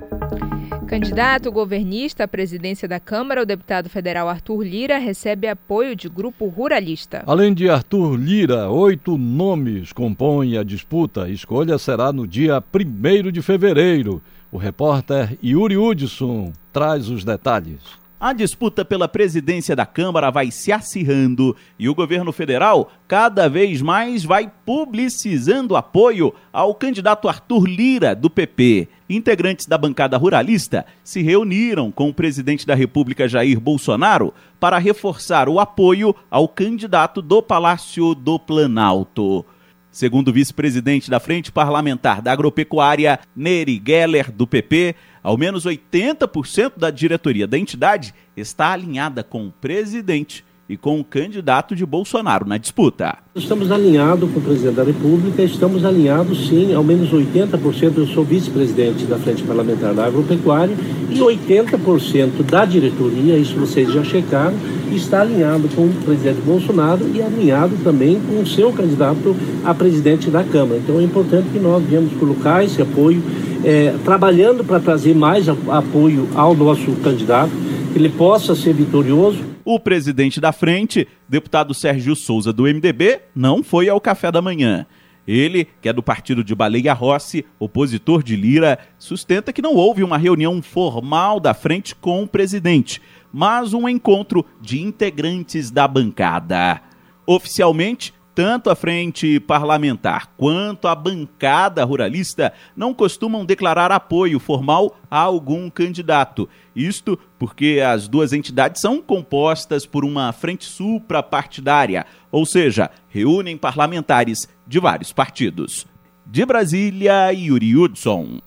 Candidato 0.87 1.51
governista 1.51 2.23
à 2.23 2.27
presidência 2.27 2.87
da 2.87 2.99
Câmara, 2.99 3.43
o 3.43 3.45
deputado 3.45 3.87
federal 3.89 4.27
Arthur 4.27 4.63
Lira 4.63 4.97
recebe 4.97 5.47
apoio 5.47 5.95
de 5.95 6.09
grupo 6.09 6.47
ruralista. 6.47 7.23
Além 7.27 7.53
de 7.53 7.69
Arthur 7.69 8.15
Lira, 8.15 8.71
oito 8.71 9.19
nomes 9.19 9.93
compõem 9.93 10.57
a 10.57 10.63
disputa. 10.63 11.25
A 11.25 11.29
escolha 11.29 11.77
será 11.77 12.11
no 12.11 12.25
dia 12.27 12.61
1 12.73 13.31
de 13.31 13.43
fevereiro. 13.43 14.19
O 14.51 14.57
repórter 14.57 15.37
Yuri 15.43 15.77
Hudson 15.77 16.51
traz 16.73 17.07
os 17.07 17.23
detalhes. 17.23 18.00
A 18.21 18.33
disputa 18.33 18.85
pela 18.85 19.07
presidência 19.07 19.75
da 19.75 19.83
Câmara 19.83 20.29
vai 20.29 20.51
se 20.51 20.71
acirrando 20.71 21.55
e 21.79 21.89
o 21.89 21.95
governo 21.95 22.31
federal 22.31 22.91
cada 23.07 23.49
vez 23.49 23.81
mais 23.81 24.23
vai 24.23 24.47
publicizando 24.63 25.75
apoio 25.75 26.31
ao 26.53 26.75
candidato 26.75 27.27
Arthur 27.27 27.65
Lira, 27.65 28.13
do 28.13 28.29
PP. 28.29 28.87
Integrantes 29.09 29.65
da 29.65 29.75
bancada 29.75 30.17
ruralista 30.17 30.85
se 31.03 31.23
reuniram 31.23 31.89
com 31.91 32.09
o 32.09 32.13
presidente 32.13 32.63
da 32.63 32.75
República 32.75 33.27
Jair 33.27 33.59
Bolsonaro 33.59 34.31
para 34.59 34.77
reforçar 34.77 35.49
o 35.49 35.59
apoio 35.59 36.15
ao 36.29 36.47
candidato 36.47 37.23
do 37.23 37.41
Palácio 37.41 38.13
do 38.13 38.37
Planalto. 38.37 39.43
Segundo 39.91 40.29
o 40.29 40.33
vice-presidente 40.33 41.09
da 41.09 41.19
Frente 41.19 41.51
Parlamentar 41.51 42.21
da 42.21 42.31
Agropecuária, 42.31 43.19
Neri 43.35 43.81
Geller, 43.85 44.31
do 44.31 44.47
PP, 44.47 44.95
ao 45.23 45.37
menos 45.37 45.65
80% 45.65 46.73
da 46.77 46.89
diretoria 46.89 47.47
da 47.47 47.57
entidade 47.57 48.13
está 48.35 48.71
alinhada 48.71 49.23
com 49.23 49.47
o 49.47 49.51
presidente 49.51 50.43
e 50.71 50.77
com 50.77 51.01
o 51.01 51.03
candidato 51.03 51.75
de 51.75 51.85
Bolsonaro 51.85 52.47
na 52.47 52.57
disputa. 52.57 53.17
Estamos 53.35 53.69
alinhados 53.69 54.31
com 54.31 54.39
o 54.39 54.41
presidente 54.41 54.75
da 54.75 54.85
República, 54.85 55.43
estamos 55.43 55.83
alinhados 55.83 56.47
sim, 56.47 56.73
ao 56.73 56.81
menos 56.81 57.11
80%. 57.11 57.97
Eu 57.97 58.07
sou 58.07 58.23
vice-presidente 58.23 59.03
da 59.03 59.17
Frente 59.17 59.43
Parlamentar 59.43 59.93
da 59.93 60.05
Agropecuária 60.05 60.73
e 61.09 61.19
80% 61.19 62.43
da 62.49 62.63
diretoria, 62.63 63.37
isso 63.37 63.55
vocês 63.55 63.91
já 63.91 64.01
checaram, 64.01 64.55
está 64.93 65.21
alinhado 65.21 65.67
com 65.75 65.81
o 65.87 65.93
presidente 66.05 66.39
Bolsonaro 66.39 67.05
e 67.13 67.21
alinhado 67.21 67.75
também 67.83 68.21
com 68.21 68.41
o 68.41 68.47
seu 68.47 68.71
candidato 68.71 69.35
a 69.65 69.73
presidente 69.73 70.29
da 70.29 70.41
Câmara. 70.41 70.79
Então 70.79 71.01
é 71.01 71.03
importante 71.03 71.49
que 71.51 71.59
nós 71.59 71.83
viemos 71.83 72.13
colocar 72.13 72.63
esse 72.63 72.81
apoio, 72.81 73.21
é, 73.65 73.93
trabalhando 74.05 74.63
para 74.63 74.79
trazer 74.79 75.13
mais 75.13 75.49
apoio 75.49 76.29
ao 76.33 76.55
nosso 76.55 76.93
candidato, 77.03 77.51
que 77.91 77.99
ele 77.99 78.09
possa 78.09 78.55
ser 78.55 78.73
vitorioso 78.73 79.50
o 79.65 79.79
presidente 79.79 80.39
da 80.39 80.51
frente, 80.51 81.07
deputado 81.27 81.73
Sérgio 81.73 82.15
Souza 82.15 82.51
do 82.51 82.63
MDB, 82.63 83.21
não 83.35 83.63
foi 83.63 83.89
ao 83.89 84.01
café 84.01 84.31
da 84.31 84.41
manhã. 84.41 84.85
Ele, 85.27 85.67
que 85.81 85.87
é 85.87 85.93
do 85.93 86.01
partido 86.01 86.43
de 86.43 86.55
Baleia 86.55 86.93
Rossi, 86.93 87.45
opositor 87.59 88.23
de 88.23 88.35
Lira, 88.35 88.79
sustenta 88.97 89.53
que 89.53 89.61
não 89.61 89.75
houve 89.75 90.03
uma 90.03 90.17
reunião 90.17 90.61
formal 90.61 91.39
da 91.39 91.53
frente 91.53 91.95
com 91.95 92.23
o 92.23 92.27
presidente, 92.27 93.01
mas 93.31 93.73
um 93.73 93.87
encontro 93.87 94.45
de 94.59 94.81
integrantes 94.81 95.69
da 95.69 95.87
bancada. 95.87 96.81
Oficialmente, 97.25 98.13
tanto 98.33 98.69
a 98.69 98.75
frente 98.75 99.39
parlamentar 99.39 100.31
quanto 100.37 100.87
a 100.87 100.95
bancada 100.95 101.83
ruralista 101.83 102.53
não 102.75 102.93
costumam 102.93 103.45
declarar 103.45 103.91
apoio 103.91 104.39
formal 104.39 104.97
a 105.09 105.19
algum 105.19 105.69
candidato. 105.69 106.47
Isto 106.75 107.19
porque 107.37 107.81
as 107.85 108.07
duas 108.07 108.33
entidades 108.33 108.81
são 108.81 109.01
compostas 109.01 109.85
por 109.85 110.05
uma 110.05 110.31
frente 110.31 110.65
suprapartidária, 110.65 112.05
ou 112.31 112.45
seja, 112.45 112.89
reúnem 113.09 113.57
parlamentares 113.57 114.47
de 114.65 114.79
vários 114.79 115.11
partidos. 115.11 115.85
De 116.25 116.45
Brasília, 116.45 117.31
Yuri 117.33 117.75
Hudson. 117.75 118.39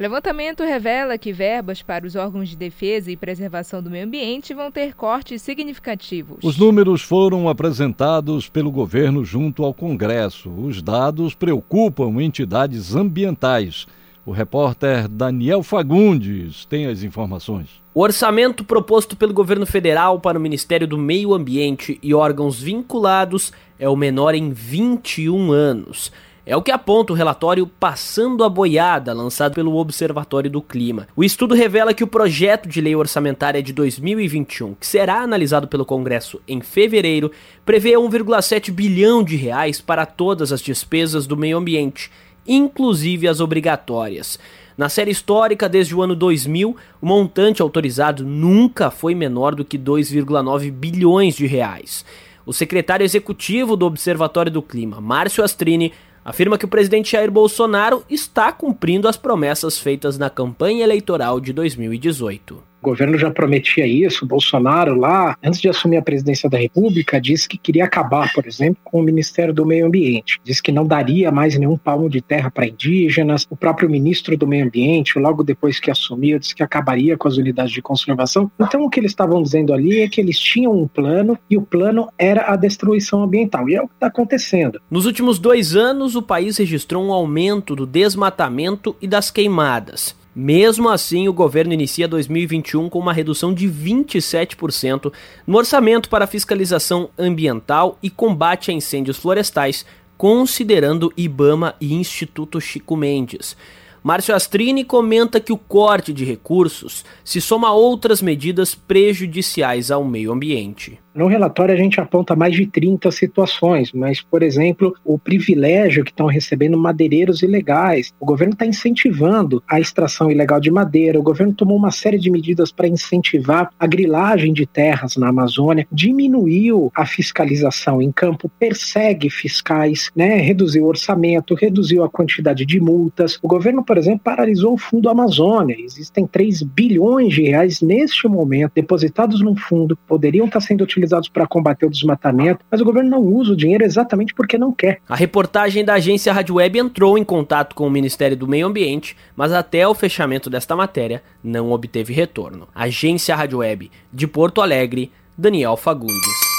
Levantamento 0.00 0.64
revela 0.64 1.18
que 1.18 1.30
verbas 1.30 1.82
para 1.82 2.06
os 2.06 2.16
órgãos 2.16 2.48
de 2.48 2.56
defesa 2.56 3.12
e 3.12 3.18
preservação 3.18 3.82
do 3.82 3.90
meio 3.90 4.06
ambiente 4.06 4.54
vão 4.54 4.72
ter 4.72 4.94
cortes 4.94 5.42
significativos. 5.42 6.38
Os 6.42 6.56
números 6.56 7.02
foram 7.02 7.50
apresentados 7.50 8.48
pelo 8.48 8.70
governo 8.70 9.22
junto 9.26 9.62
ao 9.62 9.74
Congresso. 9.74 10.48
Os 10.48 10.80
dados 10.80 11.34
preocupam 11.34 12.18
entidades 12.18 12.94
ambientais. 12.94 13.86
O 14.24 14.30
repórter 14.30 15.06
Daniel 15.06 15.62
Fagundes 15.62 16.64
tem 16.64 16.86
as 16.86 17.02
informações. 17.02 17.68
O 17.92 18.00
orçamento 18.00 18.64
proposto 18.64 19.14
pelo 19.14 19.34
governo 19.34 19.66
federal 19.66 20.18
para 20.18 20.38
o 20.38 20.40
Ministério 20.40 20.88
do 20.88 20.96
Meio 20.96 21.34
Ambiente 21.34 21.98
e 22.02 22.14
órgãos 22.14 22.58
vinculados 22.58 23.52
é 23.78 23.86
o 23.86 23.96
menor 23.96 24.34
em 24.34 24.50
21 24.50 25.52
anos. 25.52 26.10
É 26.50 26.56
o 26.56 26.62
que 26.62 26.72
aponta 26.72 27.12
o 27.12 27.16
relatório 27.16 27.64
Passando 27.64 28.42
a 28.42 28.48
Boiada, 28.48 29.12
lançado 29.12 29.54
pelo 29.54 29.76
Observatório 29.76 30.50
do 30.50 30.60
Clima. 30.60 31.06
O 31.14 31.22
estudo 31.22 31.54
revela 31.54 31.94
que 31.94 32.02
o 32.02 32.08
projeto 32.08 32.68
de 32.68 32.80
lei 32.80 32.96
orçamentária 32.96 33.62
de 33.62 33.72
2021, 33.72 34.74
que 34.74 34.84
será 34.84 35.20
analisado 35.20 35.68
pelo 35.68 35.86
Congresso 35.86 36.40
em 36.48 36.60
fevereiro, 36.60 37.30
prevê 37.64 37.90
1,7 37.92 38.72
bilhão 38.72 39.22
de 39.22 39.36
reais 39.36 39.80
para 39.80 40.04
todas 40.04 40.50
as 40.50 40.60
despesas 40.60 41.24
do 41.24 41.36
meio 41.36 41.56
ambiente, 41.56 42.10
inclusive 42.44 43.28
as 43.28 43.38
obrigatórias. 43.38 44.36
Na 44.76 44.88
série 44.88 45.12
histórica, 45.12 45.68
desde 45.68 45.94
o 45.94 46.02
ano 46.02 46.16
2000, 46.16 46.76
o 47.00 47.06
montante 47.06 47.62
autorizado 47.62 48.24
nunca 48.24 48.90
foi 48.90 49.14
menor 49.14 49.54
do 49.54 49.64
que 49.64 49.78
2,9 49.78 50.68
bilhões 50.72 51.36
de 51.36 51.46
reais. 51.46 52.04
O 52.44 52.52
secretário 52.52 53.04
executivo 53.04 53.76
do 53.76 53.86
Observatório 53.86 54.50
do 54.50 54.60
Clima, 54.60 55.00
Márcio 55.00 55.44
Astrini, 55.44 55.92
afirma 56.24 56.58
que 56.58 56.64
o 56.64 56.68
presidente 56.68 57.12
Jair 57.12 57.30
Bolsonaro 57.30 58.04
está 58.08 58.52
cumprindo 58.52 59.08
as 59.08 59.16
promessas 59.16 59.78
feitas 59.78 60.18
na 60.18 60.30
campanha 60.30 60.84
eleitoral 60.84 61.40
de 61.40 61.52
2018. 61.52 62.69
O 62.82 62.88
governo 62.88 63.18
já 63.18 63.30
prometia 63.30 63.86
isso. 63.86 64.26
Bolsonaro, 64.26 64.94
lá, 64.94 65.36
antes 65.42 65.60
de 65.60 65.68
assumir 65.68 65.98
a 65.98 66.02
presidência 66.02 66.48
da 66.48 66.56
República, 66.56 67.20
disse 67.20 67.46
que 67.48 67.58
queria 67.58 67.84
acabar, 67.84 68.32
por 68.32 68.46
exemplo, 68.46 68.80
com 68.82 69.00
o 69.00 69.02
Ministério 69.02 69.52
do 69.52 69.66
Meio 69.66 69.86
Ambiente. 69.86 70.40
Disse 70.42 70.62
que 70.62 70.72
não 70.72 70.86
daria 70.86 71.30
mais 71.30 71.58
nenhum 71.58 71.76
palmo 71.76 72.08
de 72.08 72.22
terra 72.22 72.50
para 72.50 72.66
indígenas. 72.66 73.46
O 73.50 73.56
próprio 73.56 73.90
ministro 73.90 74.36
do 74.36 74.46
Meio 74.46 74.64
Ambiente, 74.64 75.18
logo 75.18 75.42
depois 75.42 75.78
que 75.78 75.90
assumiu, 75.90 76.38
disse 76.38 76.54
que 76.54 76.62
acabaria 76.62 77.18
com 77.18 77.28
as 77.28 77.36
unidades 77.36 77.72
de 77.72 77.82
conservação. 77.82 78.50
Então, 78.58 78.82
o 78.82 78.88
que 78.88 78.98
eles 78.98 79.10
estavam 79.10 79.42
dizendo 79.42 79.74
ali 79.74 80.00
é 80.00 80.08
que 80.08 80.20
eles 80.20 80.38
tinham 80.38 80.72
um 80.72 80.88
plano 80.88 81.38
e 81.50 81.58
o 81.58 81.62
plano 81.62 82.08
era 82.18 82.50
a 82.50 82.56
destruição 82.56 83.22
ambiental. 83.22 83.68
E 83.68 83.74
é 83.74 83.82
o 83.82 83.88
que 83.88 83.94
está 83.94 84.06
acontecendo. 84.06 84.80
Nos 84.90 85.04
últimos 85.04 85.38
dois 85.38 85.76
anos, 85.76 86.16
o 86.16 86.22
país 86.22 86.56
registrou 86.56 87.04
um 87.04 87.12
aumento 87.12 87.76
do 87.76 87.86
desmatamento 87.86 88.96
e 89.02 89.06
das 89.06 89.30
queimadas. 89.30 90.18
Mesmo 90.34 90.88
assim, 90.88 91.28
o 91.28 91.32
governo 91.32 91.72
inicia 91.72 92.06
2021 92.06 92.88
com 92.88 93.00
uma 93.00 93.12
redução 93.12 93.52
de 93.52 93.68
27% 93.68 95.12
no 95.44 95.58
orçamento 95.58 96.08
para 96.08 96.26
fiscalização 96.26 97.10
ambiental 97.18 97.98
e 98.00 98.08
combate 98.08 98.70
a 98.70 98.74
incêndios 98.74 99.16
florestais, 99.16 99.84
considerando 100.16 101.12
IBAMA 101.16 101.74
e 101.80 101.94
Instituto 101.94 102.60
Chico 102.60 102.96
Mendes. 102.96 103.56
Márcio 104.02 104.34
Astrini 104.34 104.82
comenta 104.84 105.40
que 105.40 105.52
o 105.52 105.58
corte 105.58 106.12
de 106.12 106.24
recursos 106.24 107.04
se 107.22 107.40
soma 107.40 107.68
a 107.68 107.74
outras 107.74 108.22
medidas 108.22 108.74
prejudiciais 108.74 109.90
ao 109.90 110.04
meio 110.04 110.32
ambiente. 110.32 110.98
No 111.12 111.26
relatório 111.26 111.74
a 111.74 111.76
gente 111.76 112.00
aponta 112.00 112.36
mais 112.36 112.54
de 112.54 112.66
30 112.66 113.10
situações, 113.10 113.92
mas, 113.92 114.20
por 114.20 114.44
exemplo, 114.44 114.94
o 115.04 115.18
privilégio 115.18 116.04
que 116.04 116.12
estão 116.12 116.26
recebendo 116.26 116.78
madeireiros 116.78 117.42
ilegais. 117.42 118.12
O 118.20 118.24
governo 118.24 118.52
está 118.52 118.64
incentivando 118.64 119.60
a 119.68 119.80
extração 119.80 120.30
ilegal 120.30 120.60
de 120.60 120.70
madeira, 120.70 121.18
o 121.18 121.22
governo 121.22 121.52
tomou 121.52 121.76
uma 121.76 121.90
série 121.90 122.18
de 122.18 122.30
medidas 122.30 122.70
para 122.70 122.86
incentivar 122.86 123.70
a 123.76 123.86
grilagem 123.88 124.52
de 124.52 124.64
terras 124.66 125.16
na 125.16 125.28
Amazônia, 125.28 125.86
diminuiu 125.90 126.92
a 126.94 127.04
fiscalização 127.04 128.00
em 128.00 128.12
campo, 128.12 128.48
persegue 128.58 129.28
fiscais, 129.28 130.12
né, 130.14 130.36
reduziu 130.36 130.84
o 130.84 130.88
orçamento, 130.88 131.54
reduziu 131.54 132.04
a 132.04 132.08
quantidade 132.08 132.64
de 132.64 132.78
multas. 132.78 133.36
O 133.42 133.48
governo, 133.48 133.84
por 133.84 133.98
exemplo, 133.98 134.20
paralisou 134.22 134.74
o 134.74 134.78
Fundo 134.78 135.08
Amazônia. 135.08 135.76
Existem 135.76 136.24
3 136.24 136.62
bilhões 136.62 137.34
de 137.34 137.42
reais 137.42 137.80
neste 137.80 138.28
momento 138.28 138.72
depositados 138.76 139.40
num 139.40 139.56
fundo, 139.56 139.98
poderiam 140.06 140.46
estar 140.46 140.60
sendo 140.60 140.82
utilizados 140.82 140.99
utilizados 141.00 141.28
para 141.28 141.46
combater 141.46 141.86
o 141.86 141.90
desmatamento, 141.90 142.64
mas 142.70 142.80
o 142.80 142.84
governo 142.84 143.10
não 143.10 143.20
usa 143.20 143.52
o 143.52 143.56
dinheiro 143.56 143.84
exatamente 143.84 144.34
porque 144.34 144.58
não 144.58 144.72
quer. 144.72 145.00
A 145.08 145.16
reportagem 145.16 145.84
da 145.84 145.94
agência 145.94 146.32
Rádio 146.32 146.56
Web 146.56 146.78
entrou 146.78 147.16
em 147.16 147.24
contato 147.24 147.74
com 147.74 147.86
o 147.86 147.90
Ministério 147.90 148.36
do 148.36 148.46
Meio 148.46 148.66
Ambiente, 148.66 149.16
mas 149.34 149.52
até 149.52 149.86
o 149.86 149.94
fechamento 149.94 150.50
desta 150.50 150.76
matéria 150.76 151.22
não 151.42 151.72
obteve 151.72 152.12
retorno. 152.12 152.68
Agência 152.74 153.34
Rádio 153.34 153.58
Web 153.58 153.90
de 154.12 154.26
Porto 154.26 154.60
Alegre, 154.60 155.10
Daniel 155.36 155.76
Fagundes. 155.76 156.50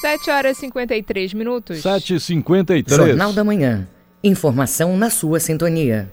7 0.00 0.30
horas 0.30 0.58
e 0.58 0.60
53 0.60 1.34
minutos. 1.34 1.80
7 1.80 2.14
e 2.14 2.20
53 2.20 2.96
Jornal 2.96 3.32
da 3.32 3.44
Manhã. 3.44 3.88
Informação 4.22 4.96
na 4.96 5.10
sua 5.10 5.40
sintonia. 5.40 6.12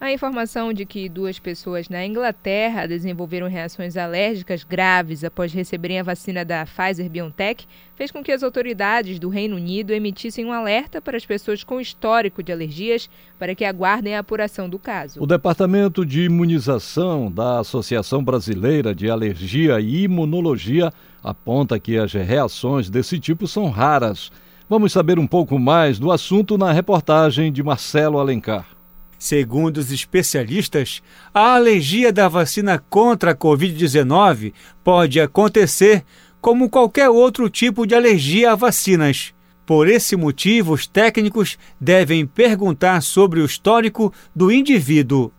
A 0.00 0.12
informação 0.12 0.72
de 0.72 0.86
que 0.86 1.08
duas 1.08 1.40
pessoas 1.40 1.88
na 1.88 2.06
Inglaterra 2.06 2.86
desenvolveram 2.86 3.48
reações 3.48 3.96
alérgicas 3.96 4.62
graves 4.62 5.24
após 5.24 5.52
receberem 5.52 5.98
a 5.98 6.04
vacina 6.04 6.44
da 6.44 6.64
Pfizer 6.64 7.10
BioNTech 7.10 7.66
fez 7.96 8.12
com 8.12 8.22
que 8.22 8.30
as 8.30 8.44
autoridades 8.44 9.18
do 9.18 9.28
Reino 9.28 9.56
Unido 9.56 9.92
emitissem 9.92 10.46
um 10.46 10.52
alerta 10.52 11.02
para 11.02 11.16
as 11.16 11.26
pessoas 11.26 11.64
com 11.64 11.80
histórico 11.80 12.44
de 12.44 12.52
alergias 12.52 13.10
para 13.40 13.56
que 13.56 13.64
aguardem 13.64 14.14
a 14.14 14.20
apuração 14.20 14.68
do 14.68 14.78
caso. 14.78 15.20
O 15.20 15.26
Departamento 15.26 16.06
de 16.06 16.22
Imunização 16.22 17.28
da 17.28 17.58
Associação 17.58 18.22
Brasileira 18.22 18.94
de 18.94 19.10
Alergia 19.10 19.80
e 19.80 20.04
Imunologia 20.04 20.92
aponta 21.24 21.76
que 21.80 21.98
as 21.98 22.12
reações 22.12 22.88
desse 22.88 23.18
tipo 23.18 23.48
são 23.48 23.68
raras. 23.68 24.30
Vamos 24.70 24.92
saber 24.92 25.18
um 25.18 25.26
pouco 25.26 25.58
mais 25.58 25.98
do 25.98 26.12
assunto 26.12 26.56
na 26.56 26.70
reportagem 26.70 27.50
de 27.50 27.64
Marcelo 27.64 28.20
Alencar. 28.20 28.77
Segundo 29.18 29.78
os 29.78 29.90
especialistas, 29.90 31.02
a 31.34 31.56
alergia 31.56 32.12
da 32.12 32.28
vacina 32.28 32.78
contra 32.78 33.32
a 33.32 33.36
Covid-19 33.36 34.52
pode 34.84 35.20
acontecer 35.20 36.04
como 36.40 36.70
qualquer 36.70 37.10
outro 37.10 37.50
tipo 37.50 37.84
de 37.84 37.96
alergia 37.96 38.52
a 38.52 38.54
vacinas. 38.54 39.34
Por 39.66 39.88
esse 39.88 40.16
motivo, 40.16 40.72
os 40.72 40.86
técnicos 40.86 41.58
devem 41.80 42.24
perguntar 42.24 43.02
sobre 43.02 43.40
o 43.40 43.44
histórico 43.44 44.12
do 44.34 44.52
indivíduo. 44.52 45.32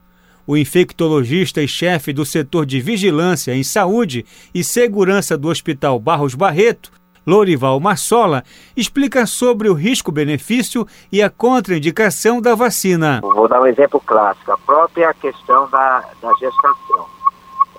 O 0.46 0.58
infectologista 0.58 1.62
e 1.62 1.68
chefe 1.68 2.12
do 2.12 2.26
setor 2.26 2.66
de 2.66 2.82
vigilância 2.82 3.56
em 3.56 3.64
saúde 3.64 4.26
e 4.54 4.62
segurança 4.62 5.38
do 5.38 5.48
Hospital 5.48 6.00
Barros 6.00 6.36
Barreto, 6.36 6.92
Lorival 7.30 7.80
Massola, 7.80 8.44
explica 8.76 9.28
sobre 9.28 9.70
o 9.70 9.74
risco-benefício 9.76 10.88
e 11.12 11.22
a 11.22 11.30
contraindicação 11.30 12.42
da 12.42 12.56
vacina. 12.56 13.20
Vou 13.22 13.48
dar 13.48 13.62
um 13.62 13.68
exemplo 13.68 14.02
clássico, 14.04 14.52
a 14.52 14.58
própria 14.58 15.14
questão 15.14 15.70
da, 15.70 16.04
da 16.20 16.34
gestação. 16.40 17.06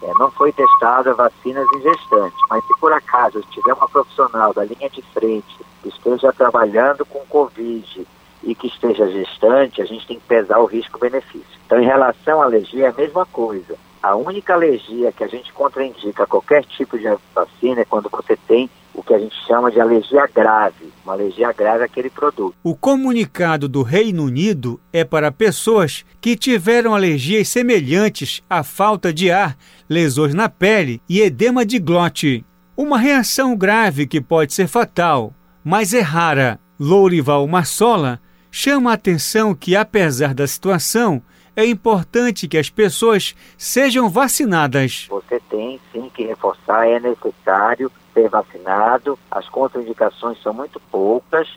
É, 0.03 0.13
não 0.21 0.31
foi 0.31 0.53
testada 0.53 1.13
vacinas 1.15 1.67
em 1.75 1.83
gestantes, 1.83 2.39
mas 2.49 2.65
se 2.65 2.79
por 2.79 2.93
acaso 2.93 3.43
tiver 3.51 3.73
uma 3.75 3.89
profissional 3.89 4.55
da 4.55 4.65
linha 4.65 4.89
de 4.89 5.03
frente 5.13 5.59
que 5.83 5.89
esteja 5.89 6.33
trabalhando 6.33 7.05
com 7.05 7.19
Covid 7.27 8.07
e 8.45 8.55
que 8.55 8.69
esteja 8.69 9.11
gestante, 9.11 9.83
a 9.83 9.85
gente 9.85 10.07
tem 10.07 10.21
que 10.21 10.27
pesar 10.27 10.61
o 10.61 10.65
risco-benefício. 10.67 11.61
Então, 11.67 11.81
em 11.81 11.85
relação 11.85 12.41
à 12.41 12.45
alergia, 12.45 12.87
é 12.87 12.89
a 12.91 12.95
mesma 12.95 13.27
coisa. 13.27 13.77
A 14.01 14.15
única 14.15 14.55
alergia 14.55 15.13
que 15.13 15.25
a 15.25 15.27
gente 15.27 15.53
contraindica 15.53 16.27
qualquer 16.27 16.65
tipo 16.65 16.97
de 16.97 17.05
vacina 17.35 17.81
é 17.81 17.85
quando 17.85 18.09
você 18.09 18.37
tem 18.37 18.71
o 18.95 19.03
que 19.03 19.15
a 19.15 19.19
gente 19.19 19.35
chama 19.47 19.71
de 19.71 19.81
alergia 19.81 20.27
grave. 20.27 20.93
Uma 21.05 21.15
alergia 21.15 21.53
grave 21.53 21.85
àquele 21.85 22.11
produto. 22.11 22.55
O 22.63 22.75
comunicado 22.75 23.69
do 23.69 23.83
Reino 23.83 24.25
Unido 24.25 24.81
é 24.93 25.05
para 25.05 25.33
pessoas 25.33 26.05
que 26.21 26.37
tiveram 26.37 26.95
alergias 26.95 27.49
semelhantes 27.49 28.43
à 28.49 28.63
falta 28.63 29.13
de 29.13 29.31
ar, 29.31 29.57
lesões 29.89 30.35
na 30.35 30.49
pele 30.49 31.01
e 31.09 31.21
edema 31.21 31.65
de 31.65 31.79
glote. 31.79 32.45
Uma 32.77 32.99
reação 32.99 33.57
grave 33.57 34.07
que 34.07 34.21
pode 34.21 34.55
ser 34.55 34.67
fatal, 34.67 35.33
mas 35.65 35.93
é 35.95 36.01
rara. 36.01 36.59
Lourival 36.79 37.47
Massola 37.47 38.21
chama 38.51 38.91
a 38.91 38.95
atenção 38.95 39.55
que, 39.55 39.77
apesar 39.77 40.35
da 40.35 40.47
situação, 40.47 41.23
é 41.55 41.67
importante 41.67 42.49
que 42.49 42.57
as 42.57 42.71
pessoas 42.71 43.35
sejam 43.59 44.09
vacinadas. 44.09 45.07
Você 45.11 45.41
tem 45.51 45.79
sim 45.93 46.11
que 46.15 46.25
reforçar, 46.25 46.87
é 46.87 46.99
necessário 46.99 47.91
ser 48.13 48.29
vacinado. 48.29 49.19
As 49.31 49.49
contraindicações 49.49 50.41
são 50.43 50.53
muito 50.53 50.81
poucas. 50.91 51.49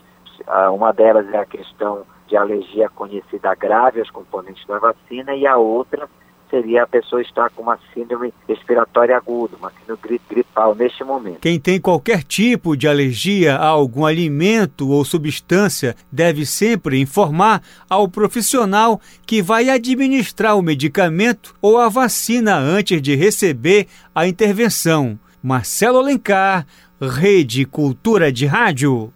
Ah, 0.46 0.70
uma 0.70 0.92
delas 0.92 1.32
é 1.32 1.38
a 1.38 1.46
questão 1.46 2.04
de 2.26 2.36
alergia 2.36 2.88
conhecida 2.88 3.54
grave 3.54 4.00
aos 4.00 4.10
componentes 4.10 4.66
da 4.66 4.78
vacina 4.78 5.34
e 5.34 5.46
a 5.46 5.56
outra 5.56 6.08
seria 6.50 6.84
a 6.84 6.86
pessoa 6.86 7.20
estar 7.20 7.50
com 7.50 7.62
uma 7.62 7.78
síndrome 7.92 8.32
respiratória 8.46 9.16
aguda, 9.16 9.56
uma 9.56 9.72
síndrome 9.72 10.20
gripal 10.28 10.74
neste 10.74 11.02
momento. 11.02 11.40
Quem 11.40 11.58
tem 11.58 11.80
qualquer 11.80 12.22
tipo 12.22 12.76
de 12.76 12.86
alergia 12.86 13.56
a 13.56 13.66
algum 13.66 14.06
alimento 14.06 14.88
ou 14.88 15.04
substância 15.04 15.96
deve 16.12 16.46
sempre 16.46 17.00
informar 17.00 17.60
ao 17.90 18.08
profissional 18.08 19.00
que 19.26 19.42
vai 19.42 19.68
administrar 19.68 20.56
o 20.56 20.62
medicamento 20.62 21.54
ou 21.60 21.78
a 21.78 21.88
vacina 21.88 22.56
antes 22.56 23.02
de 23.02 23.16
receber 23.16 23.88
a 24.14 24.28
intervenção. 24.28 25.18
Marcelo 25.46 25.98
Alencar, 25.98 26.66
Rede 26.98 27.66
Cultura 27.66 28.32
de 28.32 28.46
Rádio. 28.46 29.12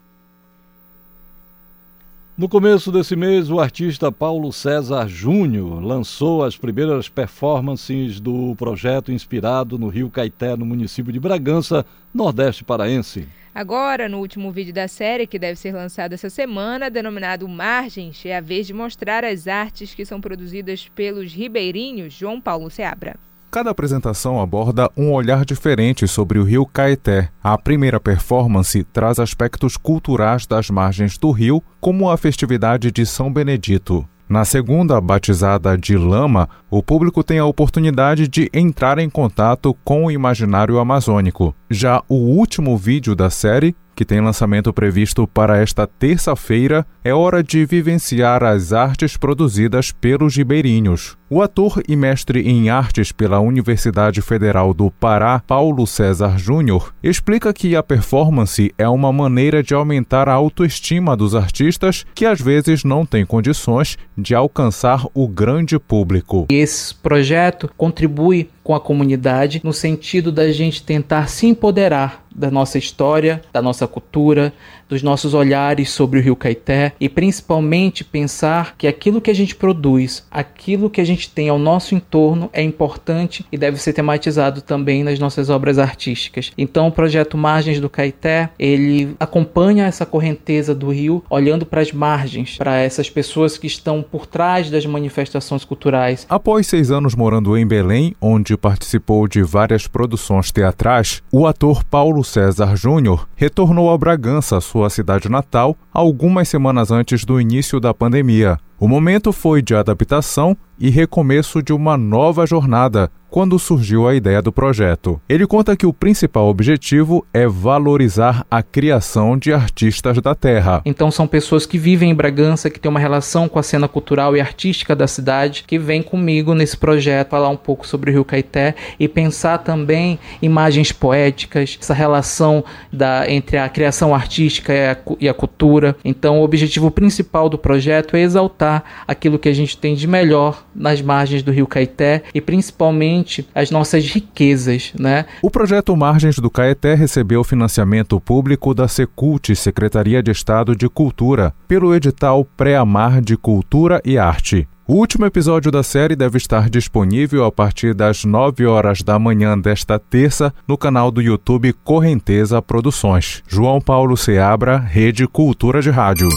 No 2.36 2.50
começo 2.50 2.92
desse 2.92 3.16
mês, 3.16 3.50
o 3.50 3.58
artista 3.58 4.12
Paulo 4.12 4.52
César 4.52 5.08
Júnior 5.08 5.82
lançou 5.82 6.44
as 6.44 6.54
primeiras 6.54 7.08
performances 7.08 8.20
do 8.20 8.54
projeto 8.56 9.10
inspirado 9.10 9.78
no 9.78 9.88
Rio 9.88 10.10
Caeté, 10.10 10.54
no 10.54 10.66
município 10.66 11.10
de 11.10 11.18
Bragança, 11.18 11.86
Nordeste 12.12 12.62
Paraense. 12.62 13.26
Agora, 13.54 14.06
no 14.06 14.18
último 14.18 14.52
vídeo 14.52 14.74
da 14.74 14.86
série, 14.86 15.26
que 15.26 15.38
deve 15.38 15.58
ser 15.58 15.72
lançado 15.72 16.12
essa 16.12 16.28
semana, 16.28 16.90
denominado 16.90 17.48
Margens, 17.48 18.22
é 18.26 18.36
a 18.36 18.42
vez 18.42 18.66
de 18.66 18.74
mostrar 18.74 19.24
as 19.24 19.48
artes 19.48 19.94
que 19.94 20.04
são 20.04 20.20
produzidas 20.20 20.90
pelos 20.94 21.32
ribeirinhos 21.32 22.12
João 22.12 22.38
Paulo 22.38 22.68
Seabra. 22.68 23.16
Cada 23.50 23.70
apresentação 23.70 24.40
aborda 24.42 24.90
um 24.94 25.10
olhar 25.10 25.42
diferente 25.42 26.06
sobre 26.06 26.38
o 26.38 26.44
rio 26.44 26.66
Caeté. 26.66 27.30
A 27.42 27.56
primeira 27.56 27.98
performance 27.98 28.84
traz 28.84 29.18
aspectos 29.18 29.74
culturais 29.78 30.46
das 30.46 30.68
margens 30.68 31.16
do 31.16 31.30
rio, 31.30 31.62
como 31.80 32.10
a 32.10 32.18
festividade 32.18 32.92
de 32.92 33.06
São 33.06 33.32
Benedito. 33.32 34.06
Na 34.28 34.44
segunda, 34.44 35.00
batizada 35.00 35.78
de 35.78 35.96
Lama, 35.96 36.46
o 36.70 36.82
público 36.82 37.24
tem 37.24 37.38
a 37.38 37.46
oportunidade 37.46 38.28
de 38.28 38.50
entrar 38.52 38.98
em 38.98 39.08
contato 39.08 39.74
com 39.82 40.04
o 40.04 40.10
imaginário 40.10 40.78
amazônico. 40.78 41.54
Já 41.70 42.02
o 42.08 42.14
último 42.14 42.76
vídeo 42.76 43.14
da 43.14 43.30
série 43.30 43.74
que 43.98 44.04
tem 44.04 44.20
lançamento 44.20 44.72
previsto 44.72 45.26
para 45.26 45.58
esta 45.58 45.84
terça-feira, 45.84 46.86
é 47.02 47.12
hora 47.12 47.42
de 47.42 47.66
vivenciar 47.66 48.44
as 48.44 48.72
artes 48.72 49.16
produzidas 49.16 49.90
pelos 49.90 50.36
ribeirinhos. 50.36 51.18
O 51.28 51.42
ator 51.42 51.82
e 51.86 51.96
mestre 51.96 52.48
em 52.48 52.70
artes 52.70 53.10
pela 53.10 53.40
Universidade 53.40 54.22
Federal 54.22 54.72
do 54.72 54.88
Pará, 54.88 55.42
Paulo 55.44 55.84
César 55.84 56.38
Júnior, 56.38 56.94
explica 57.02 57.52
que 57.52 57.74
a 57.74 57.82
performance 57.82 58.72
é 58.78 58.88
uma 58.88 59.12
maneira 59.12 59.64
de 59.64 59.74
aumentar 59.74 60.28
a 60.28 60.32
autoestima 60.32 61.16
dos 61.16 61.34
artistas 61.34 62.06
que 62.14 62.24
às 62.24 62.40
vezes 62.40 62.84
não 62.84 63.04
têm 63.04 63.26
condições 63.26 63.98
de 64.16 64.32
alcançar 64.32 65.04
o 65.12 65.26
grande 65.26 65.76
público. 65.76 66.46
Esse 66.50 66.94
projeto 66.94 67.68
contribui 67.76 68.48
com 68.68 68.74
a 68.74 68.80
comunidade 68.80 69.62
no 69.64 69.72
sentido 69.72 70.30
da 70.30 70.52
gente 70.52 70.82
tentar 70.82 71.26
se 71.28 71.46
empoderar 71.46 72.27
da 72.34 72.50
nossa 72.50 72.78
história, 72.78 73.42
da 73.52 73.60
nossa 73.60 73.86
cultura, 73.86 74.52
dos 74.88 75.02
nossos 75.02 75.34
olhares 75.34 75.90
sobre 75.90 76.18
o 76.18 76.22
Rio 76.22 76.34
Caeté 76.34 76.92
e 76.98 77.08
principalmente 77.08 78.02
pensar 78.02 78.74
que 78.76 78.86
aquilo 78.86 79.20
que 79.20 79.30
a 79.30 79.34
gente 79.34 79.54
produz, 79.54 80.26
aquilo 80.30 80.88
que 80.88 81.00
a 81.00 81.04
gente 81.04 81.28
tem 81.30 81.48
ao 81.48 81.58
nosso 81.58 81.94
entorno 81.94 82.48
é 82.52 82.62
importante 82.62 83.44
e 83.52 83.58
deve 83.58 83.76
ser 83.78 83.92
tematizado 83.92 84.62
também 84.62 85.04
nas 85.04 85.18
nossas 85.18 85.50
obras 85.50 85.78
artísticas. 85.78 86.52
Então 86.56 86.88
o 86.88 86.92
projeto 86.92 87.36
Margens 87.36 87.80
do 87.80 87.90
Caeté, 87.90 88.50
ele 88.58 89.14
acompanha 89.20 89.86
essa 89.86 90.06
correnteza 90.06 90.74
do 90.74 90.90
rio, 90.90 91.22
olhando 91.28 91.66
para 91.66 91.82
as 91.82 91.92
margens, 91.92 92.56
para 92.56 92.78
essas 92.78 93.10
pessoas 93.10 93.58
que 93.58 93.66
estão 93.66 94.02
por 94.02 94.26
trás 94.26 94.70
das 94.70 94.86
manifestações 94.86 95.64
culturais. 95.64 96.26
Após 96.28 96.66
seis 96.66 96.90
anos 96.90 97.14
morando 97.14 97.56
em 97.56 97.66
Belém, 97.66 98.14
onde 98.20 98.56
participou 98.56 99.28
de 99.28 99.42
várias 99.42 99.86
produções 99.86 100.50
teatrais, 100.50 101.22
o 101.30 101.46
ator 101.46 101.84
Paulo 101.84 102.17
César 102.24 102.76
Júnior 102.76 103.28
retornou 103.36 103.90
a 103.90 103.98
Bragança, 103.98 104.60
sua 104.60 104.90
cidade 104.90 105.28
natal 105.28 105.76
algumas 105.92 106.48
semanas 106.48 106.90
antes 106.90 107.24
do 107.24 107.40
início 107.40 107.80
da 107.80 107.92
pandemia. 107.94 108.58
O 108.78 108.86
momento 108.86 109.32
foi 109.32 109.60
de 109.60 109.74
adaptação 109.74 110.56
e 110.78 110.88
recomeço 110.88 111.62
de 111.62 111.72
uma 111.72 111.96
nova 111.96 112.46
jornada, 112.46 113.10
quando 113.30 113.58
surgiu 113.58 114.08
a 114.08 114.14
ideia 114.14 114.40
do 114.40 114.52
projeto. 114.52 115.20
Ele 115.28 115.46
conta 115.46 115.76
que 115.76 115.86
o 115.86 115.92
principal 115.92 116.48
objetivo 116.48 117.26
é 117.32 117.46
valorizar 117.46 118.46
a 118.50 118.62
criação 118.62 119.36
de 119.36 119.52
artistas 119.52 120.18
da 120.20 120.34
terra. 120.34 120.82
Então 120.84 121.10
são 121.10 121.26
pessoas 121.26 121.66
que 121.66 121.78
vivem 121.78 122.10
em 122.10 122.14
Bragança, 122.14 122.70
que 122.70 122.80
têm 122.80 122.90
uma 122.90 123.00
relação 123.00 123.48
com 123.48 123.58
a 123.58 123.62
cena 123.62 123.86
cultural 123.86 124.36
e 124.36 124.40
artística 124.40 124.96
da 124.96 125.06
cidade, 125.06 125.64
que 125.66 125.78
vêm 125.78 126.02
comigo 126.02 126.54
nesse 126.54 126.76
projeto 126.76 127.30
falar 127.30 127.48
um 127.48 127.56
pouco 127.56 127.86
sobre 127.86 128.10
o 128.10 128.14
Rio 128.14 128.24
Caeté 128.24 128.74
e 128.98 129.06
pensar 129.06 129.58
também 129.58 130.18
imagens 130.40 130.92
poéticas, 130.92 131.78
essa 131.80 131.94
relação 131.94 132.64
da, 132.92 133.30
entre 133.30 133.58
a 133.58 133.68
criação 133.68 134.14
artística 134.14 134.72
e 134.72 134.88
a, 134.88 134.96
e 135.20 135.28
a 135.28 135.34
cultura. 135.34 135.96
Então 136.04 136.40
o 136.40 136.44
objetivo 136.44 136.90
principal 136.90 137.48
do 137.48 137.58
projeto 137.58 138.16
é 138.16 138.20
exaltar 138.20 138.82
aquilo 139.06 139.38
que 139.38 139.48
a 139.48 139.54
gente 139.54 139.76
tem 139.76 139.94
de 139.94 140.06
melhor 140.06 140.64
nas 140.74 141.02
margens 141.02 141.42
do 141.42 141.52
Rio 141.52 141.66
Caeté 141.66 142.22
e 142.34 142.40
principalmente 142.40 143.17
as 143.54 143.70
nossas 143.70 144.06
riquezas, 144.06 144.92
né? 144.98 145.26
O 145.42 145.50
projeto 145.50 145.96
Margens 145.96 146.38
do 146.38 146.50
Caeté 146.50 146.94
recebeu 146.94 147.44
financiamento 147.44 148.20
público 148.20 148.74
da 148.74 148.88
Secult, 148.88 149.54
Secretaria 149.54 150.22
de 150.22 150.30
Estado 150.30 150.74
de 150.74 150.88
Cultura, 150.88 151.54
pelo 151.66 151.94
edital 151.94 152.44
Pré-Amar 152.56 153.20
de 153.20 153.36
Cultura 153.36 154.00
e 154.04 154.18
Arte. 154.18 154.68
O 154.86 154.94
último 154.94 155.26
episódio 155.26 155.70
da 155.70 155.82
série 155.82 156.16
deve 156.16 156.38
estar 156.38 156.70
disponível 156.70 157.44
a 157.44 157.52
partir 157.52 157.92
das 157.92 158.24
9 158.24 158.64
horas 158.64 159.02
da 159.02 159.18
manhã 159.18 159.58
desta 159.58 159.98
terça 159.98 160.50
no 160.66 160.78
canal 160.78 161.10
do 161.10 161.20
YouTube 161.20 161.74
Correnteza 161.84 162.62
Produções. 162.62 163.42
João 163.46 163.82
Paulo 163.82 164.16
Seabra, 164.16 164.78
Rede 164.78 165.26
Cultura 165.26 165.82
de 165.82 165.90
Rádio. 165.90 166.28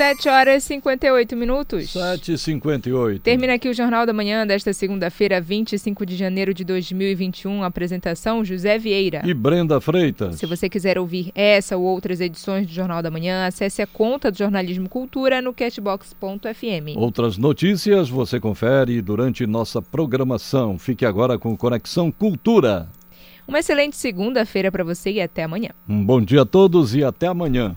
7 0.00 0.30
horas 0.30 0.64
e 0.64 0.66
58 0.68 1.36
minutos. 1.36 1.90
7 1.90 2.32
e 2.32 2.38
58. 2.38 3.20
Termina 3.20 3.52
aqui 3.52 3.68
o 3.68 3.74
Jornal 3.74 4.06
da 4.06 4.14
Manhã 4.14 4.46
desta 4.46 4.72
segunda-feira, 4.72 5.42
25 5.42 6.06
de 6.06 6.16
janeiro 6.16 6.54
de 6.54 6.64
2021. 6.64 7.62
Apresentação 7.62 8.42
José 8.42 8.78
Vieira. 8.78 9.20
E 9.26 9.34
Brenda 9.34 9.78
Freitas. 9.78 10.36
Se 10.36 10.46
você 10.46 10.70
quiser 10.70 10.98
ouvir 10.98 11.30
essa 11.34 11.76
ou 11.76 11.84
outras 11.84 12.18
edições 12.18 12.66
do 12.66 12.72
Jornal 12.72 13.02
da 13.02 13.10
Manhã, 13.10 13.46
acesse 13.46 13.82
a 13.82 13.86
conta 13.86 14.30
do 14.30 14.38
Jornalismo 14.38 14.88
Cultura 14.88 15.42
no 15.42 15.52
cashbox.fm. 15.52 16.96
Outras 16.96 17.36
notícias 17.36 18.08
você 18.08 18.40
confere 18.40 19.02
durante 19.02 19.46
nossa 19.46 19.82
programação. 19.82 20.78
Fique 20.78 21.04
agora 21.04 21.38
com 21.38 21.54
Conexão 21.54 22.10
Cultura. 22.10 22.88
Uma 23.46 23.58
excelente 23.58 23.98
segunda-feira 23.98 24.72
para 24.72 24.82
você 24.82 25.10
e 25.10 25.20
até 25.20 25.42
amanhã. 25.42 25.68
Um 25.86 26.02
bom 26.02 26.22
dia 26.22 26.40
a 26.40 26.46
todos 26.46 26.94
e 26.94 27.04
até 27.04 27.26
amanhã. 27.26 27.76